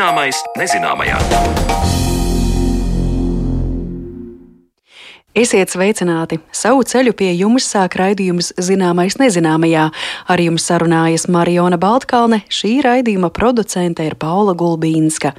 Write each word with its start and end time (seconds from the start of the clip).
Zināmais 0.00 0.38
nezināmajā. 0.56 1.99
Esiet 5.40 5.70
sveicināti! 5.72 6.36
Savu 6.52 6.82
ceļu 6.84 7.14
pie 7.16 7.30
jums 7.32 7.64
sāk 7.70 7.94
raidījums 7.96 8.50
Zināmais 8.60 9.14
nezināmajā. 9.16 9.86
Ar 10.28 10.40
jums 10.42 10.66
sarunājas 10.68 11.22
Mariona 11.32 11.78
Baltkalne, 11.80 12.42
šī 12.52 12.74
raidījuma 12.84 13.30
producente 13.32 14.04
ir 14.04 14.18
Paula 14.20 14.52
Gulbīnska. 14.58 15.30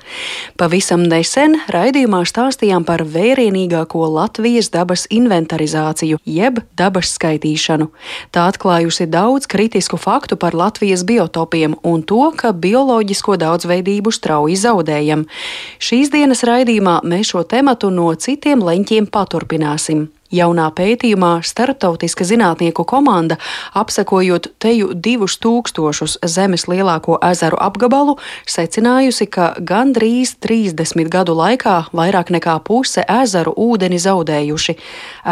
Pavisam 0.57 1.03
nesen 1.05 1.59
raidījumā 1.69 2.23
stāstījām 2.25 2.87
par 2.87 3.03
vērienīgāko 3.05 4.07
Latvijas 4.15 4.71
dabas 4.73 5.03
inventarizāciju, 5.13 6.17
jeb 6.25 6.63
dabas 6.81 7.13
skaitīšanu. 7.19 7.91
Tā 8.33 8.47
atklājusi 8.49 9.05
daudz 9.11 9.45
kritisku 9.51 10.01
faktu 10.01 10.39
par 10.41 10.57
Latvijas 10.57 11.05
biotopiem 11.05 11.77
un 11.85 12.01
to, 12.01 12.23
ka 12.33 12.55
bioloģisko 12.57 13.37
daudzveidību 13.45 14.15
strauji 14.17 14.57
zaudējam. 14.65 15.27
Šīs 15.77 16.09
dienas 16.15 16.41
raidījumā 16.47 17.03
mēs 17.05 17.35
šo 17.35 17.45
tematu 17.45 17.93
no 17.93 18.09
citiem 18.17 18.65
leņķiem 18.65 19.11
paturpināsim 19.13 19.90
runāsim. 19.91 20.09
Jaunā 20.31 20.69
pētījumā 20.71 21.41
starptautiska 21.43 22.23
zinātnieku 22.23 22.85
komanda, 22.87 23.35
apsekojot 23.75 24.47
teju 24.63 24.93
divus 24.95 25.35
tūkstošus 25.43 26.21
zemes 26.23 26.69
lielāko 26.71 27.17
ezeru 27.19 27.57
apgabalu, 27.59 28.15
secinājusi, 28.47 29.27
ka 29.27 29.55
gandrīz 29.59 30.37
30 30.39 31.11
gadu 31.11 31.35
laikā 31.35 31.91
vairāk 31.91 32.31
nekā 32.31 32.61
puse 32.63 33.03
ezeru 33.03 33.51
ūdeni 33.51 33.99
zaudējuši. 33.99 34.77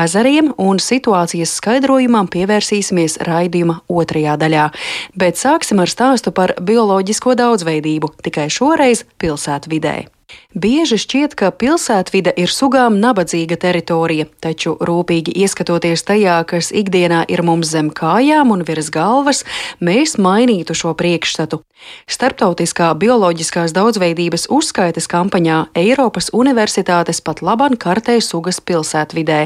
Ezeriem 0.03 0.51
un 0.57 0.83
situācijas 0.83 1.55
skaidrojumam 1.55 2.27
pievērsīsimies 2.27 3.21
raidījuma 3.23 3.79
otrajā 3.87 4.35
daļā, 4.35 4.69
bet 5.15 5.39
sāksim 5.39 5.79
ar 5.79 5.87
stāstu 5.87 6.35
par 6.35 6.57
bioloģisko 6.59 7.39
daudzveidību, 7.39 8.17
tikai 8.19 8.51
šoreiz 8.51 9.07
pilsētvidē. 9.15 10.18
Bieži 10.53 10.97
šķiet, 10.97 11.35
ka 11.37 11.51
pilsētvide 11.53 12.33
ir 12.41 12.49
sugām 12.49 12.97
nabadzīga 13.01 13.57
teritorija, 13.61 14.25
taču 14.41 14.75
rūpīgi 14.81 15.35
ieskatoties 15.45 16.01
tajā, 16.07 16.39
kas 16.49 16.71
ikdienā 16.73 17.23
ir 17.29 17.43
mums 17.45 17.69
zem 17.69 17.91
kājām 17.93 18.49
un 18.55 18.65
virs 18.65 18.89
galvas, 18.93 19.43
mēs 19.77 20.17
mainītu 20.17 20.73
šo 20.73 20.95
priekšstatu. 20.97 21.61
Starptautiskā 22.09 22.89
bioloģiskās 22.99 23.71
daudzveidības 23.77 24.47
uzskaites 24.51 25.07
kampaņā 25.09 25.59
Eiropas 25.79 26.27
Universitātes 26.35 27.21
pat 27.23 27.39
laban 27.45 27.77
kartē 27.79 28.17
sugas 28.19 28.59
pilsētvidē. 28.59 29.39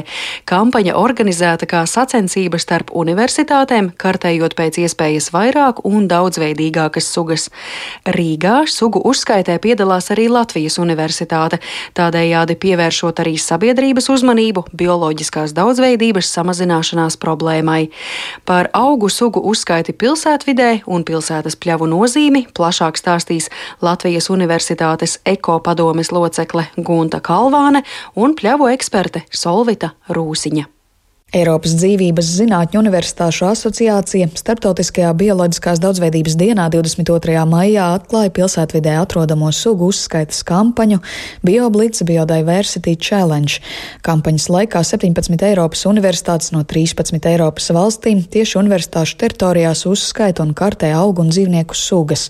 Kampaņa 0.48 0.96
organizēta 0.98 1.68
kā 1.70 1.84
sacensība 1.86 2.58
starp 2.58 2.90
universitātēm, 2.96 3.92
kartējot 4.00 4.56
pēc 4.58 4.80
iespējas 4.82 5.30
vairāk 5.36 5.84
un 5.86 6.08
daudzveidīgākas 6.10 7.12
sugas. 7.12 7.50
Rīgā 8.08 8.64
sugu 8.66 9.04
uzskaitē 9.04 9.60
piedalās 9.62 10.10
arī 10.10 10.26
Latvijas 10.32 10.73
Universitāte. 10.78 11.24
Universitāte, 11.24 11.58
tādējādi 11.94 12.56
pievēršot 12.56 13.20
arī 13.22 13.36
sabiedrības 13.38 14.08
uzmanību 14.10 14.64
bioloģiskās 14.72 15.54
daudzveidības 15.56 16.30
samazināšanās 16.32 17.16
problēmai. 17.20 17.90
Par 18.44 18.70
augu 18.72 19.08
sugu 19.08 19.40
uzskaiti 19.40 19.92
pilsētvidē 19.92 20.84
un 20.86 21.04
pilsētas 21.04 21.56
pļavu 21.56 21.88
nozīmi 21.90 22.46
plašāk 22.54 22.96
stāstīs 23.00 23.50
Latvijas 23.82 24.30
Universitātes 24.30 25.18
ekopadomes 25.24 26.12
locekle 26.12 26.68
Gunta 26.76 27.20
Kalvāne 27.20 27.84
un 28.14 28.34
pļavu 28.34 28.70
eksperte 28.72 29.24
Solvita 29.30 29.94
Rūsiņa. 30.08 30.70
Eiropas 31.34 31.72
Dzīvības 31.74 32.28
Zinātņu 32.36 32.78
Universitāšu 32.78 33.48
asociācija 33.48 34.28
Startautiskajā 34.38 35.08
bioloģiskās 35.18 35.80
daudzveidības 35.82 36.36
dienā 36.38 36.68
22. 36.70 37.40
maijā 37.50 37.88
atklāja 37.96 38.30
pilsētvidē 38.36 38.92
atrodamo 39.00 39.48
sugu 39.50 39.88
uzskaitas 39.90 40.44
kampaņu 40.46 41.00
BioBlitz 41.42 42.04
Biodiversity 42.06 42.94
Challenge. 42.94 43.58
Kampaņas 44.06 44.46
laikā 44.54 44.82
17 44.86 45.42
Eiropas 45.48 45.82
universitātes 45.90 46.52
no 46.54 46.62
13 46.62 47.26
Eiropas 47.32 47.66
valstīm 47.74 48.22
tieši 48.30 48.60
universitāšu 48.62 49.18
teritorijās 49.24 49.82
uzskaita 49.90 50.46
un 50.46 50.54
kartē 50.54 50.92
augu 50.94 51.26
un 51.26 51.34
dzīvnieku 51.34 51.74
sugas. 51.74 52.28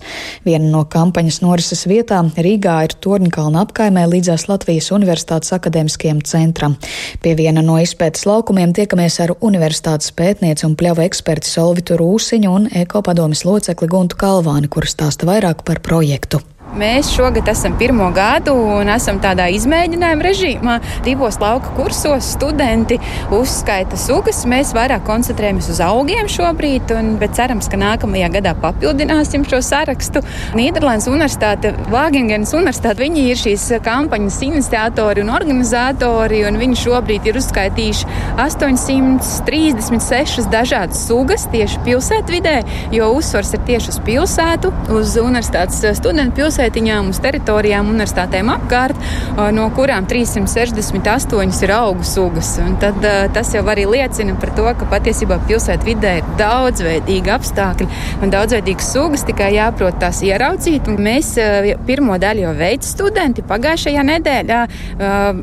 Viena 0.49 0.71
no 0.71 0.81
kampaņas 0.89 1.43
norises 1.45 1.85
vietām 1.85 2.33
Rīgā 2.33 2.79
ir 2.89 2.97
Torņkalna 3.05 3.67
apkaimē 3.67 4.09
līdzās 4.15 4.49
Latvijas 4.49 4.89
Universitātes 4.97 5.53
akadēmiskajam 5.53 6.25
centram. 6.25 6.79
Pie 7.21 7.37
viena 7.37 7.61
no 7.61 7.77
izpētes 7.85 8.25
laukumiem 8.25 8.73
tiek 8.73 8.94
tiekamies 8.95 9.17
ar 9.19 9.33
universitātes 9.43 10.13
pētnieci 10.15 10.63
un 10.63 10.75
pļavu 10.79 11.03
eksperti 11.03 11.49
Solvitu 11.49 11.97
Rūsiņu 11.99 12.51
un 12.55 12.69
ekopadomis 12.71 13.43
locekli 13.43 13.91
Guntu 13.91 14.15
Kalvāni, 14.15 14.71
kuras 14.71 14.95
stāsta 14.95 15.27
vairāk 15.27 15.67
par 15.67 15.83
projektu. 15.83 16.39
Mēs 16.73 17.11
šogad 17.13 17.45
esam 17.47 17.77
pirmo 17.79 18.09
gadu 18.11 18.51
un 18.57 18.89
esam 18.91 19.21
tādā 19.23 19.45
izmēģinājuma 19.53 20.23
režīmā. 20.25 20.73
Divos 21.05 21.37
lauka 21.39 21.69
kursos 21.77 22.25
studenti 22.33 22.97
uzskaita 23.31 23.95
sugas. 23.99 24.45
Mēs 24.49 24.73
vairāk 24.75 25.05
koncentrējamies 25.07 25.69
uz 25.71 25.79
augiem 25.85 26.27
šobrīd, 26.31 26.91
un, 26.97 27.17
bet 27.21 27.35
cerams, 27.37 27.69
ka 27.71 27.77
nākamajā 27.79 28.29
gadā 28.33 28.53
papildināsim 28.59 29.45
šo 29.47 29.59
sarakstu. 29.63 30.19
Nīderlandes 30.57 31.07
universitāte, 31.07 31.71
Vāgengenas 31.93 32.51
universitāte, 32.57 33.03
viņi 33.05 33.21
ir 33.29 33.37
šīs 33.39 33.63
kampaņas 33.85 34.41
iniciatori 34.49 35.23
un 35.23 35.29
organizatori, 35.37 36.39
un 36.49 36.53
viņi 36.59 36.75
šobrīd 36.81 37.23
ir 37.29 37.35
uzskaitījuši 37.39 38.03
836 38.41 40.51
dažādas 40.51 40.99
sugas 41.07 41.43
tieši 41.53 41.77
pilsētvidē, 41.87 42.57
jo 42.97 43.05
uzsvars 43.15 43.51
ir 43.55 43.61
tieši 43.71 43.87
uz 43.95 43.99
pilsētu, 44.09 44.67
uz 44.97 45.15
universitātes 45.21 45.79
studentu 46.01 46.35
pilsētu 46.41 46.54
pilsētiņām, 46.55 47.09
uz 47.11 47.19
teritorijām, 47.19 47.89
universitātēm 47.91 48.49
apkārt, 48.53 48.99
no 49.51 49.67
kurām 49.75 50.05
368 50.07 51.63
ir 51.65 51.73
augu 51.75 52.05
sugas. 52.07 52.53
Un 52.63 52.77
tad 52.79 53.01
tas 53.35 53.51
jau 53.53 53.63
arī 53.67 53.83
liecina 53.89 54.35
par 54.39 54.53
to, 54.55 54.67
ka 54.79 54.87
patiesībā 54.87 55.37
pilsētu 55.49 55.89
vidē 55.89 56.13
ir 56.21 56.29
daudzveidīgi 56.39 57.33
apstākļi 57.35 57.87
un 58.23 58.31
daudzveidīgas 58.31 58.91
sugas, 58.93 59.25
tikai 59.27 59.51
jāprot 59.57 59.99
tās 59.99 60.21
ieraudzīt. 60.23 60.87
Un 60.87 61.01
mēs 61.03 61.33
pirmo 61.87 62.15
daļu 62.21 62.45
jau 62.45 62.53
veicu 62.55 62.87
studenti 62.87 63.43
pagājušajā 63.49 64.05
nedēļā. 64.11 64.61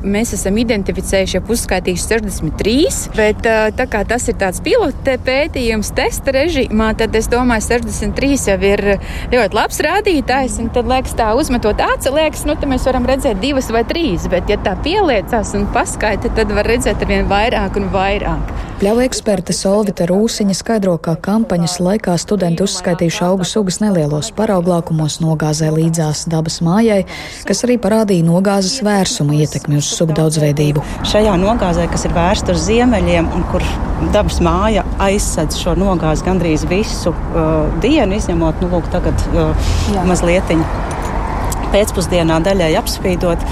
Mēs 0.01 0.33
esam 0.39 0.57
identificējuši 0.65 1.39
jau 1.39 1.45
uzskaitījuši 1.53 2.09
63, 2.09 2.77
bet 3.19 3.45
tā 3.77 3.89
kā 3.93 4.01
tas 4.09 4.25
ir 4.33 4.39
tāds 4.41 4.65
pilota 4.65 5.19
pētījums 5.27 5.93
testa 5.97 6.33
režīmā, 6.39 6.93
tad 6.97 7.21
es 7.21 7.29
domāju, 7.33 7.69
63 7.69 8.49
jau 8.49 8.59
ir 8.65 8.87
ļoti 9.35 9.61
labs 9.61 9.85
rādītājs. 9.85 10.61
Tad 10.73 10.87
liekas, 10.89 11.02
liekas, 11.03 11.17
tā 11.19 11.33
uzmetot 11.35 11.81
aci, 11.83 12.11
liekas, 12.15 12.45
nu, 12.47 12.55
mēs 12.69 12.87
varam 12.87 13.07
redzēt 13.07 13.41
divas 13.43 13.71
vai 13.73 13.83
trīs, 13.85 14.29
bet, 14.31 14.49
ja 14.49 14.57
tā 14.63 14.77
pieliecās 14.83 15.55
un 15.59 15.67
paskaita, 15.75 16.31
tad 16.37 16.53
var 16.53 16.67
redzēt 16.67 17.03
ar 17.03 17.09
vien 17.09 17.27
vairāk 17.27 17.77
un 17.77 17.91
vairāk. 17.91 18.53
Pļauja 18.83 19.07
eksperte 19.07 19.55
Solvita 19.55 20.07
Rūsiņa 20.11 20.55
skaidro, 20.59 20.97
ka 20.99 21.15
kampaņas 21.15 21.79
laikā 21.79 22.17
studenti 22.19 22.65
uzskaitījuši 22.65 23.23
augu 23.23 23.47
sugas 23.47 23.79
nelielos 23.83 24.33
parauglākumos 24.35 25.21
nogāzē 25.23 25.71
līdzās 25.71 26.25
dabas 26.31 26.61
mājai, 26.63 27.05
kas 27.47 27.63
arī 27.63 27.79
parādīja 27.83 28.27
nogāzes 28.27 28.83
vērsuma 28.83 29.39
ietekmi 29.39 29.79
uz 29.79 29.87
sugu 29.87 30.17
daudzveidību. 30.19 30.83
Šajā 31.07 31.37
nogāzē, 31.39 31.87
kas 31.91 32.09
ir 32.09 32.17
vērsta 32.17 32.57
uz 32.57 32.67
ziemeļiem 32.67 33.31
un 33.31 33.47
kur 33.53 33.67
dabas 34.11 34.41
māja 34.43 34.83
aizsedz 35.03 35.61
šo 35.63 35.77
nogāzi 35.79 36.27
gandrīz 36.27 36.67
visu 36.71 37.15
uh, 37.15 37.69
dienu, 37.85 38.19
izņemot, 38.19 38.65
nu, 38.65 38.73
lūk, 38.75 38.91
tagad 38.91 39.29
uh, 39.31 39.71
mazliet 40.09 40.51
pēcpusdienā 41.75 42.41
daļai 42.47 42.73
apspīdot, 42.81 43.47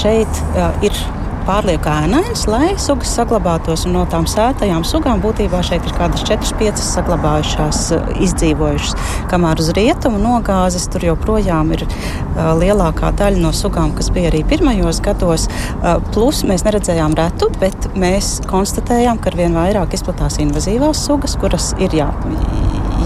šeit 0.00 0.42
ir 0.86 1.00
pārlieku 1.48 1.88
ēnains, 1.88 2.44
lai 2.50 2.74
sugas 2.80 3.14
saglabātos. 3.16 3.86
No 3.88 4.04
tām 4.10 4.26
sētajām 4.28 4.84
sugām 4.86 5.22
būtībā 5.24 5.62
šeit 5.64 5.86
ir 5.86 5.94
kādas 5.96 6.24
4-5 6.28 6.82
saglabājušās, 6.84 7.80
izdzīvojušas. 8.26 8.96
Kamēr 9.32 9.62
uz 9.62 9.72
rietumu 9.78 10.20
nogāzes 10.20 10.88
tur 10.92 11.06
joprojām 11.08 11.72
ir 11.76 11.86
uh, 11.88 12.52
lielākā 12.60 13.14
daļa 13.18 13.42
no 13.44 13.54
sugām, 13.56 13.94
kas 13.96 14.12
bija 14.14 14.32
arī 14.32 14.44
pirmajos 14.48 15.00
gados. 15.04 15.48
Uh, 15.48 15.96
plus 16.12 16.44
mēs 16.48 16.66
neredzējām 16.68 17.16
retu, 17.18 17.48
bet 17.62 17.90
mēs 17.96 18.38
konstatējām, 18.48 19.22
ka 19.22 19.32
arvien 19.32 19.56
vairāk 19.56 19.96
izplatās 19.96 20.40
invazīvās 20.44 21.06
sugas, 21.08 21.38
kuras 21.40 21.72
ir 21.80 21.96
jā, 22.02 22.12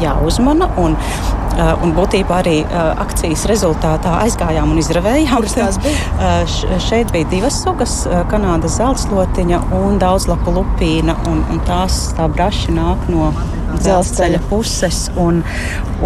jāuzmana. 0.01 0.69
Un, 0.81 0.97
uh, 0.97 1.73
un 1.85 1.95
būtībā 1.97 2.39
arī 2.41 2.57
uh, 2.65 2.93
akcijas 3.03 3.45
rezultātā 3.51 4.15
aizgājām 4.23 4.73
un 4.73 4.81
izravējām. 4.83 5.49
Uh, 5.49 6.55
šeit 6.89 7.13
bija 7.15 7.29
divas 7.33 7.61
sugas- 7.65 8.03
Kanādas 8.33 8.79
zeltslotiņa 8.81 9.63
un 9.83 10.01
daudzlapu 10.03 10.55
lupīna. 10.57 11.19
Un, 11.31 11.45
un 11.53 11.61
tās 11.69 12.09
tā 12.19 12.29
braši 12.33 12.75
nāk 12.79 13.09
no 13.13 13.33
dzelzceļa 13.79 14.43
puses. 14.51 15.05
Un, 15.21 15.43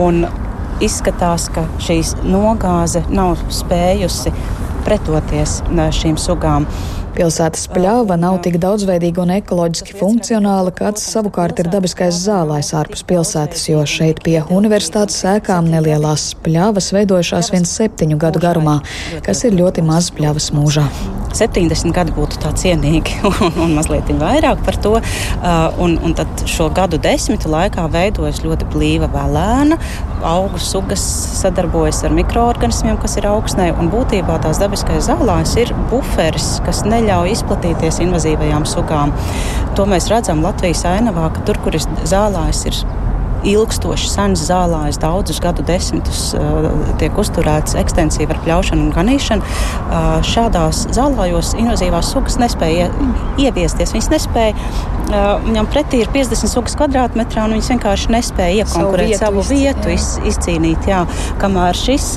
un 0.01 0.27
izskatās, 0.83 1.49
ka 1.53 1.65
šīs 1.83 2.17
nogāze 2.27 3.03
nav 3.09 3.39
spējusi 3.53 4.33
pretoties 4.87 5.61
šīm 5.97 6.19
sugām. 6.21 6.69
Pilsētas 7.17 7.63
pļāva 7.73 8.19
nav 8.21 8.43
tik 8.45 8.59
daudzveidīga 8.61 9.23
un 9.23 9.31
ekoloģiski 9.39 9.95
funkcionāla, 9.97 10.73
kāds 10.77 11.07
savukārt 11.15 11.63
ir 11.63 11.71
dabiskais 11.73 12.19
zālājs 12.27 12.75
ārpus 12.77 13.07
pilsētas, 13.09 13.65
jo 13.71 13.81
šeit 13.89 14.21
pie 14.27 14.43
universitātes 14.53 15.17
sēkām 15.25 15.71
nelielās 15.73 16.35
pļāvas 16.45 16.93
veidojušās 16.99 17.55
viens 17.55 17.73
septiņu 17.81 18.21
gadu 18.21 18.45
garumā, 18.45 18.83
kas 19.25 19.47
ir 19.49 19.57
ļoti 19.57 19.87
maz 19.89 20.13
pļavas 20.13 20.53
mūžā. 20.59 20.85
70 21.35 21.95
gadi 21.97 22.15
būtu 22.17 22.41
tā 22.43 22.53
cienīgi, 22.57 23.21
un, 23.31 23.61
un 23.65 23.75
mazliet 23.77 24.11
vairāk 24.17 24.63
par 24.67 24.79
to. 24.83 24.95
Un, 25.83 25.97
un 26.05 26.15
tad 26.17 26.45
šo 26.49 26.69
gadu 26.75 26.99
desmitu 27.03 27.51
laikā 27.53 27.87
veidojas 27.93 28.43
ļoti 28.45 28.69
blīva 28.73 29.11
vēlēna. 29.13 29.79
Augu 30.27 30.61
sugas 30.63 31.03
sadarbojas 31.41 32.03
ar 32.07 32.15
mikroorganismiem, 32.17 32.97
kas 33.03 33.19
ir 33.21 33.29
augsnē, 33.31 33.69
un 33.81 33.91
būtībā 33.93 34.39
tās 34.45 34.61
dabiskais 34.63 35.11
zālājs 35.11 35.57
ir 35.61 35.75
buferis, 35.91 36.57
kas 36.67 36.85
neļauj 36.89 37.35
izplatīties 37.37 38.01
invazīvajām 38.07 38.67
sugām. 38.69 39.15
To 39.77 39.89
mēs 39.91 40.09
redzam 40.13 40.45
Latvijas 40.47 40.87
ainavā, 40.89 41.29
ka 41.35 41.45
tur, 41.49 41.61
kur 41.65 41.77
ir 41.77 41.85
zālājs, 42.09 42.65
ir 42.71 42.81
ilgstoši 43.53 44.11
sens 44.11 44.45
zālājs, 44.49 44.99
daudzus 45.03 45.41
gadu 45.43 45.65
desmitus 45.67 46.29
uh, 46.37 46.69
tiek 47.01 47.17
uzturēts 47.21 47.77
ekstensīvi 47.79 48.35
ar 48.35 48.43
pļaušanu 48.45 48.87
un 48.87 48.93
ganīšanu. 48.95 49.47
Uh, 49.47 50.09
šādās 50.27 50.87
zālājos 50.97 51.55
invazīvās 51.61 52.13
sugas 52.15 52.39
nespēja 52.43 52.91
ieviesties. 53.43 53.95
Viņas 53.97 54.11
nespēja, 54.13 54.55
uh, 54.57 55.27
viņam 55.47 55.71
pretī 55.73 56.03
ir 56.05 56.13
50 56.15 56.53
sugas 56.53 56.77
kvadrātmetrā, 56.79 57.47
un 57.47 57.57
viņas 57.57 57.73
vienkārši 57.75 58.15
nespēja 58.17 58.65
iekonkurēt 58.65 59.19
savu 59.21 59.45
vietu, 59.47 59.83
savu 59.85 59.91
vietu 59.91 59.95
iz, 59.97 60.13
izcīnīt. 60.35 60.89
Jā, 60.91 61.05
kamēr 61.43 61.79
šis 61.79 62.17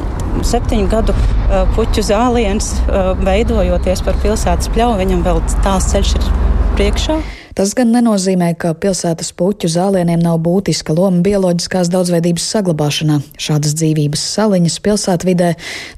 septiņu 0.49 0.91
gadu 0.91 1.15
uh, 1.15 1.65
puķu 1.75 2.05
zāliens, 2.05 2.75
uh, 2.85 3.11
veidojoties 3.25 4.05
par 4.05 4.19
pilsētas 4.23 4.71
pļauju, 4.75 5.01
viņam 5.03 5.25
vēl 5.27 5.43
tāls 5.65 5.91
ceļš 5.93 6.15
ir 6.19 6.31
priekšā. 6.77 7.19
Tas 7.59 7.73
gan 7.75 7.89
nenozīmē, 7.91 8.53
ka 8.55 8.69
pilsētas 8.71 9.33
puķu 9.35 9.67
zālieniem 9.67 10.21
nav 10.23 10.37
būtiska 10.45 10.93
loma 10.95 11.19
bioloģiskās 11.25 11.89
daudzveidības 11.91 12.45
saglabāšanā. 12.53 13.17
Šādas 13.35 13.73
dzīvības 13.75 14.21
saliņas 14.37 14.77
pilsētvidē 14.85 15.49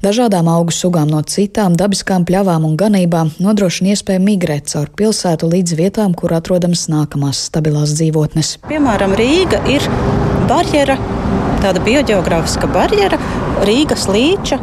dažādām 0.02 0.50
augu 0.50 0.74
sugām 0.74 1.12
no 1.12 1.20
citām 1.22 1.76
dabiskām 1.78 2.24
pļavām 2.26 2.66
un 2.66 2.74
ganībām 2.80 3.30
nodrošina 3.38 3.92
iespēju 3.94 4.24
migrēt 4.24 4.72
caur 4.72 4.90
pilsētu 4.90 5.52
līdz 5.52 5.76
vietām, 5.78 6.16
kur 6.18 6.34
atrodamas 6.34 6.88
nākamās 6.90 7.44
stabilās 7.52 7.94
dzīvotnes. 7.94 8.56
Piemēram, 8.66 9.14
Rīga 9.22 9.62
ir 9.70 9.86
barjera, 10.50 10.98
tāda 11.62 11.84
biogeogrāfiska 11.86 12.72
barjera, 12.74 13.22
Rīgas 13.70 14.08
līča 14.10 14.58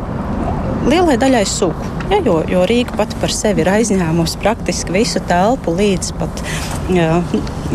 lielai 0.92 1.16
daļai 1.24 1.46
sugu. 1.48 1.99
Ja, 2.10 2.18
jo, 2.26 2.40
jo 2.50 2.64
Rīga 2.66 2.96
pati 2.98 3.18
par 3.22 3.30
sevi 3.30 3.62
ir 3.62 3.70
aizņēmusi 3.70 4.40
praktiski 4.42 4.94
visu 4.96 5.20
telpu 5.30 5.76
līdz 5.78 6.08
pat 6.18 6.40
jā, 6.90 7.20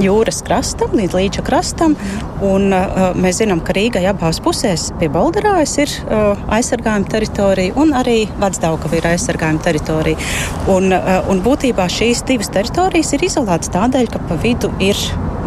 jūras 0.02 0.40
krastam, 0.42 0.96
līdz 0.98 1.14
līča 1.14 1.44
krastam. 1.46 1.94
Un, 2.42 2.75
uh, 2.75 3.12
mēs 3.14 3.38
zinām, 3.38 3.62
ka 3.62 3.76
Rīgai 3.76 4.02
abās 4.10 4.40
pusēs 4.42 4.88
pie 4.98 5.06
Baldarājas 5.14 5.76
ir 5.84 5.92
uh, 6.02 6.42
aizsargājuma 6.56 7.06
teritorija 7.14 7.76
un 7.78 7.94
arī 7.94 8.25
Vecdaugava 8.42 8.98
ir 8.98 9.06
aizsargājuma 9.12 9.62
teritorija. 9.69 10.19
Un, 10.75 10.90
uh, 10.90 11.20
un 11.30 11.44
būtībā 11.44 11.87
šīs 11.87 12.25
divas 12.26 12.50
teritorijas 12.58 13.14
ir 13.14 13.28
izolētas 13.30 13.70
tādēļ, 13.76 14.10
ka 14.16 14.25
pa 14.26 14.40
vidu 14.42 14.75
ir 14.82 14.98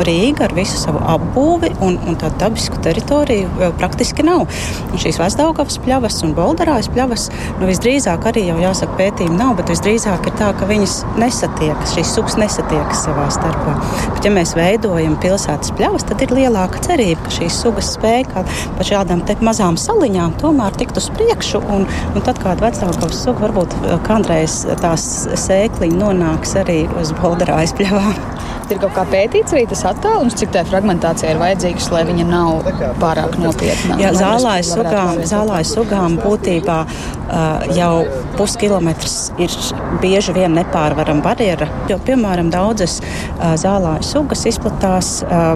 Rīga 0.05 0.47
ar 0.47 0.53
visu 0.57 0.77
savu 0.79 1.01
apbūvi 1.13 1.71
un, 1.83 1.97
un 2.07 2.17
tādu 2.19 2.39
dabisku 2.41 2.79
teritoriju 2.83 3.71
praktiski 3.79 4.25
nav. 4.25 4.45
Un 4.91 5.01
šīs 5.01 5.19
Vecdaugavas 5.21 5.79
pļavas 5.83 6.19
un 6.25 6.35
Bolderājas 6.37 6.89
pļavas 6.93 7.27
nu, 7.59 7.67
visdrīzāk 7.69 8.27
arī 8.29 8.47
jau 8.49 8.57
jāsaka 8.61 8.97
pētījumi 8.99 9.39
nav, 9.39 9.55
bet 9.59 9.71
visdrīzāk 9.73 10.29
ir 10.29 10.37
tā, 10.39 10.51
ka 10.57 10.67
viņas 10.69 10.97
nesatiekas, 11.19 11.95
šīs 11.97 12.13
sugas 12.17 12.37
nesatiekas 12.39 13.03
savā 13.07 13.27
starpā. 13.33 13.75
Bet, 14.15 14.23
ja 14.27 14.33
mēs 14.33 14.53
veidojam 14.57 15.17
pilsētas 15.23 15.73
pļavas, 15.77 16.07
tad 16.09 16.23
ir 16.25 16.35
lielāka 16.37 16.81
cerība, 16.85 17.25
ka 17.25 17.35
šīs 17.39 17.61
sugas 17.63 17.93
spēj 17.97 18.27
kā 18.31 18.45
pa 18.77 18.87
šādām 18.87 19.23
mazām 19.45 19.77
saliņām 19.81 20.37
tomēr 20.41 20.77
tikt 20.79 20.99
uz 21.01 21.09
priekšu. 21.17 21.63
Un, 21.73 21.87
un 22.13 22.25
tad 22.25 22.41
kāda 22.43 22.67
Vecdaugavas 22.67 23.23
suga 23.23 23.47
varbūt 23.47 23.75
kādreiz 24.07 24.61
tās 24.81 25.07
sēkliņi 25.47 26.01
nonāks 26.01 26.57
arī 26.63 26.83
uz 27.01 27.13
Bolderājas 27.21 27.75
pļavām. 27.77 28.56
Ir 28.67 28.81
kaut 28.81 28.91
kā 28.97 29.03
pētīts 29.07 29.53
arī 29.55 29.63
tas 29.69 29.83
attālums, 29.87 30.35
cik 30.35 30.51
tā 30.51 30.63
fragmentācija 30.67 31.31
ir 31.31 31.39
vajadzīga, 31.39 31.83
lai 31.93 32.01
viņa 32.09 32.25
nav 32.27 32.67
pārāk 32.99 33.37
nopietna. 33.39 33.95
Jā, 34.01 34.11
zālājas 34.17 34.73
sugām, 34.75 35.21
zālājas 35.29 35.71
sugām 35.77 36.17
būtībā 36.19 36.77
uh, 36.83 37.63
jau 37.77 37.91
puskilometrs 38.35 39.15
ir 39.39 39.55
bieži 40.03 40.35
vien 40.35 40.57
nepārvarama 40.57 41.23
barjera. 41.23 41.69
Jo, 41.87 41.99
piemēram, 42.03 42.51
daudzas 42.51 42.99
uh, 42.99 43.55
zālājas 43.59 44.11
sugas 44.11 44.43
izplatās, 44.51 45.13
uh, 45.27 45.55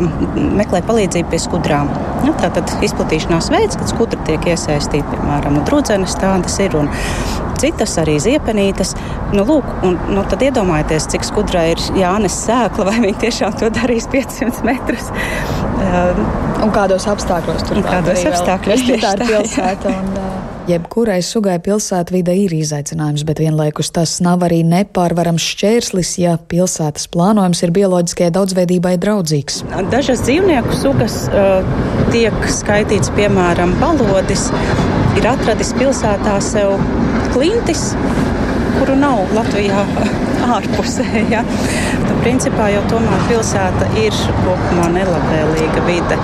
meklē 0.62 0.80
palīdzību 0.88 1.34
pie 1.34 1.44
skudrām. 1.44 1.92
Ja, 2.24 2.36
tā 2.40 2.54
tad 2.56 2.72
izplatīšanās 2.80 3.52
veids, 3.52 3.80
kad 3.80 3.92
skudra 3.92 4.24
tiek 4.28 4.52
iesaistīta, 4.54 5.18
piemēram, 5.18 5.63
drudzenes 5.68 6.16
tādas 6.22 6.60
ir. 6.63 6.80
Un, 6.80 6.92
citas, 7.62 7.96
arī 8.02 8.18
ziepenītes. 8.24 8.96
Nu, 9.36 9.46
lūk, 9.48 9.68
un, 9.88 9.98
nu, 10.12 10.25
tad 10.30 10.44
iedomājieties, 10.46 11.10
cik 11.13 11.28
skudra 11.28 11.66
ir 11.72 11.81
jānes 11.98 12.38
sēkla, 12.46 12.90
vai 12.90 12.98
viņi 13.08 13.18
tiešām 13.25 13.58
to 13.62 13.72
darīs 13.74 14.10
500 14.12 14.68
metrus. 14.68 15.12
Un 16.62 16.74
kādos 16.75 17.08
apstākļos 17.10 17.66
tur 17.69 17.81
kādos 17.86 18.25
apstākļos 18.31 18.88
vēl, 18.88 19.02
tā 19.06 19.18
ir 19.18 19.28
pilsēta. 19.31 19.98
Un, 19.98 20.16
uh... 20.22 20.42
Jebkurai 20.69 21.18
sugai 21.25 21.56
pilsētvide 21.63 22.36
ir 22.44 22.54
izaicinājums, 22.54 23.24
bet 23.25 23.42
vienlaikus 23.42 23.90
tas 23.96 24.19
nav 24.22 24.44
arī 24.46 24.62
nepārvarams 24.68 25.44
šķērslis, 25.56 26.12
ja 26.22 26.36
pilsētas 26.38 27.10
plānojums 27.12 27.63
ir 27.66 27.74
bioloģiskajai 27.75 28.34
daudzveidībai 28.36 28.94
draudzīgs. 29.02 29.63
Dažas 29.90 30.22
dzīvnieku 30.28 30.78
sugas 30.78 31.24
uh, 31.34 31.66
tiek 32.13 32.46
skaitīts, 32.54 33.10
piemēram, 33.18 33.74
balodis, 33.81 34.48
ir 35.18 35.28
atradis 35.34 35.74
pilsētā 35.80 36.38
sev 36.46 36.78
klintis, 37.33 37.92
kuru 38.80 38.95
nav 39.00 39.31
Latvijā 39.36 39.83
ārpusē. 40.57 41.06
Ja? 41.31 41.44
Nu, 42.22 42.28
principā 42.28 42.68
jau 42.70 42.82
tomēr 42.86 43.22
pilsēta 43.26 43.88
ir 43.98 44.14
kopumā 44.44 44.92
nelabvēlīga 44.94 45.82
vide 45.88 46.18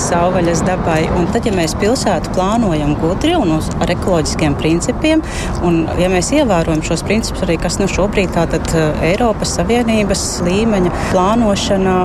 savvaļas 0.00 0.62
dabai. 0.64 1.02
Un 1.12 1.26
tad, 1.28 1.44
ja 1.44 1.52
mēs 1.52 1.74
pilsētu 1.76 2.32
plānojam 2.32 2.94
gudri 3.02 3.34
un 3.36 3.52
uz, 3.58 3.68
ar 3.84 3.92
ekoloģiskiem 3.92 4.56
principiem, 4.56 5.20
un 5.60 5.82
ja 6.00 6.08
mēs 6.08 6.32
ievērojam 6.38 6.80
šos 6.88 7.04
principus 7.04 7.44
arī, 7.44 7.58
kas 7.60 7.76
nu 7.82 7.84
šobrīd 7.92 8.32
tātad 8.32 8.64
Eiropas 9.04 9.52
Savienības 9.58 10.24
līmeņa 10.46 10.94
plānošanā 11.10 11.98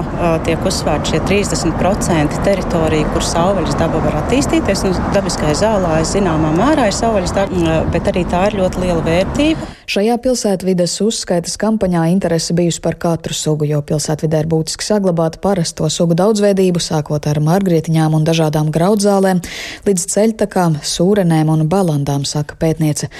tiek 0.50 0.68
uzsvērts 0.68 1.16
šie 1.16 1.24
30% 1.32 2.44
teritorija, 2.44 3.16
kur 3.16 3.24
savvaļas 3.32 3.80
daba 3.80 4.04
var 4.10 4.20
attīstīties, 4.26 4.84
un 4.90 5.00
dabiskais 5.16 5.64
zālājs 5.64 6.18
zināmā 6.18 6.52
mērā 6.60 6.92
ir 6.92 7.00
savvaļas 7.00 7.40
daba, 7.40 7.80
bet 7.96 8.12
arī 8.12 8.28
tā 8.28 8.50
ir 8.52 8.60
ļoti 8.60 8.84
liela 8.84 9.08
vērtība. 9.08 9.72
Šajā 9.92 10.14
pilsētvides 10.24 10.94
uzskaitas 11.04 11.58
kampaņā 11.60 12.06
interese 12.14 12.54
bijusi 12.56 12.80
par 12.84 12.96
katru 13.22 13.38
sugu, 13.38 13.68
jo 13.70 13.82
pilsētvidē 13.86 14.42
ir 14.42 14.48
būtiski 14.50 14.86
saglabāt 14.86 15.38
parasto 15.44 15.86
sugu 15.94 16.16
daudzveidību, 16.18 16.82
sākot 16.82 17.28
ar 17.30 17.38
margrietiņām 17.46 18.16
un 18.18 18.25
dažādām 18.25 18.72
graudzālēm, 18.74 19.44
līdz 19.86 20.06
ceļtakām, 20.10 20.80
sūrenēm 20.82 21.51
un 21.54 21.68
balandām, 21.70 22.25
saka 22.25 22.58
pētniece. 22.58 23.12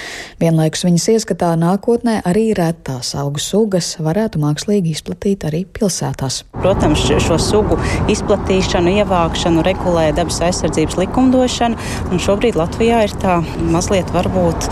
Vienlaikus 0.42 0.82
viņas 0.88 1.06
ieskatā 1.14 1.52
nākotnē 1.60 2.18
arī 2.26 2.48
retās 2.58 3.14
augu 3.14 3.38
sugas 3.38 3.94
varētu 4.02 4.42
mākslīgi 4.42 4.96
izplatīt 4.96 5.46
arī 5.46 5.62
pilsētās. 5.70 6.42
Protams, 6.58 7.06
šo 7.22 7.38
sugu 7.38 7.78
izplatīšanu, 8.10 8.96
ievākšanu 9.04 9.62
regulē 9.70 10.10
dabas 10.18 10.42
aizsardzības 10.48 10.98
likumdošana, 11.04 11.90
un 12.10 12.22
šobrīd 12.26 12.58
Latvijā 12.58 13.04
ir 13.06 13.18
tā 13.22 13.38
mazliet 13.70 14.10
varbūt 14.10 14.66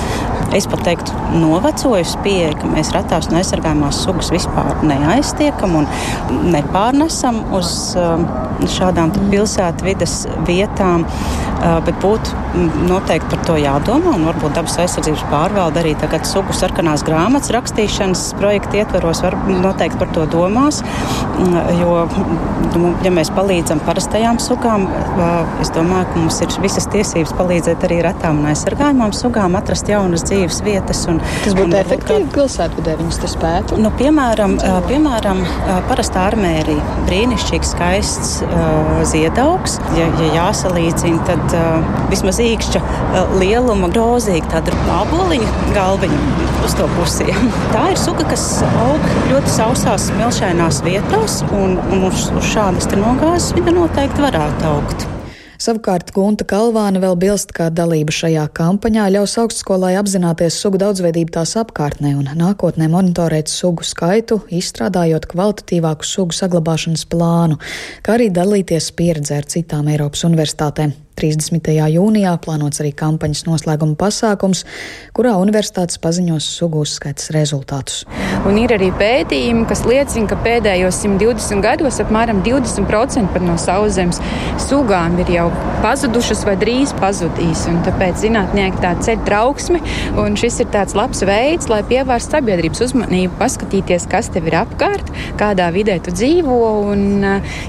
es 0.56 0.66
pat 0.70 0.82
teiktu, 0.86 1.14
novecojusi 1.40 2.18
pieeja, 2.24 2.54
ka 2.58 2.70
mēs 2.70 2.92
retās 2.94 3.28
un 3.30 3.38
aizsargājumās 3.40 4.02
sugas 4.04 4.30
vispār 4.34 4.84
neaiztiekam 4.86 5.76
un 5.80 5.88
nepārnesam 6.50 7.42
uz 7.56 7.70
um, 8.00 8.26
šādām 8.78 9.14
pilsētu 9.30 9.86
vides 9.86 10.16
vietām. 10.48 11.06
Uh, 11.60 11.76
bet 11.84 11.98
būtu 12.00 12.38
noteikti 12.88 13.28
par 13.34 13.42
to 13.44 13.54
jādomā. 13.60 14.14
Varbūt 14.24 14.54
dabas 14.56 14.78
aizsardzības 14.80 15.26
pārvalde 15.28 15.82
arī 15.82 15.92
tagad 16.00 16.24
sugu 16.24 16.54
sarkanās 16.56 17.02
grāmatas 17.04 17.52
rakstīšanas 17.52 18.22
projekta 18.38 18.78
ietveros 18.80 19.20
var 19.26 19.36
noteikti 19.44 20.00
par 20.00 20.08
to 20.16 20.24
domās. 20.32 20.80
Mm, 20.80 21.58
jo, 21.76 21.98
nu, 22.80 22.94
ja 23.04 23.12
mēs 23.12 23.28
palīdzam 23.36 23.82
parastajām 23.84 24.40
sugām, 24.40 24.86
uh, 24.88 25.60
es 25.60 25.72
domāju, 25.76 26.08
ka 26.08 26.22
mums 26.22 26.40
ir 26.46 26.56
visas 26.64 26.88
tiesības 26.94 27.34
palīdzēt 27.36 27.84
arī 27.90 28.00
retām 28.08 28.40
un 28.40 28.48
aizsargājumām 28.54 29.12
sugām 29.16 29.58
atrast 29.60 29.92
jaunas 29.92 30.24
dzīves 30.30 30.62
vietas. 30.64 31.04
Un, 31.12 31.20
Tas 31.44 31.58
būtu 31.58 31.76
efektīvi 31.76 32.32
pilsētvidē, 32.38 32.96
viņas 33.02 33.20
to 33.20 33.32
spētu. 33.34 33.80
Nu, 33.84 33.92
piemēram, 34.00 34.56
piemēram, 34.88 35.44
parastā 35.92 36.24
armērija- 36.30 36.96
brīnišķīgs, 37.10 37.76
skaists 37.76 38.34
ziedaugs. 39.12 39.76
Ja, 39.98 40.08
ja 40.24 40.32
jāsalīdzina, 40.40 41.20
tad 41.28 41.49
uh, 41.56 41.84
vismaz 42.10 42.40
īkšķa 42.42 42.82
lieluma 43.40 43.90
grozīga 43.92 44.56
tāda 44.56 44.76
āboliņa 45.00 45.52
galviņa 45.76 46.20
uz 46.66 46.76
to 46.78 46.88
pusi. 46.96 47.28
Tā 47.74 47.86
ir 47.92 48.00
suga, 48.00 48.26
kas 48.30 48.46
aug 48.86 49.06
ļoti 49.30 49.54
sausās, 49.54 50.10
smilšainās 50.10 50.82
vietās, 50.86 51.40
un, 51.50 51.78
un 51.90 52.10
uz, 52.10 52.28
uz 52.34 52.52
šādas 52.54 52.90
nogāzes 52.96 53.54
viņa 53.56 53.76
noteikti 53.80 54.28
varētu 54.28 54.70
augt. 54.74 55.08
Savukārt 55.60 56.08
Gunta 56.16 56.46
Kalvāne 56.48 57.02
vēl 57.02 57.18
bilst, 57.20 57.50
ka 57.52 57.66
dalība 57.68 58.14
šajā 58.16 58.46
kampaņā 58.56 59.10
ļaus 59.12 59.34
augstskolai 59.42 59.90
apzināties 60.00 60.56
sugu 60.56 60.80
daudzveidību 60.80 61.34
tās 61.34 61.52
apkārtnē 61.60 62.14
un 62.16 62.30
nākotnē 62.40 62.88
monitorēt 62.88 63.52
sugu 63.52 63.84
skaitu, 63.84 64.40
izstrādājot 64.48 65.28
kvalitatīvāku 65.28 66.08
sugu 66.08 66.38
saglabāšanas 66.38 67.04
plānu, 67.12 67.60
kā 68.00 68.16
arī 68.16 68.30
dalīties 68.32 68.88
pieredzē 68.96 69.42
ar 69.42 69.52
citām 69.52 69.92
Eiropas 69.92 70.24
universitātēm. 70.30 70.96
30. 71.20 71.68
jūnijā 71.92 72.32
plānots 72.40 72.80
arī 72.80 72.94
kampaņas 72.96 73.44
noslēguma 73.44 73.96
pasākums, 74.00 74.64
kurā 75.16 75.34
universitātes 75.40 76.00
paziņos 76.00 76.46
sugu 76.56 76.80
uzskaitas 76.86 77.28
rezultātus. 77.36 78.06
Un 78.48 78.56
ir 78.62 78.72
arī 78.72 78.88
pētījumi, 78.96 79.66
kas 79.68 79.84
liecina, 79.88 80.30
ka 80.30 80.38
pēdējos 80.40 81.02
120 81.04 81.60
gados 81.64 82.00
apmēram 82.00 82.40
20% 82.46 83.42
no 83.44 83.58
sauszemes 83.60 84.22
sugām 84.64 85.18
ir 85.20 85.34
jau 85.36 85.49
pazudušas 85.80 86.44
vai 86.44 86.56
drīz 86.60 86.92
pazudīs. 87.00 87.64
Un 87.70 87.80
tāpēc 87.86 88.20
zinātnieki 88.24 88.80
tā 88.82 88.92
ceļ 89.04 89.22
trauksmi, 89.26 89.80
un 90.20 90.36
šis 90.40 90.60
ir 90.64 90.70
tāds 90.74 90.96
labs 90.98 91.24
veids, 91.26 91.70
lai 91.72 91.80
pievērstu 91.88 92.36
sabiedrības 92.36 92.84
uzmanību, 92.86 93.36
paskatīties, 93.40 94.06
kas 94.10 94.30
tev 94.34 94.50
ir 94.50 94.58
apkārt, 94.60 95.10
kādā 95.40 95.70
vidē 95.74 95.98
tu 96.04 96.14
dzīvo. 96.14 96.58
Un, 96.92 97.24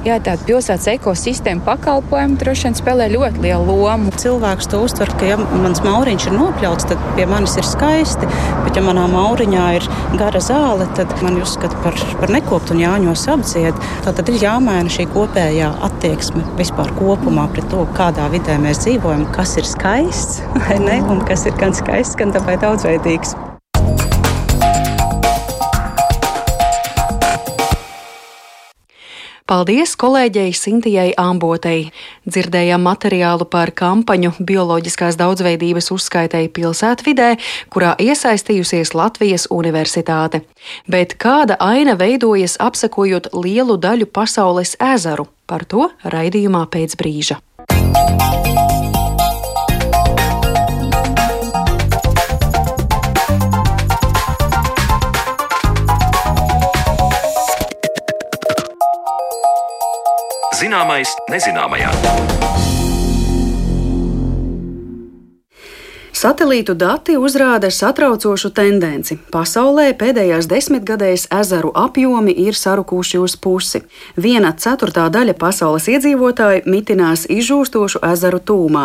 jā, 0.06 0.18
tāda 0.20 0.38
pilsētas 0.48 0.90
ekosistēma 0.96 1.64
pakalpojumi 1.68 2.40
droši 2.42 2.68
vien 2.68 2.78
spēlē 2.78 3.10
ļoti 3.14 3.46
lielu 3.46 3.78
lomu. 3.82 4.14
Cilvēks 4.22 4.72
to 4.72 4.84
uztver, 4.86 5.12
ka, 5.20 5.32
ja 5.32 5.40
mans 5.40 5.84
mauriņš 5.86 6.28
ir 6.30 6.38
nopļauts, 6.38 6.90
tad 6.92 7.02
pie 7.18 7.28
manis 7.30 7.58
ir 7.60 7.68
skaisti, 7.68 8.30
bet 8.66 8.78
ja 8.78 8.86
manā 8.86 9.08
mauriņā 9.12 9.66
ir 9.80 9.88
gara 10.20 10.44
zāle, 10.44 10.88
tad 10.98 11.14
man 11.26 11.40
uzskata 11.42 11.80
par, 11.86 11.98
par 12.20 12.34
nekoptu 12.34 12.76
un 12.76 12.84
jāņos 12.84 13.28
apdzied. 13.36 13.80
Tad 14.06 14.28
ir 14.28 14.42
jāmaina 14.42 14.92
šī 14.92 15.08
kopējā 15.14 15.72
attieksme 15.88 16.44
vispār 16.60 16.92
kopumā 17.00 17.48
pret 17.54 17.71
to, 17.72 17.86
kādā 17.96 18.28
vidē 18.32 18.58
mēs 18.60 18.84
dzīvojam, 18.84 19.30
kas 19.36 19.56
ir 19.62 19.68
skaists 19.68 20.42
ne, 20.88 21.00
un 21.12 21.24
kas 21.28 21.48
ir 21.48 21.56
gan 21.60 21.76
skaists, 21.76 22.20
gan 22.20 22.34
dabūj 22.36 22.60
daudzveidīgs. 22.66 23.38
Paldies 29.52 29.98
kolēģei 30.00 30.54
Sintijai 30.56 31.10
Ambotei. 31.20 31.90
Dzirdējām 32.24 32.86
materiālu 32.88 33.44
par 33.52 33.74
kampaņu 33.76 34.32
bioloģiskās 34.48 35.18
daudzveidības 35.20 35.92
uzskaitēji 35.92 36.54
pilsētvidē, 36.56 37.28
kurā 37.68 37.92
iesaistījusies 38.00 38.94
Latvijas 38.96 39.50
Universitāte. 39.52 40.46
Bet 40.88 41.18
kāda 41.20 41.60
aina 41.60 41.98
veidojas 42.00 42.56
apsekojot 42.64 43.34
lielu 43.36 43.76
daļu 43.76 44.08
pasaules 44.08 44.78
ezeru? 44.80 45.28
Par 45.52 45.68
to 45.68 45.92
raidījumā 46.08 46.64
pēc 46.72 46.96
brīža. 46.96 47.42
Zināmais 60.62 61.10
nezināmajā. 61.32 62.71
Satelītu 66.22 66.76
dati 66.78 67.16
uzrāda 67.18 67.72
satraucošu 67.74 68.52
tendenci. 68.54 69.16
Pasaulē 69.34 69.88
pēdējās 69.98 70.46
desmitgadēs 70.52 71.24
ezeru 71.34 71.72
apjomi 71.74 72.36
ir 72.44 72.54
sarukuši 72.60 73.18
uz 73.18 73.34
pusi. 73.42 73.82
Viena 74.26 74.52
ceturtā 74.54 75.08
daļa 75.16 75.34
pasaules 75.42 75.88
iedzīvotāju 75.90 76.68
mitinās 76.70 77.26
izžūstošu 77.26 78.04
ezeru 78.12 78.38
tūmā. 78.52 78.84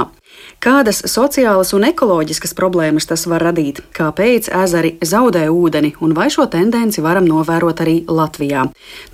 Kādas 0.67 0.99
sociālas 1.07 1.69
un 1.77 1.85
ekoloģiskas 1.87 2.51
problēmas 2.59 3.05
tas 3.07 3.23
var 3.31 3.45
radīt? 3.47 3.77
Kāpēc 3.95 4.49
ezeri 4.51 4.97
zaudē 4.99 5.45
ūdeni 5.55 5.93
un 6.03 6.11
vai 6.17 6.25
šo 6.35 6.49
tendenci 6.51 7.05
varam 7.05 7.23
novērot 7.29 7.85
arī 7.85 8.01
Latvijā? 8.11 8.65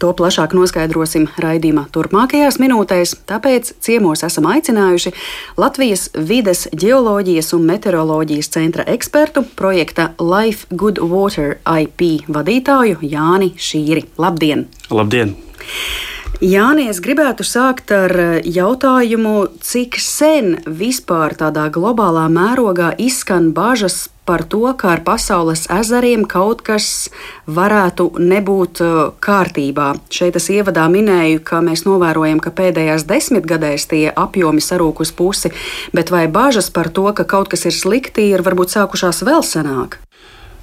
To 0.01 0.15
plašāk 0.17 0.55
noskaidrosim 0.57 1.27
raidījuma 1.45 1.85
turpmākajās 1.93 2.57
minūtēs, 2.63 3.13
tāpēc 3.29 3.75
ciemos 3.85 4.25
esam 4.25 4.49
aicinājuši 4.49 5.13
Latvijas 5.61 6.07
vides, 6.17 6.71
geoloģijas 6.73 7.53
un 7.59 7.69
meteoroloģijas 7.69 8.49
centra 8.57 8.87
ekspertu 8.89 9.45
projekta 9.53 10.15
Life 10.25 10.73
Good 10.73 11.03
Water 11.05 11.59
IP 11.69 12.33
vadītāju 12.33 13.05
Jāni 13.05 13.53
Šīri. 13.61 14.07
Labdien! 14.17 14.71
Labdien! 14.89 15.37
Jāni, 16.43 16.89
es 16.91 16.99
gribētu 16.99 17.45
sākt 17.47 17.93
ar 17.95 18.13
eh, 18.19 18.31
jautājumu, 18.43 19.45
cik 19.63 19.95
sen 20.03 20.57
vispār 20.67 21.37
tādā 21.39 21.69
globālā 21.71 22.25
mērogā 22.35 22.89
izskan 22.99 23.53
bažas 23.55 24.09
par 24.27 24.43
to, 24.51 24.65
ka 24.75 24.91
ar 24.97 25.05
pasaules 25.07 25.69
ezeriem 25.71 26.25
kaut 26.27 26.65
kas 26.67 26.89
varētu 27.47 28.09
nebūt 28.19 28.83
eh, 28.83 28.99
kārtībā. 29.23 29.93
Šeit 30.11 30.41
es 30.43 30.51
ievadā 30.51 30.89
minēju, 30.91 31.45
ka 31.47 31.63
mēs 31.63 31.87
novērojam, 31.87 32.43
ka 32.43 32.51
pēdējās 32.59 33.07
desmitgadēs 33.07 33.87
tie 33.95 34.03
apjomi 34.11 34.67
sarūk 34.67 35.07
uz 35.07 35.15
pusi, 35.15 35.55
bet 35.95 36.11
vai 36.11 36.27
bažas 36.27 36.75
par 36.75 36.91
to, 36.91 37.07
ka 37.15 37.23
kaut 37.23 37.55
kas 37.55 37.69
ir 37.71 37.79
slikti, 37.79 38.33
ir 38.35 38.43
varbūt 38.43 38.75
sākušās 38.75 39.23
vēl 39.23 39.47
senāk? 39.47 40.01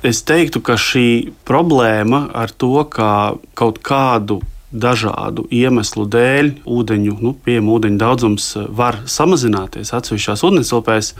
Es 0.03 0.25
teiktu, 0.27 0.59
ka 0.59 0.75
šī 0.75 1.31
problēma 1.47 2.25
ar 2.35 2.51
to, 2.51 2.75
ka 2.91 3.39
kaut 3.55 3.79
kādu 3.79 4.41
dažādu 4.71 5.47
iemeslu 5.49 6.05
dēļ 6.05 6.51
ūdeņu, 6.69 7.15
nu, 7.23 7.33
pieejama 7.45 7.77
ūdeņa 7.77 8.01
daudzums 8.01 8.51
eh, 8.57 8.67
var 8.69 9.01
samazināties 9.09 9.93
atsevišķās 9.97 10.45
ūdenstilpēs, 10.45 11.13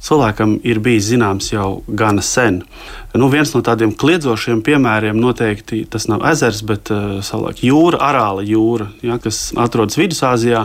cilvēkam 0.00 0.56
ir 0.64 0.80
bijis 0.80 1.10
zināms 1.10 1.50
jau 1.52 1.82
gana 1.86 2.22
sen. 2.24 2.62
Nu, 3.12 3.28
viens 3.32 3.52
no 3.52 3.60
tādiem 3.64 3.92
kliedzošiem 4.00 4.62
piemēriem 4.64 5.18
noteikti 5.20 5.82
tas 5.90 6.06
nav 6.08 6.24
ezers, 6.30 6.62
bet 6.64 6.92
uh, 6.94 7.18
savulaik 7.26 7.60
jūra, 7.66 8.00
Arāla 8.08 8.44
jūra, 8.46 8.88
ja, 9.04 9.18
kas 9.20 9.50
atrodas 9.60 9.98
Vidusāzijā. 10.00 10.64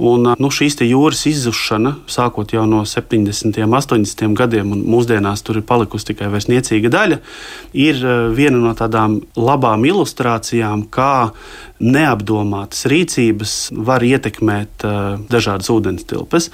Un, 0.00 0.30
nu, 0.40 0.48
šīs 0.48 0.78
jūras 0.86 1.26
izzušana, 1.28 1.92
sākot 2.08 2.54
jau 2.54 2.62
no 2.64 2.86
70. 2.88 3.58
un 3.66 3.74
80. 3.76 4.22
gadiem, 4.38 4.70
un 4.72 4.86
mūsdienās 4.88 5.44
tur 5.44 5.60
ir 5.60 5.66
palikusi 5.68 6.14
tikai 6.14 6.30
niecīga 6.32 6.88
daļa, 6.94 7.18
ir 7.76 8.00
viena 8.32 8.62
no 8.62 8.72
tādām 8.78 9.18
labām 9.36 9.84
ilustrācijām, 9.90 10.86
kā 10.88 11.12
neapdomātas 11.80 12.84
rīcības 12.90 13.54
var 13.88 14.04
ietekmēt 14.04 14.84
uh, 14.84 15.16
dažādas 15.32 15.70
ūdens 15.72 16.04
tilpes. 16.08 16.50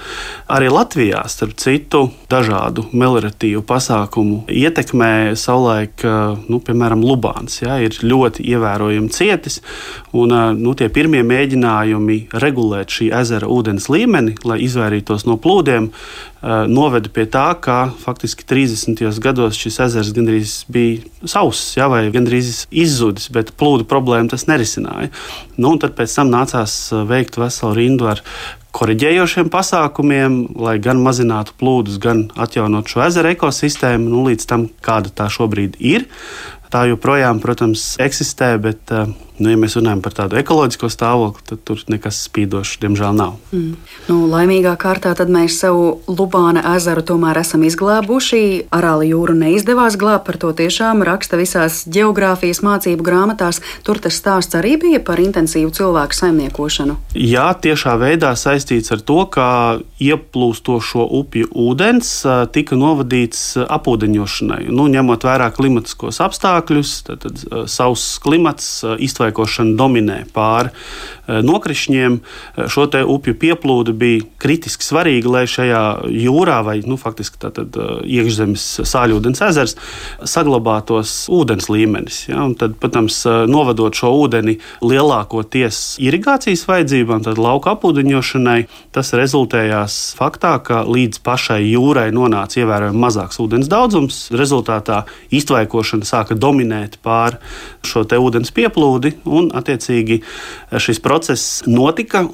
Arī 0.51 0.71
Latvijā, 0.71 1.23
starp 1.29 1.57
citu, 1.59 2.07
dažādu 2.31 2.87
melioratīvu 2.93 3.63
pasākumu 3.67 4.43
ietekmē 4.51 5.35
savulaik, 5.39 6.05
uh, 6.07 6.37
nu, 6.47 6.61
piemēram, 6.63 7.03
Lubāns. 7.03 7.59
Ja, 7.63 7.79
ir 7.83 7.99
ļoti 8.01 8.47
ievērojami 8.53 9.11
cietis, 9.13 9.59
un 10.15 10.33
uh, 10.35 10.49
nu, 10.55 10.75
tie 10.77 10.89
pirmie 10.93 11.23
mēģinājumi 11.27 12.21
regulēt 12.39 12.93
šī 12.97 13.11
ezera 13.19 13.51
ūdens 13.51 13.91
līmeni, 13.91 14.37
lai 14.47 14.61
izvairītos 14.65 15.27
no 15.27 15.37
plūdiem, 15.41 15.91
noveda 16.47 17.09
pie 17.11 17.25
tā, 17.27 17.49
ka 17.59 17.89
faktiski 17.99 18.45
30. 18.47 19.01
gados 19.23 19.57
šis 19.59 19.79
ezers 19.87 20.13
gandrīz 20.15 20.61
bija 20.71 21.27
sauss, 21.27 21.73
ja, 21.75 21.89
vai 21.91 22.05
gandrīz 22.13 22.67
izzudis, 22.71 23.27
bet 23.33 23.51
plūdu 23.59 23.87
problēmu 23.89 24.31
tas 24.31 24.47
nerisināja. 24.47 25.11
Nu, 25.59 25.75
tad 25.81 25.97
pēc 25.97 26.15
tam 26.19 26.31
nācās 26.31 26.77
eh, 26.93 27.03
veikt 27.09 27.39
veselu 27.41 27.75
rindu 27.75 28.07
ar 28.13 28.23
korģējošiem 28.77 29.49
pasākumiem, 29.51 30.37
lai 30.61 30.77
gan 30.83 31.01
mazinātu 31.01 31.55
plūdus, 31.57 31.97
gan 32.03 32.27
atjaunot 32.37 32.87
šo 32.91 33.01
ezeru 33.07 33.33
ekosistēmu, 33.33 34.07
nu, 34.11 34.23
līdz 34.29 34.47
tam, 34.47 34.67
kāda 34.85 35.11
tā 35.11 35.31
šobrīd 35.33 35.79
ir. 35.81 36.05
Tā 36.71 36.83
joprojām, 36.89 37.39
protams, 37.41 37.95
eksistē, 38.03 38.51
bet 38.61 38.91
uh, 38.93 39.07
Nu, 39.37 39.51
ja 39.51 39.57
mēs 39.59 39.75
runājam 39.77 39.99
par 40.01 40.15
tādu 40.17 40.37
ekoloģisko 40.39 40.89
stāvokli, 40.89 41.43
tad 41.45 41.59
tur 41.67 41.81
nekas 41.93 42.23
spīdošs, 42.25 42.79
diemžēl, 42.81 43.13
nav. 43.13 43.35
Mm. 43.53 43.75
Nu, 44.09 44.15
laimīgā 44.31 44.73
kārtā 44.81 45.13
mēs 45.29 45.59
savu 45.61 45.99
Lubāna 46.09 46.63
ezeru 46.73 47.03
tomēr 47.05 47.37
esam 47.43 47.61
izglābuši. 47.67 48.39
Arāla 48.73 49.05
jūru 49.05 49.35
neizdevās 49.37 49.97
glābt, 50.01 50.25
par 50.25 50.39
to 50.41 50.49
tiešām 50.57 51.03
raksta 51.05 51.37
visās 51.37 51.83
geogrāfijas 51.85 52.63
mācību 52.65 53.05
grāmatās. 53.05 53.61
Tur 53.85 54.01
tas 54.01 54.17
stāsts 54.17 54.57
arī 54.57 54.73
bija 54.81 55.03
par 55.05 55.21
intensīvu 55.21 55.69
cilvēku 55.77 56.17
saimniekošanu. 56.17 56.97
Jā, 57.13 57.51
tiešā 57.61 57.93
veidā 58.01 58.33
saistīts 58.33 58.89
ar 58.95 59.05
to, 59.05 59.19
ka 59.29 59.47
ieplūstošo 60.01 61.05
upju 61.21 61.51
ūdens 61.53 62.09
tika 62.57 62.79
novadīts 62.79 63.45
apūdeņošanai. 63.67 64.63
Nu, 64.73 64.89
ņemot 64.89 65.29
vērā 65.29 65.51
klimatiskos 65.53 66.23
apstākļus, 66.25 66.97
tad, 67.11 67.27
tad 67.27 67.69
sauss 67.69 68.17
klimats 68.23 68.81
iztvērts 68.97 69.26
izsaikošana 69.27 69.75
dominē 69.77 70.17
pāri 70.33 70.71
nokrišņiem. 71.27 72.19
Šo 72.71 72.87
upju 72.87 73.35
pieplūde 73.35 73.93
bija 73.97 74.23
kritiski 74.39 74.85
svarīga, 74.85 75.31
lai 75.31 75.43
šajā 75.49 75.81
jūrā 76.07 76.61
vai 76.65 76.77
nu, 76.87 76.95
faktiski 76.97 77.39
tātad, 77.41 77.75
iekšzemes 78.07 78.65
sāļūdens 78.87 79.41
ezers 79.49 79.75
saglabātos 80.23 81.27
ūdens 81.33 81.67
līmenis. 81.71 82.23
Ja? 82.29 82.45
Un 82.47 82.55
tad, 82.59 82.77
protams, 82.79 83.19
novadot 83.49 83.95
šo 83.97 84.13
ūdeni 84.23 84.57
lielākoties 84.85 85.97
irigācijas 86.03 86.63
vajadzībām, 86.69 87.25
tad 87.27 87.41
lauka 87.41 87.75
apūdeņošanai, 87.75 88.59
tas 88.95 89.11
rezultējās 89.17 89.99
faktā, 90.17 90.55
ka 90.63 90.83
līdz 90.87 91.21
pašai 91.27 91.59
jūrai 91.65 92.07
nonāca 92.15 92.61
ievērojami 92.63 93.03
mazāks 93.03 93.41
ūdens 93.43 93.69
daudzums. 93.71 94.23
Rezultātā 94.31 95.03
iztvaikošana 95.35 96.07
sāka 96.07 96.37
dominēt 96.39 96.99
pār 97.03 97.41
šo 97.87 98.05
ūdens 98.07 98.53
pieplūdi, 98.55 99.17
un 99.27 99.51
attiecīgi 99.55 100.21
šis 100.71 101.01
process 101.03 101.16
notika. 101.67 102.25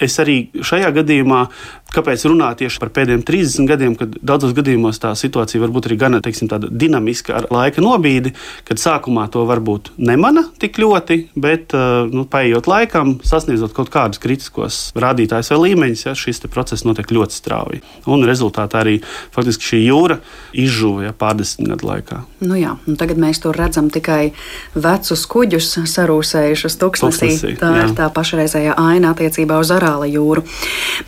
Es 0.00 0.18
arī 0.22 0.38
šajā 0.64 0.90
gadījumā 1.00 1.44
Kāpēc 1.90 2.22
runāt 2.30 2.60
tieši 2.62 2.78
par 2.78 2.92
pēdējiem 2.94 3.22
30 3.26 3.66
gadiem, 3.66 3.94
kad 3.98 4.14
daudzos 4.22 4.52
gadījumos 4.54 5.00
tā 5.02 5.10
situācija 5.18 5.58
var 5.62 5.72
būt 5.74 5.88
arī 5.88 5.96
gana 5.98 6.20
teiksim, 6.22 6.46
dinamiska 6.70 7.34
ar 7.34 7.48
laika 7.50 7.82
nobīdi, 7.82 8.30
kad 8.68 8.78
sākumā 8.78 9.26
to 9.34 9.42
varbūt 9.48 9.90
nemana 9.98 10.44
tik 10.62 10.78
ļoti, 10.78 11.18
bet 11.34 11.74
uh, 11.74 12.06
nu, 12.10 12.26
paiet 12.30 12.70
laikam, 12.70 13.16
sasniedzot 13.26 13.74
kaut 13.74 13.90
kādus 13.90 14.22
kritiskos 14.22 14.78
rādītājus 14.94 15.50
vai 15.50 15.58
līmeņus, 15.64 16.04
ja, 16.06 16.14
šis 16.14 16.44
process 16.46 16.86
notiek 16.86 17.10
ļoti 17.10 17.38
strauji. 17.40 17.82
Un 18.10 18.22
rezultātā 18.28 18.84
arī 18.84 19.00
faktiski 19.34 19.72
šī 19.72 19.82
jūra 19.88 20.20
izžuva 20.54 21.08
ja, 21.08 21.16
pārdesmit 21.16 21.72
gadu 21.74 21.90
laikā. 21.90 22.20
Nu 22.46 22.54
jā, 22.58 22.76
tagad 23.02 23.18
mēs 23.18 23.42
tur 23.42 23.58
redzam 23.58 23.90
tikai 23.90 24.30
vecus 24.78 25.26
kuģus 25.30 25.72
sarūsējušus 25.90 26.78
tuksnesī. 26.78 27.34
tuksnesī 27.34 27.58
tā 27.58 27.74
jā. 27.74 27.84
ir 27.88 27.98
tā 27.98 28.06
pašreizējā 28.30 28.76
aina 28.78 29.10
attiecībā 29.14 29.58
uz 29.60 29.70
Arāla 29.74 30.06
jūru. 30.06 30.44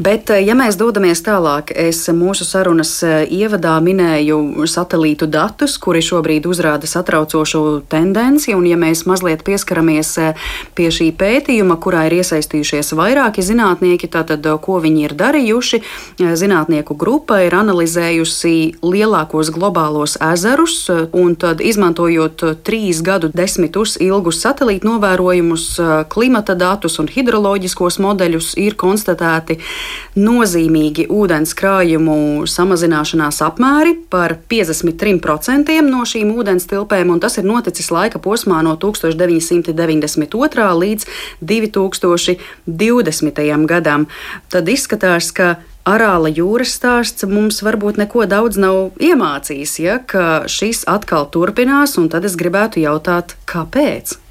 Bet, 0.02 0.30
uh, 0.30 0.40
ja 0.42 0.56
mēs 0.58 0.76
dodamies 0.80 1.22
tālāk, 1.22 1.70
es 1.76 2.02
mūsu 2.10 2.44
sarunas 2.46 2.90
eh, 3.06 3.26
ievadā 3.30 3.76
minēju 3.82 4.66
satelītu 4.66 5.28
datus, 5.30 5.76
kuri 5.78 6.02
šobrīd 6.02 6.46
uzrāda 6.50 6.88
satraucošu 6.88 7.82
tendenci. 7.92 8.56
Un, 8.56 8.66
ja 8.66 8.78
mēs 8.80 9.04
mazliet 9.06 9.44
pieskaramies 9.46 10.12
eh, 10.18 10.48
pie 10.74 10.88
šī 10.90 11.12
pētījuma, 11.18 11.78
kurā 11.82 12.06
ir 12.08 12.18
iesaistījušies 12.20 12.94
vairāki 12.98 13.44
zinātnieki, 13.44 14.10
tad 14.10 14.32
eh, 14.34 14.58
ko 14.62 14.80
viņi 14.82 15.06
ir 15.06 15.16
darījuši? 15.18 15.82
Zinātnieku 16.42 16.96
grupa 16.98 17.42
ir 17.46 17.54
analizējusi 17.56 18.82
lielākos 18.82 19.52
globālos 19.54 20.16
ezerus, 20.32 20.88
un 20.90 21.36
tad 21.38 21.62
izmantojot 21.62 22.44
trīs 22.66 23.02
gadu 23.04 23.30
desmitus 23.32 23.96
ilgus 24.02 24.40
satelītu 24.42 24.88
novērojumus, 24.88 25.66
klimata 26.12 26.56
datus 26.58 26.98
un 27.02 27.10
hidroloģiskos 27.14 27.98
modeļus, 28.02 28.48
ir 28.60 28.74
konstatēti 28.80 29.58
nozīmīgi 30.18 31.06
ūdens 31.12 31.54
krājumu 31.58 32.46
samazināšanās 32.48 33.42
apmēri 33.46 33.92
par 34.12 34.30
53% 34.52 35.80
no 35.88 36.00
šīm 36.08 36.28
ūdens 36.36 36.64
tilpēm, 36.70 37.06
un 37.14 37.20
tas 37.22 37.34
ir 37.38 37.44
noticis 37.48 37.88
laika 37.94 38.18
posmā 38.22 38.58
no 38.64 38.72
1992. 38.80 40.68
līdz 40.84 41.02
2020. 41.40 43.66
gadam. 43.66 44.06
Tad 44.52 44.64
izskatās, 44.68 45.32
ka 45.36 45.46
Arāla 45.82 46.30
jūras 46.30 46.76
stāsts 46.78 47.26
mums 47.26 47.56
varbūt 47.66 47.98
neko 47.98 48.22
daudz 48.30 48.54
nav 48.62 48.94
iemācījis, 49.02 49.72
ja 49.82 49.98
šis 50.46 50.86
atkal 50.86 51.26
turpinās, 51.34 51.98
un 51.98 52.06
tad 52.12 52.22
es 52.28 52.38
gribētu 52.38 52.78
jautāt, 52.84 53.34
kāpēc? 53.50 54.21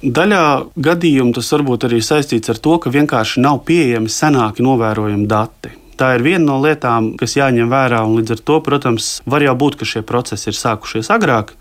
Daļā 0.00 0.44
gadījumu 0.80 1.34
tas 1.36 1.50
varbūt 1.52 1.84
arī 1.90 2.00
saistīts 2.04 2.52
ar 2.52 2.60
to, 2.62 2.78
ka 2.80 2.92
vienkārši 2.92 3.42
nav 3.44 3.62
pieejami 3.68 4.08
senāki 4.08 4.64
novērojami 4.64 5.28
dati. 5.28 5.76
Tā 6.00 6.14
ir 6.16 6.22
viena 6.24 6.46
no 6.46 6.54
lietām, 6.62 7.10
kas 7.20 7.34
jāņem 7.36 7.68
vērā, 7.68 7.98
līdz 8.08 8.32
ar 8.32 8.40
to, 8.48 8.54
protams, 8.64 9.08
var 9.28 9.44
jau 9.44 9.52
būt, 9.60 9.76
ka 9.76 9.88
šie 9.88 10.00
procesi 10.08 10.48
ir 10.48 10.56
sākušies 10.56 11.12
agrāk, 11.12 11.52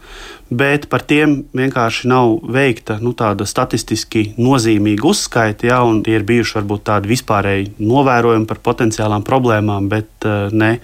bet 0.49 0.87
par 0.89 1.03
tiem 1.05 1.43
vienkārši 1.55 2.09
nav 2.09 2.39
veikta 2.49 2.97
nu, 3.03 3.13
tāda 3.17 3.45
statistiski 3.49 4.33
nozīmīga 4.41 5.05
uzskaita. 5.09 5.67
Ja, 5.69 5.79
tie 6.05 6.17
ir 6.17 6.25
bijuši 6.27 6.57
varbūt 6.57 6.85
tādi 6.89 7.11
vispārēji 7.11 7.71
novērojumi 7.79 8.47
par 8.49 8.61
potenciālām 8.65 9.25
problēmām, 9.27 9.89
bet 9.91 10.27
uh, 10.27 10.49
ne 10.51 10.79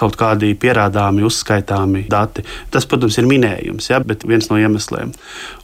kaut 0.00 0.16
kādi 0.20 0.54
pierādāmi, 0.58 1.24
uzskaitāmi 1.28 2.06
dati. 2.12 2.44
Tas, 2.72 2.86
protams, 2.88 3.18
ir 3.20 3.28
minējums, 3.28 3.90
ja, 3.92 4.00
bet 4.04 4.24
viens 4.28 4.48
no 4.50 4.58
iemesliem. 4.60 5.12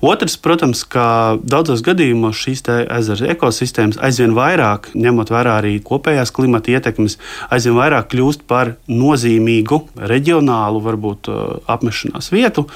Otrs, 0.05 0.37
protams, 0.45 0.85
ka 0.89 1.39
daudzos 1.43 1.83
gadījumos 1.87 2.39
šīs 2.45 2.65
ezera 2.69 3.33
ekosistēmas 3.33 4.01
aizvien 4.05 4.37
vairāk, 4.37 4.91
ņemot 4.99 5.33
vērā 5.33 5.59
arī 5.63 5.79
kopējās 5.85 6.33
klimata 6.37 6.75
ietekmes, 6.75 7.17
aizvien 7.55 7.79
vairāk 7.79 8.11
kļūst 8.13 8.45
par 8.51 8.75
nozīmīgu 8.91 9.81
reģionālu, 10.13 10.85
varbūt 10.85 11.33
uh, 11.33 11.43
apmešanās 11.71 12.33
vietu. 12.35 12.69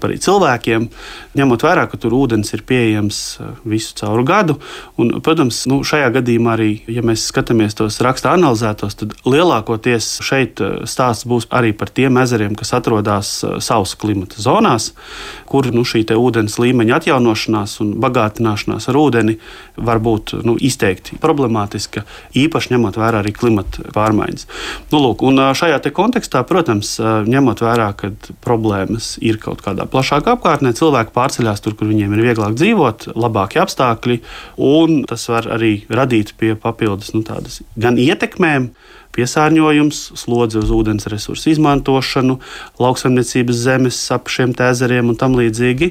Tas 0.00 0.08
arī 0.08 0.18
cilvēkiem, 0.22 0.86
ņemot 1.36 1.64
vērā, 1.64 1.84
ka 1.90 1.98
tur 2.00 2.14
ūdens 2.16 2.54
ir 2.56 2.64
pieejams 2.66 3.18
uh, 3.40 3.52
visu 3.68 3.94
cauru 3.98 4.24
gadu. 4.26 4.56
Un, 5.00 5.12
protams, 5.24 5.62
nu, 5.70 5.80
šajā 5.86 6.08
gadījumā 6.16 6.54
arī, 6.56 6.70
ja 6.90 7.04
mēs 7.06 7.26
skatāmies 7.30 7.76
tos 7.78 8.00
raksta 8.04 8.32
analizētos, 8.34 8.96
tad 9.00 9.14
lielākoties 9.28 10.20
šeit 10.24 10.62
uh, 10.64 10.82
stāsts 10.88 11.28
būs 11.28 11.48
arī 11.52 11.72
par 11.76 11.92
tiem 11.92 12.18
ezeriem, 12.22 12.56
kas 12.58 12.72
atrodas 12.76 13.32
sausa 13.60 13.98
klimata 14.00 14.40
zonās, 14.40 14.92
kur 15.50 15.68
nu, 15.74 15.84
šī 15.86 16.06
ūdens 16.10 16.56
līmeņa 16.60 16.96
atjaunošanās 17.00 17.76
un 17.84 17.92
bagātināšanās 18.02 18.88
ar 18.90 18.98
ūdeni 18.98 19.36
var 19.76 20.00
būt 20.02 20.34
nu, 20.46 20.56
izteikti 20.56 21.18
problemātiska, 21.20 22.04
īpaši 22.36 22.74
ņemot 22.74 22.98
vērā 23.00 23.22
arī 23.22 23.34
klimata 23.36 23.84
pārmaiņas. 23.94 24.46
Nu, 24.90 25.02
lūk, 25.04 25.22
šajā 25.56 25.80
kontekstā, 25.94 26.42
protams, 26.48 26.96
ņemot 27.00 27.62
vērā, 27.64 27.90
ka 27.98 28.12
problēmas 28.44 29.14
ir 29.24 29.38
kaut 29.42 29.62
kādā 29.64 29.86
plašākā 29.92 30.36
apkārtnē, 30.36 30.72
cilvēki 30.76 31.14
pārceļās 31.16 31.64
tur, 31.64 31.76
kur 31.78 31.90
viņiem 31.90 32.14
ir 32.16 32.24
vieglāk 32.30 32.56
dzīvot, 32.58 33.10
labāki 33.18 33.60
apstākļi, 33.62 34.20
un 34.70 35.02
tas 35.10 35.26
var 35.32 35.50
arī 35.58 35.74
radīt 35.90 36.34
pie 36.40 36.54
papildus 36.58 37.12
nu, 37.16 37.24
gan 37.80 38.00
ietekmēm, 38.00 38.70
piesārņojums, 39.16 40.00
slodzi 40.18 40.60
uz 40.60 40.70
ūdens 40.74 41.08
resursu 41.10 41.50
izmantošanu, 41.50 42.38
lauksaimniecības 42.80 43.62
zemes 43.66 44.00
ap 44.14 44.30
šiem 44.30 44.54
ezeriem 44.70 45.10
un 45.10 45.18
tam 45.18 45.34
līdzīgi 45.38 45.90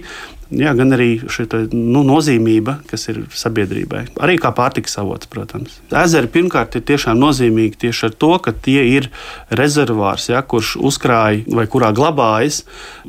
jā, 0.49 0.73
gan 0.77 0.93
arī 0.95 1.09
šī 1.29 1.45
nu, 1.73 2.01
nozīmība, 2.07 2.79
kas 2.89 3.07
ir 3.11 3.21
sabiedrībai. 3.35 4.05
Arī 4.21 4.37
kā 4.41 4.51
pārtikas 4.55 4.97
avots, 5.01 5.29
protams. 5.29 5.79
Ezeri 5.93 6.29
pirmkārt 6.33 6.77
ir 6.77 6.85
tiešām 6.89 7.19
nozīmīgi 7.21 7.79
tieši 7.85 8.07
ar 8.09 8.15
to, 8.21 8.31
ka 8.43 8.53
tie 8.53 8.81
ir 8.95 9.09
rezervārs, 9.53 10.29
ja, 10.31 10.41
kurš 10.41 10.75
uzkrāja 10.89 11.43
vai 11.53 11.67
kurā 11.69 11.91
glabājas 11.95 12.63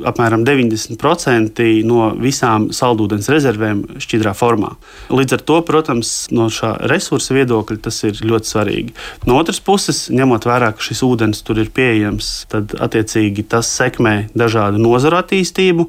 apmēram 0.06 0.44
90% 0.46 1.64
no 1.88 2.10
visām 2.20 2.68
saldūdens 2.76 3.30
rezervēm 3.32 3.82
šķidrā 4.02 4.34
formā. 4.36 4.74
Līdz 5.12 5.38
ar 5.38 5.44
to, 5.48 5.60
protams, 5.66 6.12
no 6.34 6.50
šā 6.52 6.74
resursa 6.90 7.36
viedokļa 7.36 7.80
tas 7.86 8.02
ir 8.08 8.20
ļoti 8.20 8.52
svarīgi. 8.52 8.94
No 9.28 9.38
otras 9.40 9.60
puses, 9.64 10.06
ņemot 10.12 10.48
vērā, 10.48 10.72
ka 10.76 10.84
šis 10.84 11.02
ūdens 11.06 11.42
tur 11.46 11.60
ir 11.62 11.72
pieejams, 11.74 12.30
tad 12.52 12.76
attiecīgi 12.80 13.46
tas 13.50 13.70
sekmē 13.80 14.30
dažādu 14.36 14.80
nozaru 14.82 15.20
attīstību, 15.20 15.88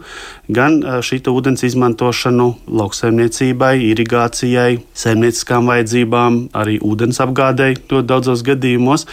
gan 0.51 0.79
šī 1.03 1.21
ūdens 1.31 1.40
izmantošanu 1.49 2.47
lauksaimniecībai, 2.67 3.73
irigācijai, 3.89 4.81
saimnieciskām 4.93 5.69
vajadzībām, 5.71 6.37
arī 6.53 6.77
ūdens 6.85 7.21
apgādēji 7.25 7.79
ļoti 7.89 8.07
daudzos 8.11 8.43
gadījumos. 8.47 9.07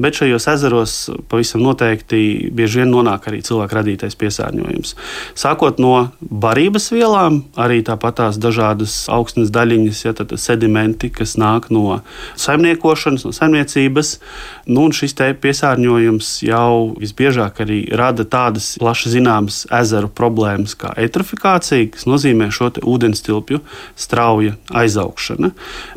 Bet 0.00 0.16
šajos 0.16 0.46
ezeros 0.48 0.94
pavisam 1.28 1.62
noteikti 1.64 2.48
bieži 2.56 2.80
vien 2.82 2.92
nonāk 2.94 3.28
arī 3.28 3.42
cilvēku 3.44 3.76
radītais 3.76 4.16
piesārņojums. 4.20 4.94
Sākot 5.38 5.80
no 5.82 6.08
barības 6.20 6.90
vielām, 6.94 7.42
arī 7.60 7.82
tāpat 7.86 8.18
tās 8.22 8.40
dažādas 8.40 9.04
augstnes 9.12 9.52
daļiņas, 9.54 10.02
ja, 10.06 10.14
sedimenti, 10.40 11.12
kas 11.12 11.36
nāk 11.40 11.68
no 11.74 12.00
saimniekošanas, 12.40 13.26
no 13.28 13.34
saimniecības. 13.36 14.14
Nu, 14.70 14.88
šis 14.94 15.14
piesārņojums 15.42 16.32
jau 16.46 16.96
visbiežāk 17.00 17.60
arī 17.64 17.82
rada 17.96 18.24
tādas 18.24 18.72
plaši 18.80 19.14
zināmas 19.16 19.62
ezeru 19.80 20.08
problēmas 20.08 20.76
kā 20.78 20.94
eitrofikācija 21.00 21.90
kas 21.94 22.06
nozīmē 22.08 22.48
šo 22.54 22.70
ūdens 22.88 23.22
tilpju 23.26 23.60
strauja 23.98 24.56
aizaugšana. 24.76 25.50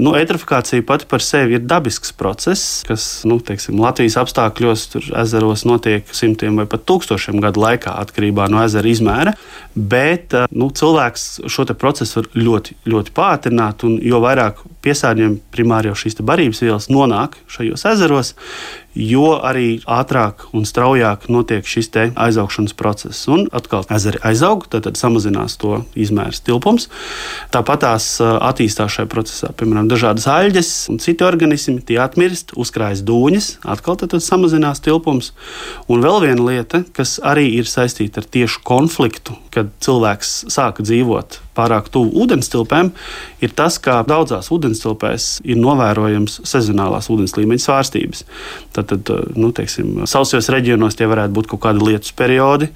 Nu, 0.03 0.13
eitrofikācija 0.17 0.85
pati 0.87 1.07
par 1.09 1.23
sevi 1.23 1.57
ir 1.57 1.65
dabisks 1.67 2.13
process, 2.17 2.81
kas 2.87 3.05
nu, 3.29 3.39
teiksim, 3.43 3.79
Latvijas 3.93 4.15
apstākļos, 4.23 4.83
tur 4.89 5.07
ezeros 5.21 5.67
notiek 5.69 6.07
simtiem 6.17 6.57
vai 6.57 6.65
pat 6.69 6.81
tūkstošiem 6.89 7.37
gadu 7.43 7.61
laikā, 7.61 7.93
atkarībā 8.01 8.47
no 8.49 8.63
ezera 8.65 8.89
izmēra. 8.89 9.35
Bet 9.75 10.33
eh, 10.33 10.47
nu, 10.49 10.71
cilvēks 10.73 11.43
šo 11.45 11.67
procesu 11.77 12.21
var 12.21 12.29
ļoti, 12.33 12.77
ļoti 12.89 13.13
pātrināt, 13.13 13.85
un 13.85 13.99
jo 14.01 14.17
vairāk 14.23 14.63
piesārņojumu 14.83 15.43
primāri 15.53 15.91
jau 15.91 15.99
šīs 16.01 16.17
barības 16.25 16.63
vielas 16.65 16.89
nonāk 16.89 17.37
šajos 17.53 17.85
ezeros, 17.93 18.33
jo 18.95 19.37
arī 19.41 19.81
ātrāk 19.89 20.47
un 20.53 20.67
straujāk 20.67 21.27
notiek 21.31 21.65
šis 21.67 21.91
aizaugšanas 21.93 22.73
process. 22.77 23.27
Un 23.31 23.47
atkal 23.53 23.85
ezeri 23.93 24.21
aizaug, 24.25 24.65
tad, 24.71 24.87
samazinās 24.97 25.57
to 25.61 25.81
izmērs 25.99 26.41
tilpums. 26.45 26.89
Tāpat 27.53 27.83
tās 27.83 28.07
attīstās 28.21 28.97
šajā 28.97 29.09
procesā, 29.11 29.51
piemēram, 29.57 29.89
dažādas 29.91 30.27
aļģes 30.31 30.71
un 30.93 31.01
citi 31.03 31.25
organismi, 31.27 31.81
tie 31.85 31.99
atmirst, 32.03 32.55
uzkrājas 32.59 33.03
dūņas, 33.05 33.49
atkal 33.75 33.99
tad 33.99 34.15
samazinās 34.23 34.83
tilpums. 34.83 35.33
Un 35.91 36.03
vēl 36.05 36.21
viena 36.27 36.49
lieta, 36.49 36.83
kas 36.95 37.19
arī 37.23 37.49
ir 37.59 37.69
saistīta 37.69 38.23
ar 38.23 38.29
tiešu 38.29 38.63
konfliktu, 38.67 39.37
kad 39.53 39.73
cilvēks 39.83 40.43
sāka 40.53 40.85
dzīvot 40.85 41.41
pārāk 41.57 41.89
tuvu 41.93 42.23
ūdenstilpēm, 42.23 42.91
ir 43.43 43.53
tas, 43.57 43.77
ka 43.81 44.01
daudzās 44.07 44.49
ūdenstilpēs 44.53 45.29
ir 45.45 45.59
novērojams 45.61 46.41
sezonālās 46.47 47.09
ūdens 47.13 47.35
līmeņa 47.37 47.65
svārstības. 47.65 48.23
Tad, 48.73 48.89
tad 48.91 49.11
nu, 49.37 49.51
teiksim, 49.55 50.03
sausos 50.09 50.49
reģionos 50.53 50.97
tie 50.97 51.07
varētu 51.09 51.35
būt 51.37 51.49
kaut 51.51 51.63
kādi 51.67 51.85
lietus 51.87 52.13
periodi, 52.17 52.69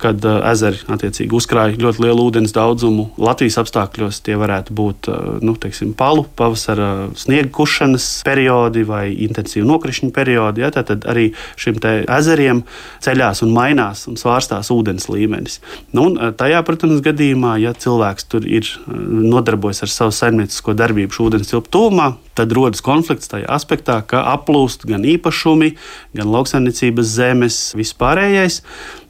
kad 0.00 0.24
uh, 0.26 0.40
ezeri 0.50 0.80
attiecīgi 0.92 1.36
uzkrāja 1.36 1.78
ļoti 1.80 2.04
lielu 2.06 2.26
ūdens 2.30 2.54
daudzumu. 2.56 3.10
Latvijas 3.22 3.60
apstākļos 3.62 4.22
tie 4.26 4.38
varētu 4.40 4.74
būt 4.76 5.10
uh, 5.12 5.36
nu, 5.44 5.56
teiksim, 5.60 5.92
palu, 5.98 6.26
pavasara 6.38 7.10
sniega 7.18 7.50
kušanas 7.54 8.06
periodi 8.26 8.82
vai 8.88 9.04
intensīvu 9.26 9.66
nokrišņu 9.68 10.10
periodi. 10.16 10.64
Ja, 10.64 10.72
tad 10.74 11.06
arī 11.08 11.28
šim 11.60 11.78
ezeriem 11.82 12.62
ceļās 13.04 13.42
un 13.44 13.52
mainās 13.54 14.06
un 14.10 14.16
svārstās 14.18 14.70
ūdens 14.72 15.10
līmenis. 15.12 15.60
Nu, 15.92 16.08
un, 16.08 16.34
tajā, 16.38 16.62
protams, 16.66 17.02
gadījumā, 17.04 17.56
ja 17.62 17.74
cilvēks 17.76 18.15
cilvēks 18.16 18.28
tur 18.28 18.46
ir 18.46 18.64
eh, 18.64 18.92
nodarbojas 19.30 19.82
ar 19.82 19.88
savu 19.88 20.12
saimniecisko 20.12 20.74
darbību 20.74 21.12
ūdens 21.26 21.50
tilpu 21.50 21.68
tūmā, 21.70 22.16
tad 22.34 22.52
rodas 22.52 22.82
konflikts 22.82 23.28
tajā 23.28 23.46
aspektā, 23.48 24.02
ka 24.06 24.24
aplūst 24.34 24.86
gan 24.86 25.04
īpašumi, 25.04 25.76
gan 26.16 26.30
lauksaimniecības 26.30 27.06
zemes, 27.06 27.74
vispārējais. 27.76 28.62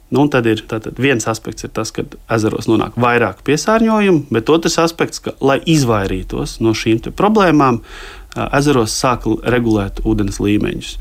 Nu, 0.09 0.29
tad 0.31 0.45
ir 0.47 0.61
tātad, 0.63 0.95
viens 0.95 1.25
aspekts, 1.27 1.65
ir 1.65 1.69
tas, 1.75 1.91
ka 1.91 2.05
ezeros 2.31 2.69
nonāk 2.69 2.95
vairāk 2.95 3.41
piesārņojumu, 3.43 4.29
bet 4.31 4.47
otrs 4.47 4.77
aspekts, 4.79 5.19
ka, 5.19 5.33
lai 5.41 5.59
izvairītos 5.67 6.61
no 6.63 6.71
šīm 6.71 7.11
problēmām, 7.11 7.81
ezeros 8.57 8.95
sāk 8.95 9.27
regulēt 9.43 10.01
ūdens 10.07 10.39
līmeņus. 10.43 10.93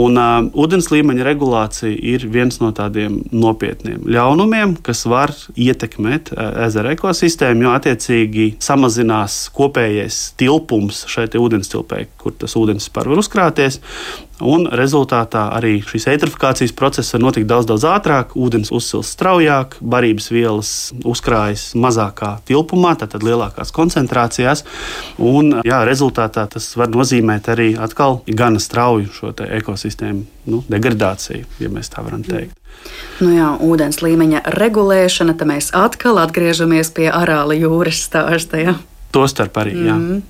Un, 0.00 0.18
uh, 0.20 0.44
ūdens 0.54 0.90
līmeņa 0.92 1.26
regulācija 1.26 1.94
ir 2.12 2.26
viens 2.30 2.60
no 2.62 2.70
tādiem 2.76 3.20
nopietniem 3.32 4.04
ļaunumiem, 4.10 4.76
kas 4.86 5.06
var 5.08 5.32
ietekmēt 5.56 6.34
ezera 6.66 6.94
ekosistēmu, 6.94 7.66
jo 7.66 7.74
attiecīgi 7.78 8.46
samazinās 8.62 9.42
kopējais 9.56 10.22
tilpums 10.40 11.04
šai 11.10 11.28
ūdens 11.40 11.70
tilpē, 11.72 12.04
kur 12.20 12.34
tas 12.38 12.56
ūdens 12.58 12.90
vispār 12.90 13.10
var 13.10 13.22
uzkrāties. 13.22 13.80
Un 14.40 14.66
rezultātā 14.72 15.46
arī 15.56 15.78
šīs 15.84 16.06
eitrofikācijas 16.14 16.74
process 16.76 17.14
var 17.14 17.24
notikt 17.24 17.48
daudz, 17.50 17.68
daudz 17.68 17.86
ātrāk, 17.88 18.34
ūdens 18.38 18.72
uzsils 18.74 19.12
straujāk, 19.14 19.76
barības 19.80 20.30
vielas 20.32 20.72
uzkrājas 21.04 21.70
mazākā 21.78 22.36
tilpumā, 22.48 22.94
tātad 23.00 23.24
lielākās 23.26 23.72
koncentrācijās. 23.76 24.64
Un, 25.18 25.60
jā, 25.66 25.82
rezultātā 25.88 26.46
tas 26.50 26.70
var 26.80 26.92
nozīmēt 26.92 27.52
arī 27.52 27.72
gana 28.26 28.60
strauju 28.60 29.12
šo 29.12 29.34
ekosistēmu 29.60 30.24
nu, 30.50 30.62
degradāciju, 30.68 31.46
ja 31.60 31.70
mēs 31.72 31.92
tā 31.92 32.04
varam 32.04 32.24
teikt. 32.26 32.56
Nu 33.20 33.34
jā, 33.34 33.50
ūdens 33.60 34.00
līmeņa 34.00 34.44
regulēšana, 34.56 35.34
tad 35.36 35.50
mēs 35.50 35.70
atkal 35.76 36.20
atgriežamies 36.22 36.92
pie 36.96 37.10
arāla 37.12 37.56
jūras 37.58 38.06
stāsta. 38.08 38.62
Ja? 38.62 38.78
Tostarp 39.10 39.56
arī. 39.58 39.72
Jā. 39.88 39.96
Mm. 39.98 40.20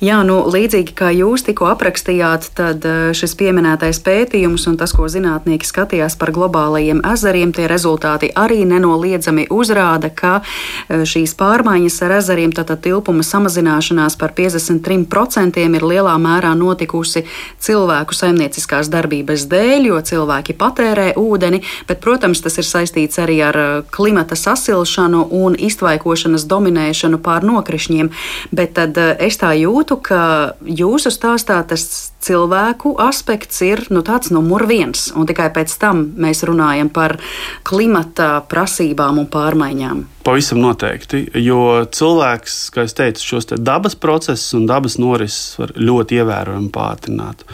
jā, 0.00 0.18
nu, 0.24 0.38
līdzīgi 0.48 0.94
kā 0.96 1.10
jūs 1.12 1.42
tikko 1.44 1.66
aprakstījāt, 1.74 2.46
tad 2.56 2.84
eh, 2.88 3.10
šis 3.12 3.34
pieminētais 3.36 3.98
pētījums 4.00 4.64
un 4.70 4.78
tas, 4.80 4.94
ko 4.96 5.10
zinātnieki 5.12 5.68
skatījās 5.68 6.16
par 6.16 6.32
globālajiem 6.32 7.02
ezeriem, 7.10 7.52
tie 7.52 7.66
rezultāti 7.68 8.30
arī 8.32 8.62
nenoliedzami 8.70 9.44
uzrāda, 9.52 10.08
ka 10.08 10.38
eh, 10.40 11.04
šīs 11.04 11.36
pārmaiņas 11.36 11.98
ar 12.06 12.14
ezeriem, 12.22 12.54
tātad 12.56 12.80
tilpuma 12.86 13.26
samazināšanās 13.28 14.16
par 14.16 14.32
53% 14.32 15.60
ir 15.60 15.84
lielā 15.84 16.16
mērā 16.16 16.54
notikusi 16.56 17.26
cilvēku 17.60 18.16
saimnieciskās 18.16 18.88
darbības 18.88 19.44
dēļ, 19.52 19.90
jo 19.90 20.00
cilvēki 20.00 20.56
patērē 20.56 21.10
ūdeni, 21.20 21.60
bet, 21.90 22.00
protams, 22.00 22.40
tas 22.40 22.56
ir 22.56 22.70
saistīts 22.70 23.20
arī 23.20 23.36
ar 23.44 23.60
eh, 23.60 23.76
klimata 23.92 24.32
sasilšanu 24.32 25.26
un 25.44 25.60
iztvaikošanas 25.60 26.48
dominēšanu 26.48 27.20
pār 27.20 27.44
nokrišņiem. 27.52 28.13
Bet 28.54 28.74
tad 28.78 28.98
eh, 29.00 29.14
es 29.26 29.38
tā 29.40 29.52
jūtu, 29.58 29.98
ka 30.04 30.20
jūsu 30.64 31.12
stāstā 31.14 31.60
tas 31.68 31.86
cilvēku 32.24 32.94
aspekts 33.04 33.60
ir 33.64 33.84
nu, 33.92 34.02
tāds 34.06 34.32
numur 34.34 34.66
viens, 34.68 35.10
un 35.14 35.28
tikai 35.28 35.50
pēc 35.54 35.76
tam 35.80 36.06
mēs 36.20 36.44
runājam 36.48 36.90
par 36.92 37.18
klimata 37.66 38.38
prasībām 38.48 39.20
un 39.22 39.30
pārmaiņām. 39.30 40.04
Pavisam 40.24 40.62
noteikti, 40.62 41.26
jo 41.44 41.84
cilvēks, 41.92 42.54
kā 42.72 42.86
jau 42.86 42.94
teicu, 43.02 43.26
šos 43.34 43.50
te 43.50 43.58
dabas 43.60 43.96
procesus 44.00 44.54
un 44.56 44.64
dabas 44.70 44.96
norises 44.96 45.58
var 45.60 45.74
ļoti 45.76 46.22
ievērojami 46.22 46.70
pātrināt. 46.72 47.44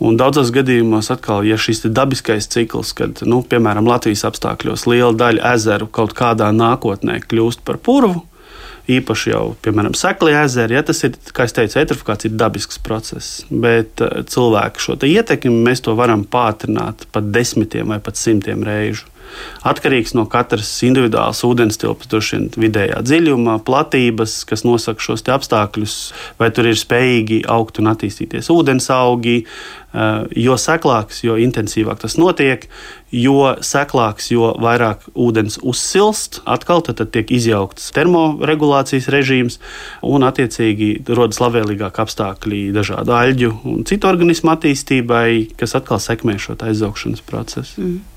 Un 0.00 0.16
daudzos 0.20 0.50
gadījumos, 0.52 1.08
atkal, 1.12 1.44
ja 1.48 1.56
šis 1.60 1.86
dabiskais 1.88 2.48
cikls, 2.52 2.92
kad, 2.96 3.22
nu, 3.24 3.40
piemēram, 3.48 3.88
Latvijas 3.88 4.26
apstākļos 4.28 4.84
liela 4.88 5.12
daļa 5.16 5.52
ezeru 5.56 5.88
kaut 5.88 6.12
kādā 6.16 6.50
nākotnē 6.52 7.22
kļūst 7.24 7.64
par 7.68 7.80
purvu, 7.80 8.24
īpaši 8.90 9.32
jau, 9.32 9.42
piemēram, 9.64 9.96
sekli 9.98 10.34
ezeri. 10.36 10.76
Ja, 10.78 10.84
tas 10.86 11.02
ir, 11.06 11.16
kā 11.34 11.46
jau 11.48 11.56
teicu, 11.58 11.78
eitrofikācija 11.80 12.30
ir 12.30 12.38
dabisks 12.38 12.78
process, 12.82 13.42
bet 13.50 14.02
uh, 14.04 14.22
cilvēku 14.30 14.82
šo 14.82 14.98
ietekmi 15.06 15.52
mēs 15.66 15.82
to 15.86 15.96
varam 15.98 16.24
pātrināt 16.24 17.06
pat 17.14 17.32
desmitiem 17.34 17.94
vai 17.94 18.00
pat 18.02 18.20
simtiem 18.20 18.64
reižu. 18.66 19.10
Atkarīgs 19.66 20.14
no 20.18 20.26
katras 20.30 20.70
individuālas 20.86 21.42
ūdens 21.46 21.80
tilpas, 21.80 22.10
droši 22.10 22.36
vien 22.36 22.50
vidējā 22.66 23.00
dziļuma, 23.06 23.58
platības, 23.66 24.38
kas 24.48 24.66
nosaka 24.66 25.02
šos 25.02 25.26
apstākļus, 25.36 25.96
vai 26.40 26.52
tur 26.54 26.70
ir 26.70 26.78
spējīgi 26.78 27.42
augt 27.52 27.80
un 27.82 27.92
attīstīties 27.94 28.52
ūdens 28.54 28.90
augi. 28.94 29.42
Eh, 29.96 30.24
jo 30.44 30.56
seklāks, 30.60 31.22
jo 31.24 31.38
intensīvāk 31.40 32.02
tas 32.02 32.18
notiek, 32.20 32.66
jo 33.14 33.54
seklāks, 33.64 34.26
jo 34.28 34.50
vairāk 34.60 35.06
ūdens 35.14 35.56
uzsilst, 35.64 36.42
atkal 36.44 36.82
tad, 36.84 36.98
tad 37.00 37.14
tiek 37.14 37.30
izjaukts 37.32 37.94
termoregulācijas 37.96 39.08
režīms, 39.14 39.56
un 40.04 40.26
attiecīgi 40.26 40.90
rodas 41.08 41.40
labvēlīgāki 41.40 42.02
apstākļi 42.04 42.60
dažādu 42.76 43.14
aļģu 43.16 43.54
un 43.72 43.86
citu 43.88 44.10
organismu 44.10 44.52
attīstībai, 44.52 45.56
kas 45.56 45.78
atkal 45.78 46.02
sekmē 46.02 46.36
šo 46.42 46.58
aizaugšanas 46.60 47.24
procesu. 47.24 47.80
Mm. 47.80 48.15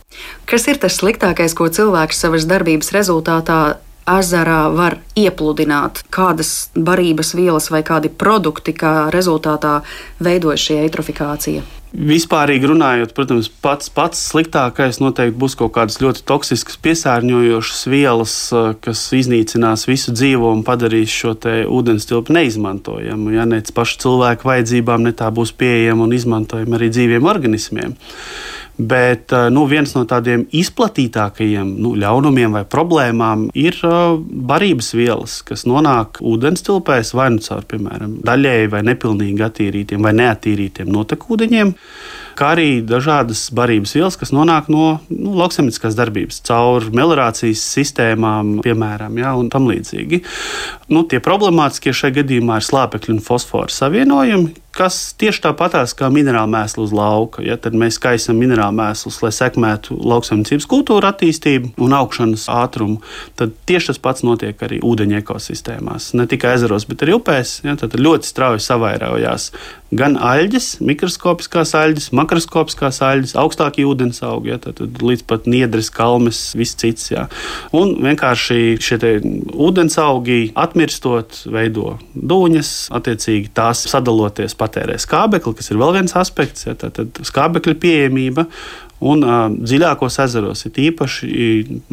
Kas 0.50 0.66
ir 0.68 0.80
tas 0.82 0.98
sliktākais, 0.98 1.54
ko 1.54 1.70
cilvēks 1.70 2.24
savas 2.26 2.48
darbības 2.50 2.92
rezultātā 2.96 3.78
ezerā 4.10 4.62
var 4.74 4.98
iepludināt? 5.20 6.04
Kādas 6.14 6.70
barības 6.74 7.36
vielas 7.38 7.70
vai 7.74 7.84
kādi 7.86 8.10
produkti, 8.10 8.74
kā 8.74 9.10
rezultātā 9.14 9.80
veidojas 10.24 10.66
šī 10.66 10.80
eitrofikācija? 10.88 11.66
Vispārīgi 11.90 12.68
runājot, 12.70 13.16
protams, 13.18 13.48
pats, 13.50 13.90
pats 13.90 14.20
sliktākais 14.30 15.00
noteikti 15.02 15.40
būs 15.42 15.56
kaut 15.58 15.72
kādas 15.74 15.98
ļoti 15.98 16.22
toksiskas, 16.30 16.78
piesārņojošas 16.86 17.80
vielas, 17.90 18.36
eh, 18.54 18.76
kas 18.86 19.02
iznīcinās 19.18 19.88
visu 19.90 20.14
dzīvo 20.14 20.52
un 20.54 20.62
padarīs 20.64 21.10
šo 21.10 21.34
ūdens 21.66 22.06
tilpu 22.06 22.36
neizmantojamu. 22.38 23.34
Ja 23.34 23.46
ne 23.46 23.62
pašu 23.62 23.98
cilvēku 24.06 24.46
vajadzībām, 24.46 25.02
ne 25.02 25.14
tā 25.18 25.34
būs 25.34 25.50
pieejama 25.58 26.06
un 26.06 26.14
izmantojama 26.14 26.78
arī 26.78 26.94
dzīviem 26.94 27.26
organismiem. 27.26 27.98
Bet 28.80 29.34
eh, 29.36 29.50
nu, 29.52 29.66
viens 29.68 29.92
no 29.96 30.06
tādiem 30.08 30.46
izplatītākajiem 30.56 31.74
nu, 31.84 31.94
ļaunumiem 32.00 32.56
vai 32.56 32.64
problēmām 32.64 33.50
ir 33.60 33.76
uh, 33.84 34.16
barības 34.20 34.94
vielas, 34.96 35.40
kas 35.44 35.66
nonāk 35.68 36.22
ūdens 36.24 36.64
tilpēs 36.64 37.12
vai 37.18 37.28
nu 37.36 37.44
caur, 37.44 37.66
piemēram, 37.68 38.20
daļēji 38.24 38.72
vai 38.72 38.86
nepilnīgi 38.88 39.46
attīrītiem 39.50 40.08
vai 40.08 40.16
neatīrītiem 40.22 40.92
notekūdeņiem 40.96 41.76
kā 42.40 42.54
arī 42.56 42.70
dažādas 42.86 43.48
barības 43.56 43.94
vielas, 43.98 44.18
kas 44.20 44.32
nonāk 44.36 44.70
no 44.72 45.00
nu, 45.12 45.34
lauksaimnieciskās 45.40 45.98
darbības, 45.98 46.40
caur 46.48 46.88
meliorācijas 46.96 47.64
sistēmām, 47.76 48.60
piemēram, 48.66 49.20
ja, 49.20 49.34
un 49.40 49.52
tam 49.52 49.68
līdzīgi. 49.70 50.22
Nu, 50.94 51.04
tie 51.10 51.20
problemātiskie 51.24 51.94
šajā 51.96 52.22
gadījumā 52.22 52.60
ir 52.60 52.68
slāpekļu 52.70 53.18
un 53.18 53.24
fosforu 53.26 53.74
savienojumi, 53.74 54.54
kas 54.76 54.98
tieši 55.20 55.44
tāpatās 55.48 55.96
kā 55.98 56.10
minerāla 56.14 56.50
mēslu 56.52 56.86
uz 56.88 56.94
lauka. 56.96 57.44
Ja, 57.46 57.58
tad 57.62 57.76
mēs 57.78 58.00
kaisam 58.02 58.40
minerālu 58.40 58.78
mēslus, 58.80 59.20
lai 59.24 59.32
sekmētu 59.36 59.98
lauksaimniecības 59.98 60.70
kultūra 60.70 61.14
attīstību 61.14 61.74
un 61.84 61.96
augšanas 61.98 62.48
ātrumu. 62.54 63.02
Tad 63.40 63.56
tieši 63.70 63.92
tas 63.92 64.02
pats 64.04 64.26
notiek 64.28 64.62
arī 64.66 64.82
ūdeņa 64.86 65.22
ekosistēmās. 65.24 66.14
Ne 66.20 66.28
tikai 66.30 66.56
ezeros, 66.58 66.88
bet 66.90 67.06
arī 67.06 67.18
upēs. 67.18 67.60
Ja, 67.68 67.76
tad 67.80 67.98
ļoti 68.00 68.30
strauji 68.30 68.66
savairojās 68.66 69.52
gan 69.96 70.18
aļģes, 70.22 70.68
mikroskopiskās 70.86 71.74
aļģes, 71.78 72.10
makroskopiskās 72.18 73.02
aļģes, 73.06 73.34
augstākie 73.42 73.86
ūdens 73.90 74.22
augi, 74.26 74.54
ja, 74.54 74.60
tad 74.62 74.82
līdz 75.02 75.26
pat 75.30 75.48
niedres, 75.50 75.90
kalmes, 75.94 76.42
viss 76.58 76.78
cits. 76.80 77.10
Ja. 77.14 77.26
Un 77.76 77.96
vienkārši 78.06 78.78
šie 78.84 79.16
ūdens 79.50 79.98
augi 80.02 80.52
atmirstot, 80.60 81.42
veido 81.50 81.96
dūņas, 82.14 82.74
attiecīgi 83.00 83.54
tās 83.58 83.86
sadaloties 83.90 84.56
patērē 84.60 85.00
skābekli, 85.02 85.56
kas 85.58 85.72
ir 85.72 85.80
vēl 85.82 85.96
viens 86.00 86.16
aspekts, 86.20 86.68
ja, 86.68 86.76
tad, 86.78 86.98
tad 87.00 87.24
skābekļa 87.28 87.80
pieejamība. 87.82 88.48
Un 89.00 89.22
uh, 89.24 89.46
dziļākos 89.48 90.18
ezeros 90.26 90.66
ir 90.68 90.80
īpaši 90.90 91.28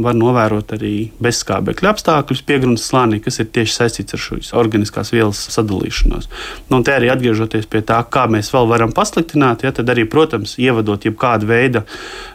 var 0.02 0.16
novērot 0.18 0.72
arī 0.74 1.12
bezskābekļa 1.22 1.92
apstākļus, 1.92 2.42
piegruntes 2.48 2.88
slānī, 2.90 3.20
kas 3.22 3.38
ir 3.38 3.46
tieši 3.54 3.76
saistīts 3.76 4.16
ar 4.16 4.22
šīs 4.24 4.50
organiskās 4.58 5.14
vielas 5.14 5.44
sadalīšanos. 5.54 6.26
Nu, 6.72 6.80
te 6.82 6.96
arī 6.96 7.12
atgriežoties 7.14 7.70
pie 7.70 7.84
tā, 7.86 8.00
kā 8.10 8.26
mēs 8.30 8.50
vēl 8.50 8.66
varam 8.72 8.94
pasliktināt, 8.96 9.62
ja, 9.62 9.70
tad 9.76 9.94
arī, 9.94 10.02
protams, 10.10 10.56
ievadot 10.58 11.06
jebkādu 11.06 11.46
veidu 11.46 11.84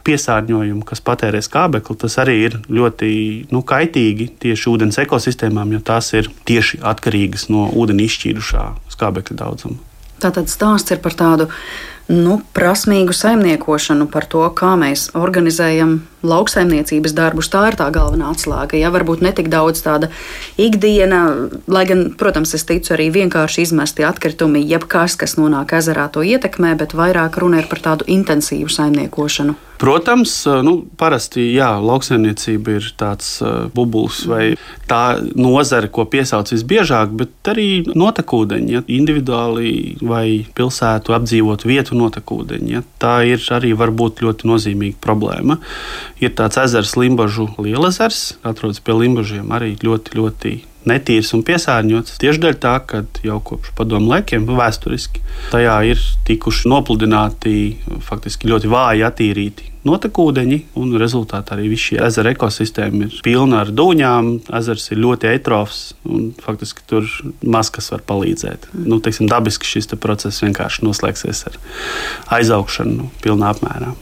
piesārņojumu, 0.08 0.88
kas 0.88 1.04
patērē 1.04 1.44
skābekli, 1.44 2.00
tas 2.06 2.16
arī 2.24 2.40
ir 2.48 2.60
ļoti 2.72 3.12
nu, 3.52 3.66
kaitīgi 3.68 4.32
tieši 4.40 4.72
ūdens 4.72 5.04
ekosistēmām, 5.04 5.76
jo 5.76 5.84
tās 5.84 6.14
ir 6.16 6.32
tieši 6.48 6.80
atkarīgas 6.96 7.50
no 7.52 7.68
ūdeni 7.76 8.08
izšķīrušā 8.08 8.68
skābekļa 8.96 9.42
daudzuma. 9.44 9.91
Tātad 10.22 10.52
stāsts 10.52 10.94
ir 10.94 11.02
par 11.02 11.16
tādu 11.18 11.50
nu, 12.12 12.40
prasmīgu 12.54 13.16
saimniekošanu, 13.16 14.08
par 14.12 14.28
to, 14.30 14.44
kā 14.58 14.76
mēs 14.80 15.10
organizējam 15.18 16.00
lauksaimniecības 16.26 17.16
darbus. 17.18 17.50
Tā 17.52 17.68
ir 17.72 17.78
tā 17.80 17.90
galvenā 17.94 18.32
atslēga. 18.34 18.80
Ja 18.80 18.92
varbūt 18.94 19.24
ne 19.26 19.34
tik 19.36 19.50
daudz 19.52 19.84
tāda 19.86 20.12
ikdiena, 20.62 21.24
lai 21.72 21.86
gan, 21.90 22.08
protams, 22.18 22.54
es 22.58 22.68
ticu 22.68 22.96
arī 22.96 23.10
vienkārši 23.14 23.66
izmesti 23.68 24.06
atkritumi, 24.08 24.64
jebkas, 24.70 25.18
kas 25.20 25.38
nonāk 25.40 25.76
ezerā, 25.80 26.08
to 26.14 26.26
ietekmē, 26.26 26.76
bet 26.80 26.96
vairāk 26.98 27.42
runa 27.42 27.64
ir 27.64 27.70
par 27.72 27.84
tādu 27.84 28.08
intensīvu 28.12 28.72
saimniekošanu. 28.72 29.58
Protams, 29.82 30.36
nu, 30.62 30.76
parasti 30.94 31.48
jā, 31.56 31.72
lauksaimniecība 31.82 32.76
ir 32.78 32.90
tāds 33.00 33.40
uh, 33.42 33.66
bubulis 33.74 34.20
vai 34.30 34.44
tā 34.86 35.18
nozare, 35.34 35.90
ko 35.90 36.06
piesauc 36.06 36.52
visbiežāk, 36.54 37.16
bet 37.18 37.50
arī 37.50 37.66
notekūdeņi, 37.90 38.76
ja, 38.76 38.84
individuāli 38.86 39.98
vai 40.06 40.46
pilsētu 40.54 41.16
apdzīvot 41.18 41.66
vietu 41.66 41.98
notekūdeņi. 41.98 42.76
Ja, 42.76 42.84
tā 43.02 43.16
ir 43.26 43.42
arī 43.58 43.74
var 43.74 43.90
būt 43.90 44.22
ļoti 44.22 44.52
nozīmīga 44.52 45.02
problēma 45.02 45.58
ir 46.22 46.36
tāds 46.38 46.60
ezers 46.62 46.96
Limbažu 47.00 47.50
lielezers, 47.62 48.36
atrodas 48.46 48.82
pie 48.84 48.96
Limbažiem, 48.98 49.50
arī 49.54 49.74
ļoti, 49.82 50.18
ļoti 50.20 50.54
netīrs 50.90 51.34
un 51.38 51.44
piesārņots. 51.46 52.18
Tieši 52.22 52.42
dēļ 52.42 52.56
tā, 52.62 52.76
ka 52.88 53.04
jau 53.26 53.40
kopš 53.46 53.74
padomu 53.78 54.14
laikiem 54.16 54.48
vēsturiski 54.50 55.22
tajā 55.52 55.76
ir 55.92 56.02
tikuši 56.28 56.72
nopludināti 56.72 57.56
faktiski 58.06 58.50
ļoti 58.50 58.72
vāji 58.72 59.06
attīrīti 59.06 59.70
notekūdeņi, 59.88 60.58
un 60.78 60.94
rezultātā 61.02 61.56
arī 61.56 61.72
viss 61.72 61.88
šī 61.90 61.98
ezera 62.06 62.34
ekosistēma 62.36 63.08
ir 63.08 63.16
pilna 63.26 63.64
ar 63.64 63.72
dūņām. 63.74 64.30
Ezers 64.60 64.92
ir 64.94 65.02
ļoti 65.02 65.32
eitrofs, 65.32 65.82
un 66.06 66.30
faktiski 66.42 66.86
tur 66.90 67.10
maz 67.42 67.72
kas 67.74 67.90
var 67.94 68.06
palīdzēt. 68.06 68.70
Nu, 68.78 69.02
teiksim, 69.02 69.30
dabiski 69.32 69.70
šis 69.70 69.90
te 69.92 69.98
process 70.02 70.44
vienkārši 70.46 70.86
noslēgsies 70.86 71.44
ar 71.50 71.58
aizaugšanu 72.38 73.10
pilnā 73.26 73.56
apmērā. 73.56 73.96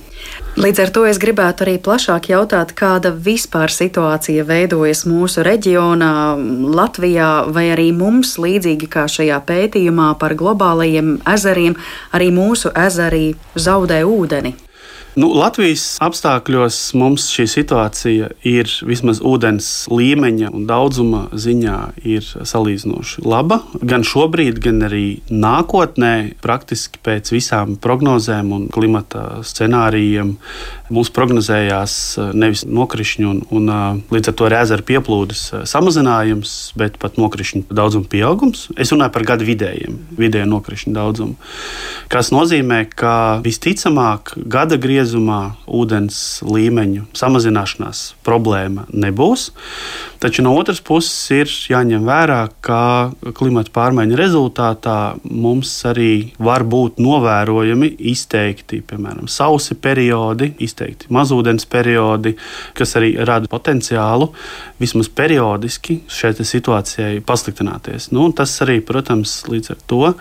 Līdz 0.57 0.79
ar 0.81 0.89
to 0.89 1.03
es 1.05 1.19
gribētu 1.21 1.61
arī 1.61 1.75
plašāk 1.77 2.31
jautāt, 2.31 2.71
kāda 2.73 3.11
vispār 3.13 3.69
situācija 3.69 4.43
veidojas 4.49 5.03
mūsu 5.05 5.43
reģionā, 5.45 6.13
Latvijā, 6.73 7.29
vai 7.53 7.67
arī 7.75 7.91
mums, 7.93 8.33
līdzīgi 8.41 8.89
kā 8.89 9.05
šajā 9.05 9.37
pētījumā 9.45 10.15
par 10.19 10.33
globālajiem 10.39 11.19
ezeriem, 11.35 11.77
arī 12.17 12.31
mūsu 12.33 12.73
ezeri 12.73 13.35
zaudē 13.53 14.01
ūdeni. 14.09 14.55
Nu, 15.17 15.31
Latvijas 15.33 15.95
apstākļos 16.05 16.75
mums 16.99 17.25
šī 17.33 17.47
situācija 17.49 18.27
ir 18.45 18.69
vismaz 18.85 19.23
ūdens 19.25 19.87
līmeņa 19.89 20.51
un 20.53 20.67
daudzuma 20.69 21.23
ziņā 21.33 21.77
ir 22.05 22.25
salīdzinoši 22.25 23.23
laba. 23.25 23.63
Gan 23.81 24.05
šobrīd, 24.05 24.59
gan 24.61 24.85
arī 24.85 25.21
nākotnē, 25.33 26.35
praktiski 26.43 27.01
pēc 27.01 27.33
visām 27.33 27.73
prognozēm 27.81 28.53
un 28.53 28.67
klimata 28.69 29.41
scenārijiem, 29.41 30.35
mums 30.93 31.09
prognozējās 31.13 31.95
eh, 32.17 32.29
nevis 32.37 32.63
nokrišņu 32.69 33.29
un, 33.29 33.41
un 33.49 33.73
eh, 33.73 34.13
līdz 34.13 34.31
ar 34.31 34.37
to 34.37 34.47
arī 34.47 34.59
ezeru 34.61 34.85
pieplūdes 34.91 35.43
eh, 35.53 35.65
samazinājums, 35.69 36.55
bet 36.77 37.01
pat 37.01 37.17
nokrišņu 37.21 37.65
daudzuma 37.73 38.09
pieaugums. 38.13 38.67
Es 38.77 38.93
runāju 38.93 39.15
par 39.17 39.25
gadu 39.33 39.49
vidējiem, 39.49 39.97
vidēju 40.21 40.51
nokrišņu 40.53 40.93
daudzumu. 40.93 41.37
Tas 42.13 42.29
nozīmē, 42.35 42.83
ka 42.93 43.15
visticamāk 43.45 44.35
gada 44.49 44.77
griezumā 44.77 44.98
griezumā 44.99 45.55
ūdens 45.63 46.41
līmeņu 46.43 47.07
samazināšanās 47.15 48.01
problēma 48.25 48.83
nebūs. 48.91 49.49
Taču 50.19 50.43
no 50.43 50.51
otras 50.59 50.81
puses 50.83 51.15
ir 51.31 51.51
jāņem 51.71 52.03
vērā, 52.03 52.41
ka 52.59 53.11
klimata 53.37 53.71
pārmaiņu 53.71 54.17
rezultātā 54.19 55.15
mums 55.23 55.71
arī 55.87 56.33
var 56.43 56.65
būt 56.67 56.99
novērojami 56.99 57.93
izteikti, 58.11 58.81
piemēram, 58.83 59.29
sausi 59.31 59.77
periodi, 59.79 60.51
izteikti 60.59 61.07
mazūdens 61.15 61.63
periodi, 61.71 62.35
kas 62.75 62.97
arī 62.99 63.13
rada 63.23 63.47
potenciālu 63.47 64.33
vismaz 64.79 65.07
periodiski 65.15 66.01
šai 66.11 66.33
situācijai 66.35 67.23
pasliktināties. 67.23 68.09
Nu, 68.11 68.27
tas 68.35 68.57
arī, 68.65 68.81
protams, 68.83 69.37
līdz 69.47 69.71
ar 69.71 69.79
to 69.87 70.13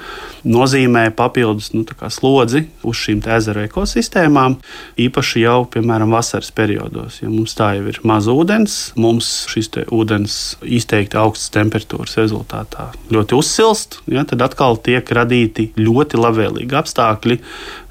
nozīmē 0.47 1.09
papildus 1.19 1.73
nu, 1.75 1.83
slodzi 2.14 2.69
uz 2.87 3.03
šīm 3.03 3.25
ezeru 3.35 3.67
ekosistēmām, 3.67 4.61
īpaši 5.00 5.44
jau, 5.44 5.62
piemēram, 5.72 6.12
vasaras 6.14 6.50
periodos. 6.54 7.20
Ja 7.22 7.31
mums 7.31 7.57
tā 7.59 7.72
jau 7.78 7.87
ir 7.90 8.00
maz 8.09 8.28
ūdens, 8.31 8.78
mums 8.98 9.31
šis 9.52 9.70
ūdens 9.94 10.38
izteikti 10.64 11.18
augstas 11.20 11.52
temperatūras 11.54 12.16
rezultātā 12.20 12.88
ļoti 13.12 13.37
uzsilst, 13.38 13.98
ja, 14.11 14.24
tad 14.28 14.42
atkal 14.44 14.78
tiek 14.85 15.09
radīti 15.14 15.70
ļoti 15.78 16.20
labvēlīgi 16.20 16.78
apstākļi 16.78 17.38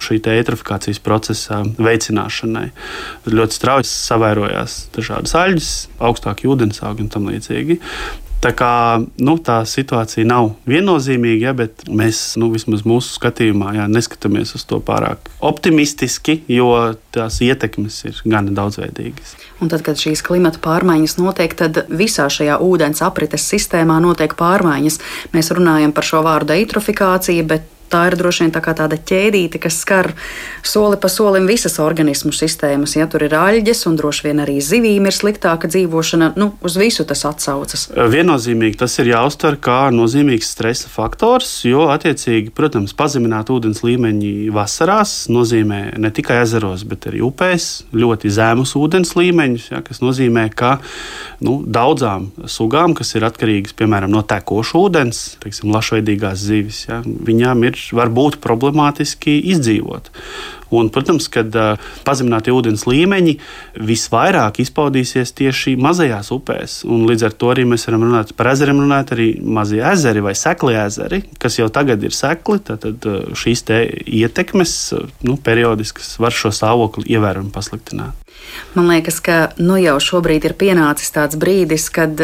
šī 0.03 0.19
eitrofikācijas 0.37 1.01
procesa 1.03 1.61
veicināšanai. 1.77 2.69
Ļoti 3.31 3.57
strauji 3.57 3.89
savērojās 3.89 4.79
dažādas 4.95 5.35
aļģes, 5.37 5.73
augstāki 6.09 6.49
ūdensaugi 6.51 7.05
un 7.05 7.11
tam 7.13 7.29
līdzīgi. 7.31 7.79
Tā 8.37 8.51
kā 8.53 8.71
nu, 9.01 9.33
tā 9.41 9.61
situācija 9.65 10.25
nav 10.29 10.51
viennozīmīga, 10.69 11.49
ja, 11.49 11.53
bet 11.57 11.87
mēs 11.89 12.35
nu, 12.37 12.51
vismaz 12.53 12.83
mūsu 12.85 13.15
skatījumā 13.17 13.73
jā, 13.79 13.87
neskatāmies 13.89 14.53
uz 14.57 14.65
to 14.69 14.77
pārāk 14.85 15.31
optimistiski, 15.41 16.43
jo 16.51 16.69
tās 17.15 17.39
ietekmes 17.41 17.97
ir 18.05 18.19
gan 18.29 18.51
daudzveidīgas. 18.53 19.33
Un 19.63 19.71
tad, 19.73 19.81
kad 19.87 19.97
šīs 19.97 20.21
klimata 20.25 20.61
pārmaiņas 20.61 21.17
notiek, 21.17 21.55
tad 21.57 21.81
visā 21.89 22.27
šajā 22.29 22.59
ūdens 22.61 23.01
aprites 23.05 23.47
sistēmā 23.49 23.97
notiek 24.05 24.37
pārmaiņas. 24.37 24.99
Mēs 25.33 25.49
runājam 25.57 25.95
par 25.97 26.05
šo 26.05 26.21
vārdu 26.27 26.53
eitrofikācija, 26.59 27.47
bet 27.49 27.65
tā 27.91 28.03
ir 28.09 28.17
droši 28.19 28.45
vien 28.45 28.53
tā 28.55 28.61
tāda 28.67 28.97
ķēdīte, 28.97 29.61
kas 29.63 29.79
skar 29.83 30.11
soli 30.65 30.99
pa 31.01 31.09
solim 31.11 31.47
visas 31.49 31.77
organismu 31.83 32.33
sistēmas. 32.35 32.95
Ja 32.97 33.07
tur 33.11 33.25
ir 33.27 33.35
aļģes, 33.37 33.85
un 33.89 33.97
droši 33.99 34.27
vien 34.27 34.41
arī 34.43 34.57
zivīm 34.63 35.07
ir 35.07 35.15
sliktāka 35.15 35.69
dzīvošana, 35.71 36.33
nu, 36.39 36.51
uz 36.65 36.77
visu 36.79 37.05
tas 37.07 37.23
atsaucas. 37.29 37.87
Viennozīmīgi 37.95 38.79
tas 38.81 38.97
ir 39.01 39.11
jāuztver 39.13 39.59
kā 39.63 39.79
nozīmīgs 39.95 40.51
stresa 40.55 40.91
faktors, 40.91 41.51
jo, 41.67 41.87
attiecīgi, 41.93 42.51
protams, 42.55 42.95
pazemināt 42.97 43.51
ūdens 43.53 43.83
līmeņi 43.85 44.51
vasarās 44.55 45.15
nozīmē 45.33 45.81
ne 45.97 46.11
tikai 46.13 46.41
ezeros, 46.43 46.85
bet 46.87 47.09
arī 47.09 47.23
upēs 47.25 47.87
ļoti 47.95 48.31
zemus 48.33 48.75
ūdens 48.77 49.15
līmeņus, 49.17 49.69
ja, 49.71 49.81
kas 49.85 50.01
nozīmē, 50.03 50.47
ka 50.57 50.77
nu, 51.43 51.59
daudzām 51.63 52.29
sugām, 52.49 52.95
kas 52.97 53.15
ir 53.17 53.27
atkarīgas 53.27 53.75
piemēram 53.77 54.11
no 54.13 54.23
tekoša 54.27 54.81
ūdens, 54.81 55.23
teiksim, 55.43 55.71
lašveidīgās 55.75 56.43
zivis, 56.47 56.83
ja, 56.89 57.01
viņām 57.03 57.65
ir 57.67 57.76
var 57.97 58.11
būt 58.13 58.39
problemātiski 58.43 59.39
izdzīvot. 59.53 60.11
Un, 60.75 60.89
protams, 60.91 61.29
kad 61.31 61.53
uh, 61.55 61.79
pazeminātie 62.03 62.51
ūdens 62.51 62.83
līmeņi 62.89 63.37
visvairāk 63.87 64.59
izpaudīsies 64.63 65.31
tieši 65.37 65.77
mazajās 65.79 66.31
upēs. 66.35 66.81
Un 66.87 67.05
līdz 67.07 67.29
ar 67.29 67.37
to 67.39 67.53
arī 67.53 67.63
mēs 67.69 67.87
varam 67.87 68.03
runāt 68.09 68.33
par 68.35 68.51
ezeriem, 68.51 68.81
runāt 68.83 69.13
arī 69.15 69.29
mazie 69.39 69.79
ezeri 69.87 70.23
vai 70.25 70.35
sekli 70.35 70.75
ezeri, 70.75 71.21
kas 71.39 71.59
jau 71.61 71.69
tagad 71.71 72.03
ir 72.03 72.15
sekli. 72.15 72.59
Tad, 72.67 73.07
šīs 73.37 73.63
ietekmes 73.71 74.75
nu, 75.27 75.37
periodiskas 75.39 76.17
var 76.19 76.35
šo 76.35 76.51
stāvokli 76.51 77.07
ievērojami 77.15 77.53
pasliktināt. 77.55 78.26
Man 78.77 78.89
liekas, 78.91 79.19
ka 79.23 79.37
nu 79.57 79.77
jau 79.81 79.97
šobrīd 80.03 80.45
ir 80.45 80.53
pienācis 80.57 81.13
tāds 81.15 81.37
brīdis, 81.39 81.87
kad, 81.93 82.21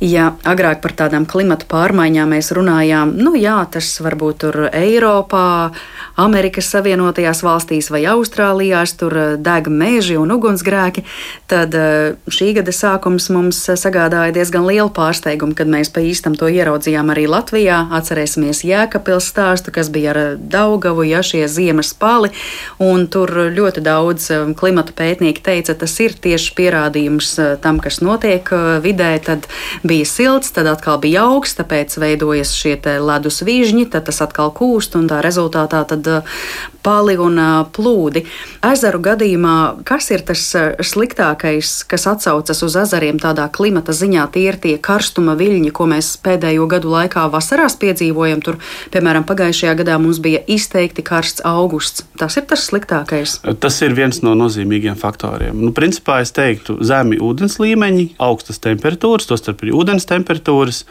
ja 0.00 0.32
agrāk 0.44 0.82
par 0.84 0.92
tādām 0.92 1.24
klimatu 1.28 1.68
pārmaiņām 1.70 2.34
mēs 2.36 2.52
runājām, 2.56 3.14
nu 3.16 3.32
jā, 3.38 3.58
tas 3.72 3.88
varbūt 4.04 4.42
tur 4.44 4.58
Eiropā, 4.68 5.72
Amerikas 6.20 6.68
Savienotajās 6.72 7.42
valstīs 7.44 7.88
vai 7.92 8.02
Austrālijā, 8.08 8.82
tur 8.96 9.16
deg 9.40 9.70
meži 9.72 10.16
un 10.20 10.32
ugunsgrēki, 10.32 11.04
tad 11.48 11.74
eh, 11.76 12.16
šī 12.28 12.52
gada 12.58 12.72
sākums 12.76 13.30
mums 13.32 13.62
sagādāja 13.72 14.34
diezgan 14.36 14.66
lielu 14.68 14.92
pārsteigumu, 14.92 15.56
kad 15.56 15.68
mēs 15.68 15.88
pa 15.92 16.04
īstam 16.04 16.36
to 16.36 16.48
ieraudzījām 16.52 17.12
arī 17.12 17.26
Latvijā. 17.30 17.86
Atcerēsimies 17.96 18.64
Jēkabils 18.68 19.30
stāstu, 19.32 19.72
kas 19.72 19.90
bija 19.92 20.12
ar 20.12 20.20
Daugavu, 20.36 21.04
ja 21.08 21.22
šie 21.24 21.46
ziemas 21.48 21.94
pali, 21.96 22.32
un 22.82 23.08
tur 23.08 23.32
ļoti 23.56 23.84
daudz 23.84 24.30
eh, 24.32 24.46
klimatu 24.56 24.96
pētnieki 24.96 25.40
teica, 25.40 25.55
tas 25.64 25.94
ir 26.04 26.12
tieši 26.12 26.54
pierādījums 26.58 27.32
eh, 27.38 27.52
tam, 27.62 27.80
kas 27.82 28.00
notiek 28.04 28.48
vidē, 28.84 29.12
tad 29.24 29.48
bija 29.86 30.06
silts, 30.08 30.52
tad 30.56 30.68
atkal 30.70 31.00
bija 31.02 31.26
augsts, 31.26 31.58
tāpēc 31.60 31.96
veidojas 32.00 32.54
šie 32.56 32.76
ledus 33.00 33.42
vižņi, 33.46 33.88
tad 33.92 34.08
tas 34.08 34.22
atkal 34.24 34.52
kūst 34.54 34.98
un 34.98 35.08
tā 35.10 35.22
rezultātā 35.24 35.82
tad 35.88 36.08
pali 36.86 37.16
un 37.18 37.38
plūdi. 37.74 38.22
Ezeru 38.66 39.00
gadījumā, 39.02 39.56
kas 39.86 40.10
ir 40.14 40.22
tas 40.26 40.42
sliktākais, 40.86 41.80
kas 41.90 42.06
atsaucas 42.10 42.62
uz 42.62 42.76
ezeriem 42.78 43.18
tādā 43.22 43.48
klimata 43.52 43.94
ziņā, 43.96 44.28
tie 44.34 44.46
ir 44.50 44.60
tie 44.62 44.76
karstuma 44.78 45.34
viļņi, 45.38 45.72
ko 45.74 45.88
mēs 45.90 46.12
pēdējo 46.22 46.68
gadu 46.70 46.92
laikā 46.94 47.26
vasarās 47.32 47.78
piedzīvojam. 47.82 48.42
Tur, 48.46 48.60
piemēram, 48.94 49.26
pagājušajā 49.26 49.74
gadā 49.80 49.98
mums 50.02 50.20
bija 50.22 50.42
izteikti 50.46 51.04
karsts 51.06 51.44
augusts. 51.46 52.06
Tas 52.20 52.38
ir 52.38 52.46
tas 52.50 52.68
sliktākais. 52.70 53.40
Tas 53.62 53.80
ir 53.82 53.96
viens 53.98 54.22
no 54.22 54.36
nozīmīgiem 54.38 54.98
faktoriem. 54.98 55.35
Nu, 55.56 55.72
principā 55.76 56.20
es 56.24 56.32
teiktu, 56.36 56.78
zemi 56.86 57.18
ūdens 57.22 57.58
līmeņi, 57.62 58.06
augstas 58.22 58.60
temperatūras, 58.64 59.28
tostarp 59.28 59.64
arī 59.64 59.74
ūdens 59.76 60.08
temperatūras, 60.08 60.82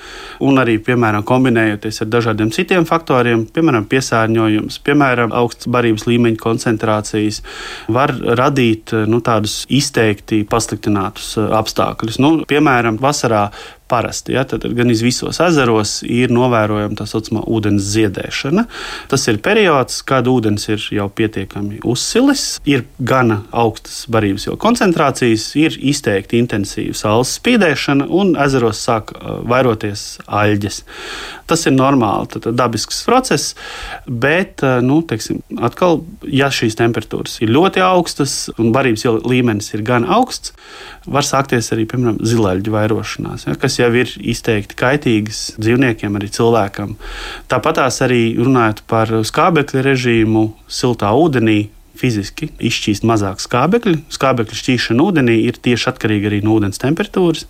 un 0.46 0.62
arī, 0.62 0.78
piemēram, 0.84 1.26
kombinējoties 1.28 2.02
ar 2.06 2.12
dažādiem 2.14 2.52
citiem 2.56 2.88
faktoriem, 2.90 3.46
piemēram, 3.56 3.88
piesārņojums, 3.92 4.80
piemēram, 4.86 5.34
augsts 5.36 5.70
barības 5.72 6.08
līmeņa 6.10 6.42
koncentrācijas 6.42 7.42
var 7.92 8.14
radīt 8.40 8.96
nu, 9.10 9.22
tādus 9.26 9.64
izteikti 9.70 10.44
pasliktinātus 10.50 11.36
eh, 11.40 11.50
apstākļus. 11.60 12.22
Nu, 12.24 12.36
piemēram, 12.50 13.02
vasarā 13.02 13.50
parasti. 13.88 14.34
Ja, 14.34 14.44
tad 14.44 14.66
gan 14.78 14.90
visos 14.90 15.40
ezeros 15.44 16.00
ir 16.08 16.34
novērojama 16.34 16.98
tā 16.98 17.08
saucamā 17.10 17.44
ūdens 17.52 17.86
ziedēšana. 17.94 18.66
Tas 19.12 19.28
ir 19.30 19.42
periods, 19.46 20.02
kad 20.08 20.28
ūdens 20.30 20.68
ir 20.72 20.88
jau 20.96 21.08
pietiekami 21.14 21.82
uzsilis, 21.86 22.46
ir 22.66 22.86
gana 23.00 23.44
augstas 23.52 24.06
barības 24.12 24.48
koncentrācijas, 24.62 25.52
ir 25.60 25.78
izteikti 25.80 26.42
intensīva 26.42 26.98
saules 26.98 27.36
spīdēšana 27.40 28.10
un 28.10 28.36
ezeros 28.42 28.82
sāk 28.86 29.14
vairoties 29.46 30.16
aļģes. 30.26 30.82
Tas 31.46 31.68
ir 31.70 31.76
normāli, 31.76 32.26
tad 32.34 32.48
dabisks 32.58 33.04
process, 33.06 33.54
bet, 34.08 34.64
uh, 34.66 34.80
nu, 34.82 35.02
teiksim, 35.06 35.44
atkal, 35.62 36.00
ja 36.26 36.50
šīs 36.50 36.78
temperatūras 36.80 37.38
ir 37.46 37.54
ļoti 37.54 37.84
augstas 37.86 38.34
un 38.58 38.72
barības 38.74 39.06
līmenis 39.22 39.70
ir 39.76 39.84
gan 39.86 40.08
augsts, 40.10 40.56
var 41.06 41.28
sākties 41.28 41.70
arī, 41.76 41.86
piemēram, 41.92 42.18
zilaļģu 42.26 42.74
vairošanās, 42.74 43.46
ja, 43.46 43.54
kas 43.62 43.78
jau 43.78 43.92
ir 43.94 44.10
izteikti 44.18 44.78
kaitīgas 44.80 45.44
dzīvniekiem, 45.62 46.18
arī 46.18 46.32
cilvēkam. 46.34 46.96
Tāpat 47.52 47.84
arī 47.86 48.24
runājot 48.40 48.82
par 48.90 49.14
skābekļa 49.30 49.86
režīmu, 49.92 50.50
siltā 50.68 51.14
ūdenī. 51.14 51.66
Fiziski 51.96 52.50
izšķīst 52.60 53.06
mazāk 53.08 53.40
skābekļu. 53.40 54.02
Skābekļa 54.12 54.58
šķīšana 54.60 55.04
ūdenī 55.06 55.38
ir 55.48 55.56
tieši 55.64 55.88
atkarīga 55.94 56.28
arī 56.28 56.42
no 56.44 56.58
ūdens 56.58 56.82
temperatūras. 56.82 57.46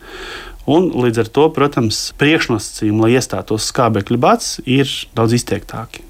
Un 0.65 0.89
līdz 0.97 1.25
ar 1.25 1.29
to, 1.29 1.45
protams, 1.53 1.99
priekšnosacījumi, 2.21 3.03
lai 3.05 3.11
iestātos 3.19 3.69
skābekļa 3.69 4.21
bats, 4.21 4.55
ir 4.65 4.89
daudz 5.17 5.37
izteiktāki. 5.37 6.04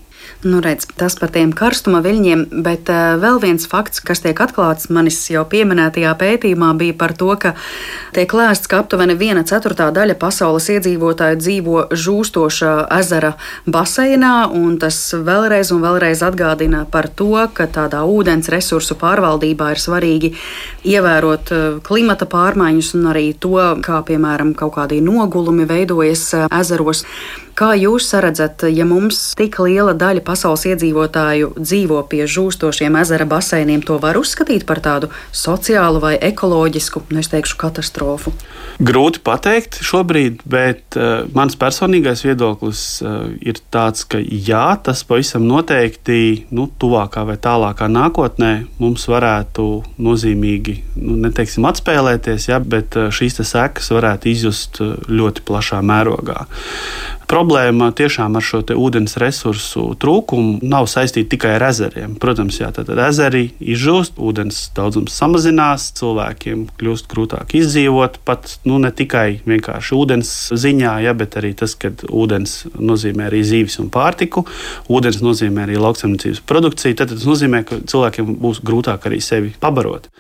Nu, 0.46 0.60
redz, 0.62 0.86
tas 0.94 1.16
par 1.18 1.32
tiem 1.34 1.50
karstuma 1.58 2.04
viļņiem, 2.06 2.42
bet 2.62 2.90
uh, 2.94 3.16
vēl 3.18 3.40
viens 3.42 3.64
fakts, 3.66 3.98
kas 4.06 4.20
tiek 4.22 4.38
atklāts 4.44 4.92
manis 4.94 5.18
jau 5.34 5.42
pieminētajā 5.50 6.12
pētījumā, 6.20 6.68
bija 6.78 6.94
par 7.00 7.16
to, 7.18 7.32
ka 7.42 7.56
tiek 8.14 8.30
lēsts, 8.30 8.70
ka 8.70 8.84
aptuveni 8.84 9.16
viena 9.18 9.42
ceturtā 9.42 9.88
daļa 9.96 10.14
pasaules 10.22 10.68
iedzīvotāju 10.76 11.40
dzīvo 11.42 11.80
žūstošā 11.98 12.74
ezera 12.94 13.32
baseinā, 13.66 14.36
un 14.54 14.76
tas 14.84 15.00
vēlreiz 15.18 15.72
un 15.74 15.82
vēlreiz 15.82 16.22
atgādina 16.28 16.84
par 16.94 17.10
to, 17.10 17.32
ka 17.58 17.66
tādā 17.66 18.04
ūdens 18.06 18.52
resursu 18.54 19.00
pārvaldībā 19.02 19.72
ir 19.74 19.82
svarīgi 19.82 20.32
ievērot 20.94 21.56
uh, 21.56 21.66
klimata 21.90 22.30
pārmaiņas 22.30 22.92
un 23.00 23.10
arī 23.16 23.32
to, 23.34 23.58
kā 23.82 24.04
piemēram 24.06 24.54
kaut 24.54 24.78
kādi 24.78 25.02
nogulumi 25.02 25.66
veidojas 25.74 26.28
uh, 26.38 26.46
ezeros. 26.54 27.02
Kā 27.56 27.70
jūs 27.80 28.10
redzat, 28.20 28.66
ja 28.68 28.84
mums 28.84 29.30
tik 29.40 29.62
liela 29.64 29.94
daļa 29.96 30.26
pasaules 30.28 30.66
iedzīvotāju 30.68 31.54
dzīvo 31.56 32.02
pie 32.12 32.26
žūstošiem 32.28 32.98
ezera 33.00 33.24
baseiniem, 33.32 33.80
to 33.80 33.96
var 34.04 34.20
uzskatīt 34.20 34.66
par 34.68 34.82
tādu 34.84 35.08
sociālu 35.32 36.02
vai 36.04 36.18
ekoloģisku, 36.20 37.06
nu, 37.16 37.22
es 37.24 37.32
teikšu, 37.32 37.56
katastrofu? 37.62 38.34
Grūti 38.84 39.22
pateikt 39.24 39.80
šobrīd, 39.88 40.44
bet 40.52 40.98
uh, 41.00 41.24
mans 41.32 41.56
personīgais 41.56 42.26
viedoklis 42.26 42.84
uh, 43.00 43.32
ir 43.40 43.64
tāds, 43.72 44.04
ka 44.04 44.20
jā, 44.20 44.66
tas 44.84 45.06
pavisam 45.08 45.48
noteikti 45.48 46.50
nu, 46.52 46.68
tuvākā 46.68 47.24
vai 47.24 47.38
tālākā 47.40 47.88
nākotnē 47.88 48.52
mums 48.84 49.08
varētu 49.08 49.70
nozīmīgi, 49.96 50.76
nu, 51.00 51.16
neteiksim, 51.24 51.72
atspēlēties, 51.72 52.50
ja, 52.52 52.60
bet 52.60 53.00
uh, 53.00 53.08
šīs 53.16 53.40
sekas 53.48 53.94
varētu 53.96 54.34
izjust 54.34 54.84
ļoti 55.08 55.48
plašā 55.48 55.80
mērogā. 55.80 56.44
Problēma 57.26 57.88
tiešām 57.98 58.36
ar 58.38 58.44
šo 58.46 58.60
ūdens 58.78 59.16
resursu 59.18 59.88
trūkumu 60.02 60.60
nav 60.66 60.86
saistīta 60.92 61.32
tikai 61.32 61.56
ar 61.56 61.64
ezeriem. 61.72 62.14
Protams, 62.22 62.60
jā, 62.62 62.70
tad 62.76 62.92
ezeri 62.94 63.48
izžūst, 63.58 64.20
ūdens 64.22 64.60
daudzums 64.78 65.16
samazinās, 65.18 65.88
cilvēkiem 65.98 66.68
kļūst 66.78 67.10
grūtāk 67.10 67.56
izdzīvot. 67.58 68.20
Pat 68.30 68.58
nu, 68.70 68.78
ne 68.84 68.92
tikai 68.94 69.40
vienkārši 69.48 69.98
ūdens 69.98 70.34
ziņā, 70.54 70.94
ja, 71.08 71.16
bet 71.18 71.38
arī 71.42 71.56
tas, 71.58 71.74
ka 71.80 71.96
ūdens 72.06 72.58
nozīmē 72.78 73.32
arī 73.32 73.42
zīves 73.48 73.80
un 73.82 73.90
pārtiku, 73.94 74.46
ūdens 74.94 75.22
nozīmē 75.26 75.66
arī 75.66 75.80
lauksaimniecības 75.82 76.44
produkciju. 76.46 77.00
Tad 77.00 77.16
tas 77.16 77.26
nozīmē, 77.26 77.64
ka 77.66 77.82
cilvēkiem 77.90 78.36
būs 78.44 78.62
grūtāk 78.66 79.10
arī 79.10 79.22
sevi 79.24 79.56
pabarot. 79.62 80.12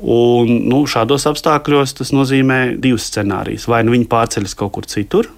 Un, 0.00 0.54
nu, 0.70 0.84
šādos 0.88 1.28
apstākļos 1.28 1.98
tas 2.00 2.14
nozīmē 2.16 2.78
divus 2.80 3.10
scenārijus. 3.12 3.68
Vai 3.68 3.84
nu 3.84 3.92
viņi 3.98 4.08
pārceļas 4.08 4.56
kaut 4.56 4.78
kur 4.78 4.88
citur, 4.88 5.28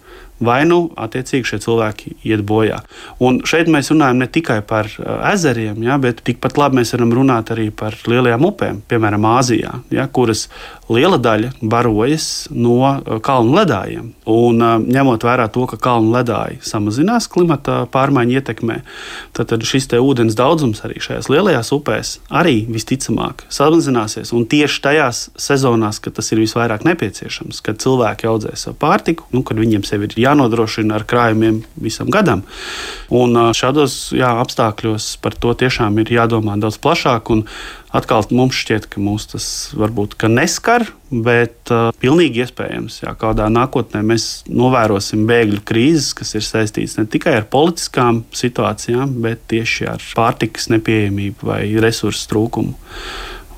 vai 0.45 0.63
nu 0.69 0.81
attiecīgi 1.01 1.53
šie 1.53 1.61
cilvēki 1.65 2.15
iet 2.31 2.45
bojā. 2.49 2.81
Un 3.25 3.41
šeit 3.49 3.71
mēs 3.73 3.93
runājam 3.93 4.23
ne 4.23 4.29
tikai 4.33 4.61
par 4.67 4.89
uh, 4.89 5.21
ezeriem, 5.33 5.83
ja, 5.85 5.99
bet 6.01 6.25
tikpat 6.27 6.59
labi 6.61 6.81
mēs 6.81 6.95
varam 6.97 7.15
runāt 7.21 7.53
arī 7.55 7.69
par 7.75 7.97
lielajām 8.09 8.47
upēm, 8.51 8.83
piemēram, 8.91 9.29
Āzijā, 9.31 9.77
ja, 9.95 10.09
kuras 10.09 10.49
liela 10.91 11.19
daļa 11.23 11.53
barojas 11.63 12.49
no 12.51 12.79
uh, 12.83 13.19
kalnu 13.23 13.55
ledājiem. 13.59 14.11
Un, 14.31 14.61
uh, 14.63 14.77
ņemot 14.83 15.25
vērā 15.27 15.47
to, 15.53 15.67
ka 15.71 15.79
kalnu 15.81 16.13
ledāji 16.15 16.61
samazinās 16.67 17.29
klimata 17.31 17.85
pārmaiņu 17.93 18.39
ietekmē, 18.41 18.81
tad, 19.37 19.51
tad 19.53 19.67
šis 19.67 19.89
ūdens 20.01 20.37
daudzums 20.39 20.83
arī 20.87 21.01
šajās 21.03 21.31
lielajās 21.33 21.73
upēs 21.75 22.13
arī 22.29 22.65
visticamāk 22.71 23.47
samazināsies. 23.53 24.33
Un 24.37 24.47
tieši 24.51 24.83
tajās 24.85 25.23
sezonās, 25.41 26.01
kad 26.03 26.17
tas 26.19 26.31
ir 26.35 26.43
visvairāk 26.43 26.85
nepieciešams, 26.87 27.63
kad 27.67 27.81
cilvēki 27.83 28.29
audzē 28.31 28.55
savu 28.59 28.79
pārtiku, 28.81 29.27
nu, 29.35 29.45
kad 29.47 29.61
viņiem 29.61 29.85
sevi 29.87 30.11
ir 30.11 30.19
jānodrošina 30.27 30.99
ar 30.99 31.07
krājumiem 31.09 31.63
visam 31.81 32.11
gadam. 32.13 32.45
Un 33.15 33.37
šādos 33.57 34.11
jā, 34.17 34.31
apstākļos 34.43 35.13
par 35.23 35.37
to 35.39 35.55
tiešām 35.59 35.99
ir 36.03 36.15
jādomā 36.15 36.57
daudz 36.61 36.79
plašāk. 36.83 37.31
Atkal 37.91 38.23
mums 38.31 38.55
šķiet, 38.55 38.87
ka 38.93 39.01
mūs 39.03 39.27
tas 39.33 39.47
varbūt 39.75 40.15
neskar, 40.31 40.85
bet 41.11 41.73
uh, 41.75 41.89
pilnīgi 41.99 42.45
iespējams, 42.45 43.01
ka 43.03 43.17
kādā 43.19 43.49
nākotnē 43.51 44.05
mēs 44.07 44.45
novērosim 44.47 45.25
bēgļu 45.27 45.65
krīzes, 45.67 46.13
kas 46.15 46.37
ir 46.39 46.47
saistītas 46.47 47.01
ne 47.01 47.09
tikai 47.11 47.35
ar 47.41 47.49
politiskām 47.51 48.23
situācijām, 48.31 49.19
bet 49.25 49.43
tieši 49.51 49.91
ar 49.91 50.07
pārtikas 50.15 50.71
nepieejamību 50.71 51.51
vai 51.51 51.65
resursu 51.83 52.31
trūkumu 52.31 52.79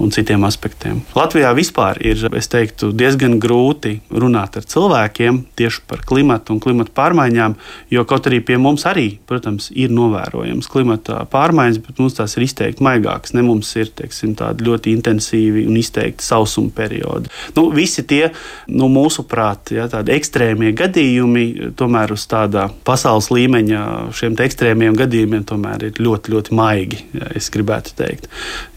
un 0.02 0.10
citiem 0.14 0.42
aspektiem. 0.44 1.00
Latvijā 1.16 1.52
vispār 1.56 2.00
ir 2.04 2.18
teiktu, 2.52 2.90
diezgan 2.96 3.38
grūti 3.40 3.96
runāt 4.10 4.58
ar 4.58 4.66
cilvēkiem 4.68 5.42
tieši 5.58 5.84
par 5.88 6.02
klimatu 6.06 6.54
un 6.54 6.60
klimatu 6.62 6.92
pārmaiņām, 6.96 7.54
jo 7.94 8.04
kaut 8.08 8.26
arī 8.28 8.42
pie 8.44 8.58
mums 8.60 8.84
arī, 8.88 9.06
protams, 9.28 9.70
ir 9.72 9.92
novērojams 9.94 10.68
klimata 10.70 11.22
pārmaiņas, 11.32 11.80
bet 11.86 12.02
mums 12.02 12.18
tās 12.18 12.36
ir 12.36 12.46
izteikti 12.46 12.84
maigākas. 12.84 13.34
Ne 13.36 13.44
mums 13.46 13.70
ir 13.78 13.92
teiksim, 13.96 14.34
tādi 14.38 14.66
ļoti 14.66 14.92
intensīvi 14.96 15.64
un 15.70 15.78
izteikti 15.80 16.26
sausuma 16.26 16.72
periodi. 16.74 17.30
Nu, 17.56 17.68
visi 17.74 18.04
tie, 18.08 18.32
nu, 18.72 18.90
mūsuprāt, 18.92 19.72
ja, 19.76 19.88
tādi 19.92 20.14
ekstrēmie 20.16 20.72
gadījumi, 20.78 21.46
tomēr 21.78 22.14
uz 22.16 22.26
tāda 22.30 22.68
pasaules 22.86 23.30
līmeņa 23.32 23.82
šiem 24.18 24.36
ekstrēmiem 24.42 24.96
gadījumiem 24.98 25.46
tomēr 25.48 25.88
ir 25.88 26.02
ļoti, 26.02 26.32
ļoti 26.34 26.56
maigi, 26.56 27.02
ja, 27.16 27.30
es 27.38 27.50
gribētu 27.54 27.94
teikt. 27.98 28.28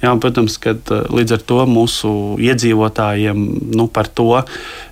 Jā, 0.03 0.13
un, 0.13 0.21
protams, 0.23 0.57
ka 0.61 0.75
Līdz 1.15 1.37
ar 1.37 1.45
to 1.47 1.61
mūsu 1.69 2.11
iedzīvotājiem 2.43 3.45
nu, 3.75 3.87
par 3.91 4.09
to, 4.11 4.43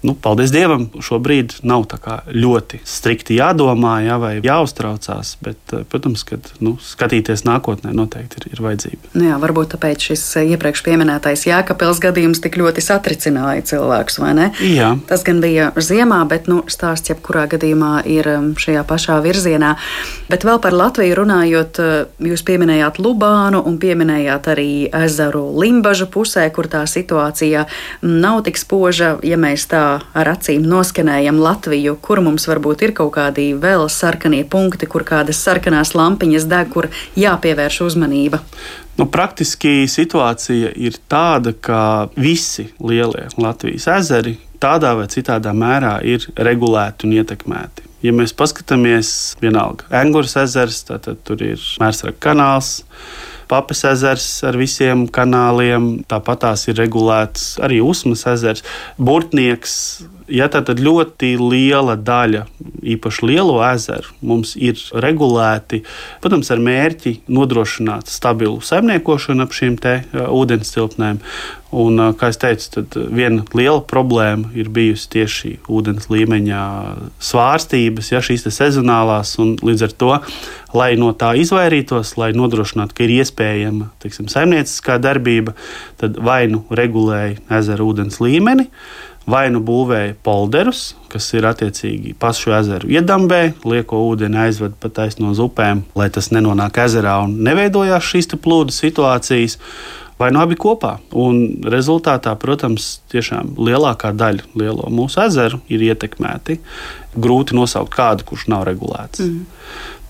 nu, 0.05 0.15
paldies 0.15 0.53
Dievam, 0.53 0.87
šobrīd 1.03 1.59
nav 1.67 1.83
ļoti 2.31 2.79
strikti 2.87 3.37
jādomā 3.37 3.97
ja, 4.05 4.17
vai 4.21 4.37
jāuztraucās. 4.43 5.35
Bet, 5.43 5.59
eh, 5.73 5.83
protams, 5.89 6.23
ka 6.27 6.39
nu, 6.63 6.75
skatīties 6.81 7.43
nākotnē 7.47 7.93
noteikti 7.95 8.39
ir, 8.39 8.47
ir 8.53 8.63
vajadzība. 8.63 9.11
Nu 9.17 9.27
jā, 9.27 9.39
varbūt 9.41 9.73
tāpēc 9.75 10.07
šis 10.11 10.23
eh, 10.39 10.53
iepriekš 10.55 10.85
minētais 10.93 11.45
Jēkabils 11.47 11.99
gadījums 12.03 12.41
tik 12.43 12.57
ļoti 12.59 12.83
satricināja 12.83 13.65
cilvēkus, 13.73 14.19
vai 14.23 14.33
ne? 14.37 14.49
Jā. 14.63 14.93
Tas 15.09 15.25
gan 15.27 15.41
bija 15.43 15.71
ziemā, 15.75 16.21
bet 16.29 16.47
nu, 16.51 16.61
stāsts 16.71 17.11
jebkurā 17.11 17.45
gadījumā 17.51 18.05
ir 18.09 18.29
um, 18.31 18.51
šajā 18.59 18.85
pašā 18.87 19.19
virzienā. 19.25 19.73
Bet 20.29 20.45
vēl 20.47 20.61
par 20.63 20.75
Latviju 20.77 21.19
runājot, 21.23 21.81
eh, 21.83 21.93
jūs 22.31 22.45
pieminējāt 22.47 23.01
Lubānu 23.03 23.63
un 23.67 23.79
pieminējāt 23.81 24.51
arī 24.53 24.71
ezeru 25.03 25.45
Limbažu 25.59 26.07
pusē, 26.13 26.45
kur 26.53 26.69
tā 26.71 26.83
situācija 26.89 27.65
nav 28.05 28.43
tik 28.47 28.61
spoža, 28.61 29.15
ja 29.25 29.39
mēs 29.39 29.65
tā 29.71 29.83
ar 30.13 30.31
acīm 30.35 30.65
noskenējam 30.69 31.41
Latviju, 31.41 31.97
kur 32.01 32.21
mums 32.23 32.47
varbūt 32.49 32.85
ir 32.87 32.95
kaut 32.97 33.15
kādi 33.17 33.51
vēl 33.57 33.89
sarkanie 33.89 34.43
punkti, 34.45 34.89
kur 34.89 35.05
kādas 35.07 35.41
sarkanās 35.43 35.95
lampiņas 35.97 36.47
deg, 36.49 36.71
kur 36.73 36.89
jāpievērš 37.19 37.81
uzmanība? 37.89 38.43
Nu, 38.97 39.07
praktiski 39.09 39.87
situācija 39.89 40.69
ir 40.77 40.99
tāda, 41.09 41.55
ka 41.57 42.09
visi 42.13 42.67
lielie 42.77 43.25
Latvijas 43.41 43.89
ezeri 43.95 44.35
tādā 44.61 44.93
vai 44.97 45.07
citādā 45.11 45.51
mērā 45.57 45.97
ir 46.05 46.27
regulēti 46.37 47.07
un 47.07 47.17
ietekmēti. 47.17 47.89
Ja 48.03 48.11
mēs 48.15 48.35
paskatāmies, 48.35 49.09
vienalga, 49.41 49.87
Angūras 49.95 50.35
ezers, 50.43 50.81
tad 50.89 51.07
tur 51.23 51.43
ir 51.43 51.61
Mērsraka 51.79 52.19
kanāls. 52.29 52.83
Papas 53.51 53.83
ezers 53.91 54.27
ar 54.47 54.57
visiem 54.59 55.05
kanāliem, 55.11 56.03
tāpat 56.09 56.43
tās 56.45 56.67
ir 56.69 56.77
regulēts 56.79 57.53
arī 57.63 57.81
Usmas 57.83 58.25
ezers. 58.29 58.63
Burtnieks 58.97 59.75
Ja 60.33 60.47
tā 60.49 60.63
tad 60.65 60.79
ļoti 60.81 61.35
liela 61.37 61.93
daļa, 61.93 62.47
īpaši 62.95 63.27
lielo 63.29 63.59
ezeru, 63.67 64.15
mums 64.25 64.55
ir 64.57 64.79
regulēti, 65.03 65.83
protams, 66.23 66.49
ar 66.49 66.63
mērķi 66.63 67.19
nodrošināt 67.29 68.09
stabilu 68.09 68.57
saimniekošanu 68.65 69.45
ap 69.45 69.53
šīm 69.53 69.77
te 69.83 69.99
ūdens 70.33 70.73
tilpnēm. 70.73 71.21
Un, 71.73 72.01
kā 72.17 72.29
jau 72.29 72.39
teicu, 72.43 72.67
tad 72.75 72.97
viena 73.13 73.45
liela 73.57 73.79
problēma 73.89 74.51
ir 74.57 74.67
bijusi 74.73 75.07
tieši 75.15 75.53
ūdens 75.73 76.09
līmeņa 76.13 76.59
svārstības, 77.29 78.11
ja 78.13 78.21
šīs 78.21 78.45
sezonālās, 78.53 79.35
un 79.41 79.55
līdz 79.61 79.87
ar 79.87 79.95
to, 79.97 80.11
lai 80.77 80.91
no 81.01 81.09
tā 81.17 81.31
izvairītos, 81.41 82.13
lai 82.21 82.29
nodrošinātu, 82.37 82.97
ka 82.97 83.05
ir 83.05 83.15
iespējama 83.19 83.89
teiksim, 84.01 84.29
saimnieciskā 84.33 84.99
darbība, 85.01 85.55
tad 86.01 86.17
vai 86.21 86.43
nu 86.49 86.61
regulēja 86.73 87.41
ezeru 87.57 87.89
ūdens 87.93 88.21
līmeni, 88.21 88.69
vai 89.29 89.47
nu 89.53 89.61
būvēja 89.63 90.15
polderus, 90.25 90.93
kas 91.11 91.29
ir 91.37 91.47
attiecīgi 91.47 92.15
pašu 92.19 92.53
ezeru 92.57 92.91
iedambē, 92.91 93.41
lieko 93.67 94.01
ūdeni 94.09 94.39
aizved 94.45 94.77
pa 94.81 94.91
taisno 94.91 95.33
upēm, 95.45 95.85
lai 95.97 96.09
tas 96.13 96.31
nenonāk 96.33 96.81
ezerā 96.85 97.19
un 97.23 97.37
neveidojās 97.45 98.13
šīs 98.13 98.33
plūdu 98.43 98.75
situācijas. 98.75 99.59
Vai 100.19 100.29
nu 100.31 100.43
abi 100.43 100.55
kopā. 100.55 100.99
Un 101.19 101.65
rezultātā, 101.73 102.35
protams, 102.39 102.99
tiešām 103.11 103.55
lielākā 103.57 104.11
daļa 104.13 104.45
lielo 104.61 104.85
mūsu 104.93 105.23
ezeru 105.25 105.57
ir 105.73 105.81
ietekmēti. 105.89 106.59
Grūti 107.17 107.57
nosaukt 107.57 107.91
kādu, 107.97 108.27
kurš 108.29 108.45
nav 108.53 108.63
regulēts. 108.69 109.25
Mm. 109.25 109.41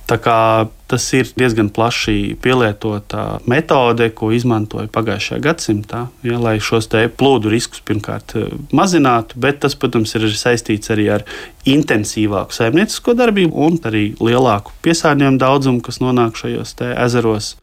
Tas 0.07 1.05
ir 1.15 1.29
diezgan 1.39 1.71
plaši 1.73 2.35
pielietota 2.41 3.39
metode, 3.49 4.09
ko 4.13 4.29
izmantoja 4.35 4.85
pagājušajā 4.93 5.39
gadsimtā, 5.41 6.03
ja, 6.27 6.37
lai 6.37 6.59
šos 6.61 6.89
plūdu 7.17 7.49
riskus 7.49 7.81
pirmkārt 7.87 8.35
eh, 8.37 8.51
mazinātu, 8.75 9.39
bet 9.41 9.63
tas, 9.63 9.73
protams, 9.79 10.13
ir 10.19 10.27
saistīts 10.29 10.93
arī 10.93 11.07
ar 11.15 11.25
intensīvāku 11.65 12.53
saimniecisko 12.53 13.15
darbību 13.17 13.65
un 13.67 13.79
arī 13.89 14.05
lielāku 14.19 14.75
piesārņojumu 14.85 15.41
daudzumu, 15.41 15.81
kas 15.81 16.01
nonāk 16.03 16.37
šajos 16.37 16.75
ezeros. 16.93 17.55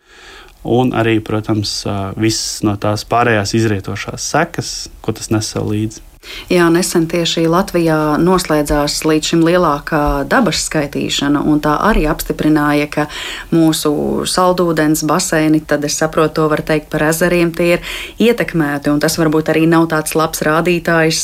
Un 0.64 0.90
arī, 0.92 1.20
protams, 1.24 1.86
visas 2.20 2.60
no 2.66 2.74
tās 2.76 3.06
pārējās 3.08 3.54
izrietošās 3.56 4.26
sekas, 4.34 4.74
ko 5.00 5.14
tas 5.16 5.30
nes 5.32 5.54
sev 5.54 5.70
līdzi. 5.70 6.09
Jā, 6.50 6.66
nesen 6.68 7.06
tieši 7.08 7.46
Latvijā 7.48 8.18
noslēdzās 8.20 8.98
līdz 9.08 9.28
šim 9.32 9.44
lielākā 9.46 10.00
dabas 10.28 10.64
skaitīšana, 10.66 11.40
un 11.48 11.62
tā 11.64 11.76
arī 11.86 12.04
apstiprināja, 12.10 12.88
ka 12.92 13.06
mūsu 13.54 13.92
saldūdens 14.28 15.04
baseini, 15.08 15.62
tad 15.64 15.86
es 15.88 15.96
saprotu, 15.96 16.40
to 16.40 16.48
var 16.52 16.60
teikt 16.66 16.90
par 16.92 17.06
ezeriem, 17.08 17.54
tie 17.56 17.70
ir 17.76 17.94
ietekmēti, 18.20 18.92
un 18.92 19.00
tas 19.00 19.16
varbūt 19.20 19.48
arī 19.54 19.64
nav 19.70 19.88
tāds 19.94 20.16
labs 20.18 20.44
rādītājs 20.44 21.22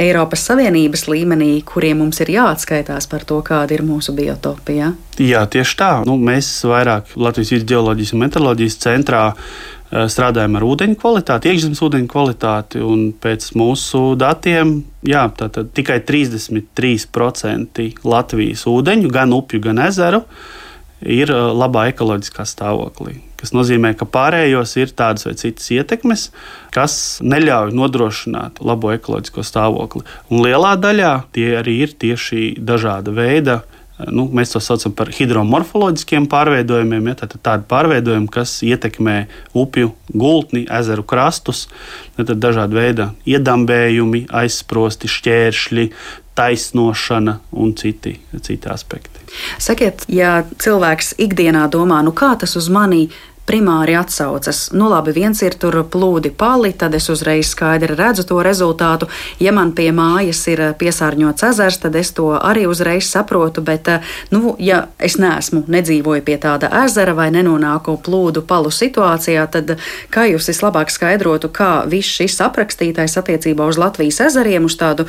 Eiropas 0.00 0.48
Savienības 0.50 1.06
līmenī, 1.06 1.52
kuriem 1.68 2.02
mums 2.02 2.18
ir 2.24 2.34
jāatskaitās 2.34 3.06
par 3.12 3.28
to, 3.28 3.38
kāda 3.46 3.76
ir 3.76 3.84
mūsu 3.86 4.16
biotopija. 4.16 4.90
Jā, 5.22 5.44
tieši 5.46 5.78
tā. 5.78 5.92
Nu, 6.08 6.16
mēs 6.18 6.50
vairāk 6.66 7.14
Latvijas 7.14 7.54
vidus 7.54 7.68
geoloģijas 7.70 8.16
un 8.16 8.24
meteoroloģijas 8.26 8.80
centrā 8.82 9.24
Eh, 9.32 9.81
strādājam 9.92 10.56
ar 10.56 10.64
ūdeņu 10.64 10.96
kvalitāti, 11.00 11.50
iekšzemes 11.52 11.82
ūdeņu 11.84 12.08
kvalitāti. 12.08 12.80
Pēc 13.22 13.50
mūsu 13.60 14.00
datiem 14.20 14.78
jā, 15.04 15.26
tikai 15.76 15.98
33% 16.08 17.86
Latvijas 18.08 18.64
ūdeņu, 18.70 19.12
gan 19.12 19.34
upju, 19.36 19.60
gan 19.68 19.82
ezeru, 19.84 20.22
ir 21.02 21.32
eh, 21.32 21.50
labā 21.52 21.88
ekoloģiskā 21.92 22.46
stāvoklī. 22.48 23.20
Tas 23.42 23.50
nozīmē, 23.56 23.90
ka 23.98 24.06
pārējos 24.06 24.76
ir 24.78 24.92
tādas 24.94 25.26
vai 25.26 25.34
citas 25.34 25.66
ietekmes, 25.74 26.28
kas 26.74 26.94
neļauj 27.26 27.74
nodrošināt 27.74 28.60
labo 28.62 28.92
ekoloģisko 28.94 29.42
stāvokli. 29.42 30.04
Un 30.30 30.44
lielā 30.46 30.76
daļā 30.78 31.14
tie 31.34 31.48
arī 31.58 31.80
ir 31.88 31.96
tieši 31.98 32.52
dažāda 32.62 33.14
veida 33.16 33.64
nu, 34.10 34.26
mēs 34.34 34.54
to 34.54 34.60
saucam 34.62 34.94
par 34.96 35.10
hidromorfoloģiskiem 35.12 36.26
pārveidojumiem. 36.32 37.10
Ja, 37.12 37.16
tad 37.22 37.36
tādi 37.44 37.68
pārveidojumi, 37.70 38.30
kas 38.32 38.58
ietekmē 38.66 39.16
upju 39.58 39.92
gultni, 40.12 40.64
ezeru 40.80 41.04
krastus, 41.06 41.66
tad 42.16 42.34
dažādi 42.42 42.78
veidi 42.78 43.08
iedambējumi, 43.34 44.26
aizsprosti, 44.42 45.10
šķēršļi, 45.12 45.88
taisnošana 46.38 47.38
un 47.60 47.74
citi, 47.76 48.16
citi 48.40 48.70
aspekti. 48.72 49.20
Sakiet, 49.60 50.06
ja 50.12 50.42
cilvēks 50.60 51.14
ikdienā 51.20 51.66
domā, 51.72 52.00
nu 52.04 52.14
kā 52.16 52.32
tas 52.40 52.56
uz 52.56 52.68
mani 52.72 53.06
primāri 53.46 53.96
atsaucas. 53.98 54.70
Nu, 54.72 54.88
labi, 54.90 55.12
viens 55.12 55.40
ir 55.42 55.56
tur 55.58 55.80
plūdi 55.90 56.30
pali, 56.38 56.72
tad 56.78 56.94
es 56.94 57.08
uzreiz 57.12 57.50
skaidri 57.52 57.96
redzu 57.98 58.24
to 58.28 58.38
rezultātu. 58.44 59.08
Ja 59.42 59.52
man 59.52 59.72
pie 59.76 59.90
mājas 59.94 60.44
ir 60.52 60.62
piesārņots 60.78 61.46
ezers, 61.50 61.80
tad 61.82 61.98
es 61.98 62.12
to 62.16 62.30
arī 62.38 62.66
uzreiz 62.70 63.10
saprotu. 63.10 63.64
Bet, 63.66 63.90
nu, 64.30 64.54
ja 64.62 64.86
es 64.98 65.18
neesmu 65.18 65.64
nedzīvoju 65.66 66.24
pie 66.26 66.38
tāda 66.42 66.70
ezera 66.84 67.16
vai 67.18 67.30
nenonāku 67.34 67.98
plūdu 68.04 68.44
palu 68.46 68.70
situācijā, 68.70 69.46
tad 69.50 69.76
kā 70.14 70.26
jūs 70.30 70.50
vislabāk 70.52 70.94
skaidrotu, 70.94 71.50
kā 71.52 71.72
viss 71.90 72.18
šis 72.22 72.40
aprakstītais 72.46 73.18
attiecībā 73.18 73.66
uz 73.66 73.80
Latvijas 73.80 74.22
ezeriem, 74.30 74.70
uz 74.70 74.78
tādu 74.78 75.08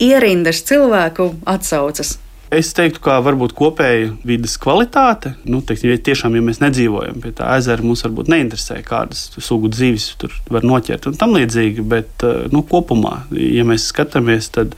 ierindas 0.00 0.64
cilvēku 0.64 1.34
atsaucas? 1.44 2.18
Es 2.52 2.72
teiktu, 2.76 3.00
ka 3.04 3.16
varbūt 3.24 3.54
kopēja 3.56 4.10
vidas 4.26 4.58
kvalitāte. 4.60 5.34
Nu, 5.48 5.62
teiksim, 5.64 5.90
ja 5.94 6.00
tiešām, 6.04 6.36
ja 6.36 6.44
mēs 6.44 6.60
nedzīvojam 6.62 7.22
pie 7.22 7.32
tā 7.36 7.54
ezera, 7.58 7.84
mums 7.84 8.04
varbūt 8.04 8.28
neinteresē, 8.32 8.80
kādas 8.86 9.30
sugu 9.38 9.70
dzīves 9.72 10.10
tur 10.20 10.34
var 10.52 10.66
noķert 10.66 11.08
un 11.10 11.18
tam 11.20 11.34
līdzīgi. 11.36 11.84
Bet 11.88 12.26
eh, 12.26 12.44
nu, 12.52 12.64
kopumā, 12.68 13.24
ja 13.34 13.64
mēs 13.68 13.88
skatāmies, 13.90 14.50
tad, 14.54 14.76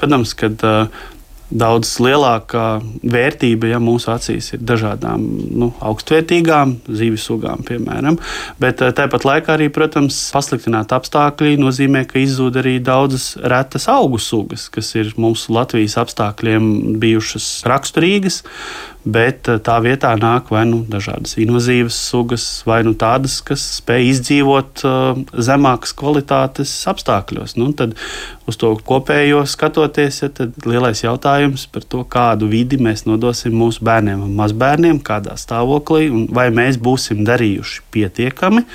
protams, 0.00 0.32
kad 0.38 0.64
uh, 0.66 1.02
daudz 1.52 1.94
lielākā 2.02 2.66
vērtība 3.12 3.72
ja, 3.72 3.80
mūsu 3.82 4.10
acīs 4.12 4.52
ir 4.56 4.62
dažādām 4.66 5.24
nu, 5.62 5.70
augstvērtīgām 5.84 6.76
zīves 6.88 7.26
sugām, 7.28 7.62
piemēram. 7.66 8.18
Bet 8.62 8.82
eh, 8.84 8.92
tāpat 8.96 9.26
laikā 9.28 9.56
arī, 9.56 9.68
protams, 9.72 10.18
pasliktināt 10.34 10.94
apstākļi 10.96 11.58
nozīmē, 11.60 12.04
ka 12.08 12.20
izzūd 12.22 12.60
arī 12.62 12.78
daudzas 12.84 13.34
retas 13.38 13.88
augu 13.92 14.20
sugas, 14.22 14.68
kas 14.72 14.94
ir 14.98 15.12
mūsu 15.20 15.54
Latvijas 15.56 15.98
apstākļiem 16.02 16.98
bijušas 17.02 17.50
raksturīgas 17.68 18.42
bet 19.04 19.48
eh, 19.50 19.58
tā 19.62 19.78
vietā 19.82 20.12
nāk 20.18 20.50
vai 20.52 20.62
nu 20.68 20.82
dažādas 20.88 21.34
invazīvas 21.42 21.96
sugas, 22.10 22.46
vai 22.68 22.82
nu 22.86 22.94
tādas, 22.98 23.40
kas 23.44 23.64
spēj 23.80 24.08
izdzīvot 24.12 24.82
uh, 24.86 25.20
zemākas 25.32 25.94
kvalitātes 25.98 26.72
apstākļos. 26.90 27.56
Nu, 27.58 27.70
tad 27.76 27.96
uz 28.50 28.58
to 28.60 28.72
kopējo 28.86 29.42
skatoties, 29.48 30.22
ja, 30.22 30.30
tad 30.32 30.54
lielais 30.68 31.02
jautājums 31.02 31.66
par 31.72 31.86
to, 31.86 32.02
kādu 32.08 32.50
vidi 32.50 32.78
mēs 32.82 33.04
nodosim 33.08 33.54
mūsu 33.58 33.84
bērniem 33.86 34.22
un 34.26 34.36
mazbērniem, 34.38 35.00
kādā 35.04 35.34
stāvoklī, 35.40 36.06
un 36.12 36.28
vai 36.32 36.48
mēs 36.54 36.78
būsim 36.82 37.24
darījuši 37.26 37.82
pietiekami, 37.94 38.66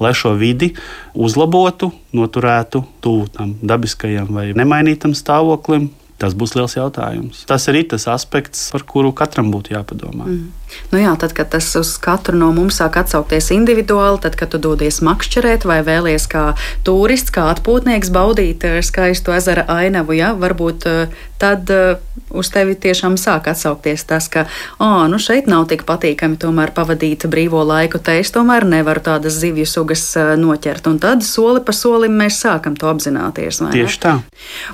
lai 0.00 0.14
šo 0.16 0.34
vidi 0.40 0.72
uzlabotu, 1.14 1.92
noturētu 2.14 2.84
tuvu 3.04 3.28
tam 3.34 3.56
dabiskajam 3.62 4.32
vai 4.32 4.48
nemainītam 4.56 5.14
stāvoklim, 5.16 5.90
Tas 6.24 6.32
būs 6.40 6.54
liels 6.56 6.78
jautājums. 6.78 7.44
Tas 7.50 7.66
ir 7.68 7.82
tas 7.90 8.06
aspekts, 8.08 8.70
par 8.72 8.86
kuru 8.88 9.12
katram 9.16 9.50
būtu 9.52 9.74
jāpadomā. 9.74 10.24
Mm. 10.24 10.63
Nu 10.92 11.00
jā, 11.02 11.14
tad, 11.18 11.34
kad 11.36 11.50
tas 11.50 11.68
uz 11.78 11.94
katru 12.02 12.38
no 12.38 12.50
mums 12.54 12.78
sāk 12.80 12.98
atsaukties 13.00 13.50
individuāli, 13.54 14.20
tad, 14.22 14.36
kad 14.38 14.52
tu 14.52 14.60
dodies 14.62 15.00
makšķerēt 15.04 15.66
vai 15.68 15.80
vēlies 15.86 16.28
kā 16.30 16.44
turists, 16.86 17.34
kā 17.34 17.48
atpūtnieks 17.54 18.12
baudīt 18.14 18.66
eh, 18.68 18.80
skaistu 18.84 19.34
ezera 19.34 19.66
ainavu, 19.74 20.16
jā, 20.18 20.32
varbūt 20.38 20.88
eh, 20.90 21.22
tad 21.44 21.70
uh, 21.74 21.98
uz 22.30 22.48
tevi 22.54 22.76
tiešām 22.78 23.16
sāk 23.20 23.48
atsaukties 23.50 24.04
tas, 24.08 24.28
ka, 24.32 24.46
oh, 24.78 25.04
nu 25.10 25.18
šeit 25.20 25.48
nav 25.50 25.66
tik 25.70 25.84
patīkami 25.88 26.38
tomēr 26.40 26.72
pavadīt 26.76 27.26
brīvo 27.30 27.62
laiku, 27.66 27.98
te 27.98 28.16
es 28.20 28.32
tomēr 28.34 28.66
nevaru 28.68 29.02
tādas 29.04 29.36
zivju 29.42 29.66
sugas 29.68 30.04
noķert. 30.40 30.88
Un 30.90 31.00
tad 31.02 31.24
soli 31.26 31.62
pa 31.64 31.74
solim 31.76 32.16
mēs 32.20 32.38
sākam 32.44 32.78
to 32.78 32.88
apzināties. 32.90 33.60
Tieši 33.74 34.00
tā. 34.00 34.14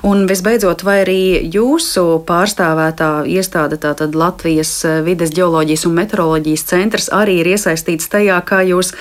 Un 0.07 0.23
visbeidzot, 0.29 0.85
vai 0.87 1.01
arī 1.03 1.19
jūsu 1.51 2.21
pārstāvētā 2.27 3.11
iestāde, 3.29 3.79
tātad 3.81 4.15
Latvijas 4.17 4.73
vides 5.05 5.33
geoloģijas 5.35 5.87
un 5.89 5.90
meteoroloģijas 5.95 6.65
centrs, 6.71 7.09
arī 7.13 7.39
ir 7.41 7.51
iesaistīts 7.53 8.09
tajā, 8.11 8.39
kā 8.47 8.61
jūs 8.67 8.93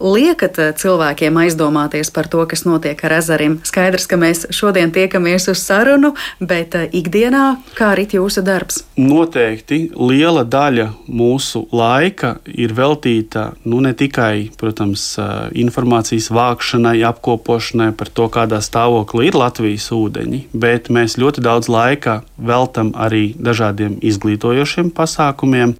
liekat 0.00 0.58
eh, 0.58 0.72
cilvēkiem 0.76 1.36
aizdomāties 1.44 2.10
par 2.14 2.28
to, 2.30 2.42
kas 2.50 2.64
notiek 2.66 2.98
ar 3.06 3.18
ezerim? 3.20 3.58
Skaidrs, 3.66 4.06
ka 4.10 4.18
mēs 4.20 4.44
šodien 4.54 4.92
tiekamies 4.94 5.48
uz 5.52 5.62
sarunu, 5.62 6.14
bet 6.40 6.74
eh, 6.78 6.88
ikdienā 6.92 7.44
kā 7.78 7.92
rit 7.98 8.16
jūsu 8.16 8.44
darbs? 8.46 8.82
Noteikti 8.98 9.88
liela 9.94 10.44
daļa 10.44 10.90
mūsu 11.08 11.64
laika 11.74 12.36
ir 12.50 12.74
veltīta 12.74 13.52
nu, 13.64 13.80
ne 13.84 13.94
tikai 13.94 14.50
protams, 14.58 15.06
eh, 15.18 15.32
informācijas 15.64 16.30
vākšanai, 16.34 16.96
apkopošanai 17.10 17.92
par 17.96 18.10
to, 18.10 18.28
kādā 18.32 18.60
stāvoklī 18.64 19.30
ir 19.30 19.38
Latvijas 19.38 19.90
ūdeņi, 19.94 20.44
bet 20.52 20.90
mēs 20.90 21.18
ļoti 21.20 21.44
daudz 21.44 21.70
laika 21.70 22.22
veltam 22.38 22.92
arī 22.98 23.34
dažādiem 23.38 23.98
izglītojošiem 24.04 24.90
pasākumiem. 24.94 25.76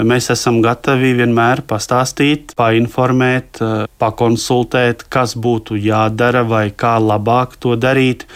Mēs 0.00 0.30
esam 0.32 0.60
gatavi 0.62 1.12
vienmēr 1.18 1.64
pastāstīt, 1.66 2.54
painformēt, 2.58 3.49
pakonsultēt, 4.00 5.04
kas 5.12 5.34
būtu 5.34 5.78
jādara 5.80 6.42
vai 6.46 6.70
kā 6.70 6.96
labāk 7.02 7.56
to 7.60 7.74
darīt, 7.76 8.26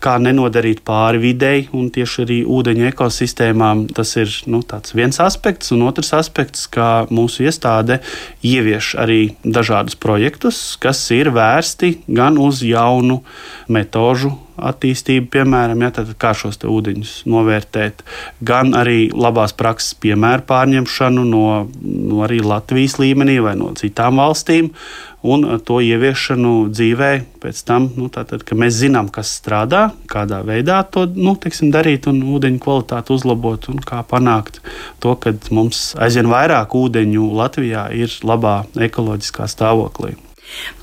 kā 0.00 0.16
nenodarīt 0.22 0.82
pāri 0.86 1.20
videi 1.22 1.68
un 1.76 1.90
tieši 1.92 2.22
arī 2.24 2.38
ūdeņu 2.44 2.88
ekosistēmām. 2.90 3.86
Tas 3.96 4.14
ir 4.20 4.32
nu, 4.46 4.62
viens 4.94 5.20
aspekts, 5.20 5.72
un 5.74 5.86
otrs 5.88 6.12
aspekts, 6.16 6.66
kā 6.70 7.06
mūsu 7.10 7.46
iestāde 7.48 8.00
ievieš 8.46 8.94
arī 9.00 9.20
dažādus 9.44 9.98
projektus, 10.00 10.62
kas 10.80 11.02
ir 11.14 11.32
vērsti 11.34 11.96
gan 12.08 12.38
uz 12.38 12.62
jaunu 12.66 13.22
metožu 13.68 14.36
attīstību, 14.70 15.28
piemēram, 15.34 15.84
ja, 15.84 15.90
kā 16.20 16.32
šos 16.36 16.60
ūdeņus 16.66 17.14
novērtēt, 17.30 18.04
gan 18.46 18.74
arī 18.76 19.10
labās 19.14 19.54
prakses 19.56 19.96
piemēru 20.00 20.46
pārņemšanu 20.48 21.26
no, 21.28 21.44
no 21.82 22.24
arī 22.26 22.40
Latvijas 22.44 22.98
līmenī 23.02 23.38
vai 23.44 23.56
no 23.60 23.72
citām 23.78 24.20
valstīm. 24.22 24.74
Un 25.20 25.42
to 25.68 25.82
ieviešanu 25.84 26.70
dzīvē, 26.72 27.10
pēc 27.42 27.58
tam, 27.68 27.90
nu, 28.00 28.06
tātad, 28.08 28.40
ka 28.40 28.56
mēs 28.56 28.78
zinām, 28.78 29.10
kas 29.12 29.34
strādā, 29.36 29.90
kādā 30.08 30.38
veidā 30.48 30.78
to 30.88 31.04
nu, 31.12 31.34
teiksim, 31.36 31.68
darīt, 31.74 32.08
un 32.08 32.22
ūdeņu 32.38 32.62
kvalitāti 32.64 33.12
uzlabot, 33.12 33.68
un 33.68 33.84
kā 33.84 34.00
panākt 34.08 34.62
to, 35.04 35.12
ka 35.20 35.34
mums 35.52 35.90
aizvien 36.00 36.32
vairāk 36.32 36.72
ūdeņu 36.72 37.28
Latvijā 37.36 37.90
ir 38.00 38.16
labā 38.24 38.62
ekoloģiskā 38.88 39.44
stāvoklī. 39.52 40.16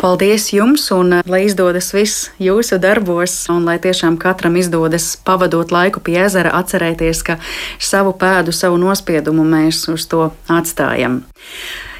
Paldies 0.01 0.51
jums, 0.53 0.89
un 0.95 1.20
eh, 1.20 1.26
lai 1.28 1.43
izdodas 1.47 1.91
viss 1.95 2.30
jūsu 2.41 2.80
darbos, 2.82 3.39
un 3.53 3.65
lai 3.68 3.78
tiešām 3.84 4.20
katram 4.22 4.57
izdodas 4.59 5.15
pavadot 5.26 5.72
laiku 5.74 6.03
pie 6.03 6.20
ezera, 6.26 6.53
atcerēties, 6.61 7.24
ka 7.28 7.39
savu 7.80 8.15
pēdu, 8.18 8.55
savu 8.55 8.80
nospiedumu 8.82 9.45
mēs 9.47 9.86
uz 9.93 10.07
to 10.11 10.32
atstājam. 10.47 11.24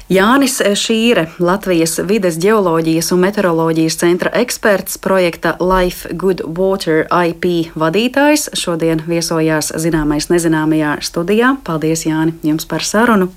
Jānis 0.08 0.54
Šīre, 0.80 1.26
Latvijas 1.36 1.98
vides 2.08 2.38
geoloģijas 2.40 3.10
un 3.12 3.20
meteoroloģijas 3.26 3.98
centra 4.00 4.30
eksperts, 4.40 4.96
projekta 5.04 5.52
Life 5.60 6.08
Good 6.16 6.40
Water 6.56 7.02
IP 7.12 7.74
vadītājs, 7.76 8.46
šodien 8.56 9.02
viesojās 9.04 9.68
zināmais 9.76 10.30
nezināmajā 10.32 10.94
studijā. 11.04 11.50
Paldies, 11.66 12.06
Jāni, 12.08 12.38
jums 12.40 12.64
par 12.64 12.88
sarunu! 12.88 13.28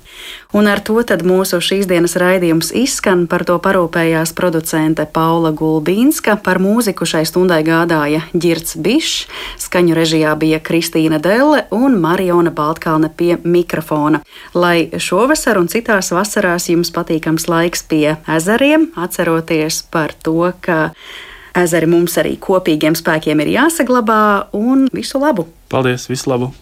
Un 0.52 0.68
ar 0.68 0.82
to 0.84 1.00
mūsu 1.24 1.62
šīs 1.64 1.86
dienas 1.88 2.12
raidījums 2.20 2.74
izskan. 2.76 3.24
Par 3.26 3.40
to 3.48 3.56
parūpējās 3.56 4.34
producente 4.36 5.06
Paula 5.08 5.48
Gulbīnska. 5.56 6.36
Par 6.44 6.60
mūziku 6.60 7.08
šai 7.08 7.24
stundai 7.24 7.62
gādāja 7.64 8.20
Girts 8.36 8.76
Bišs, 8.76 9.24
skaņu 9.64 9.96
režijā 9.96 10.34
bija 10.36 10.60
Kristīna 10.60 11.22
Delle 11.24 11.64
un 11.72 11.96
Mariona 12.00 12.52
Baltkalne 12.52 13.08
pie 13.08 13.38
mikrofona. 13.44 14.20
Lai 14.52 14.92
šovasar 14.92 15.56
un 15.56 15.72
citās 15.72 16.12
vasarās 16.12 16.68
jums 16.68 16.92
patīkams 16.92 17.48
laiks 17.48 17.88
pie 17.88 18.18
ezeriem, 18.28 18.90
atceroties 18.92 19.80
par 19.88 20.12
to, 20.12 20.52
ka 20.60 20.90
ezeri 21.56 21.88
mums 21.88 22.18
arī 22.20 22.36
kopīgiem 22.36 22.92
spēkiem 22.98 23.40
ir 23.40 23.54
jāsaglabā 23.56 24.52
un 24.52 24.90
visu 24.92 25.20
labu! 25.22 25.48
Paldies, 25.72 26.10
visu 26.12 26.28
labu! 26.28 26.52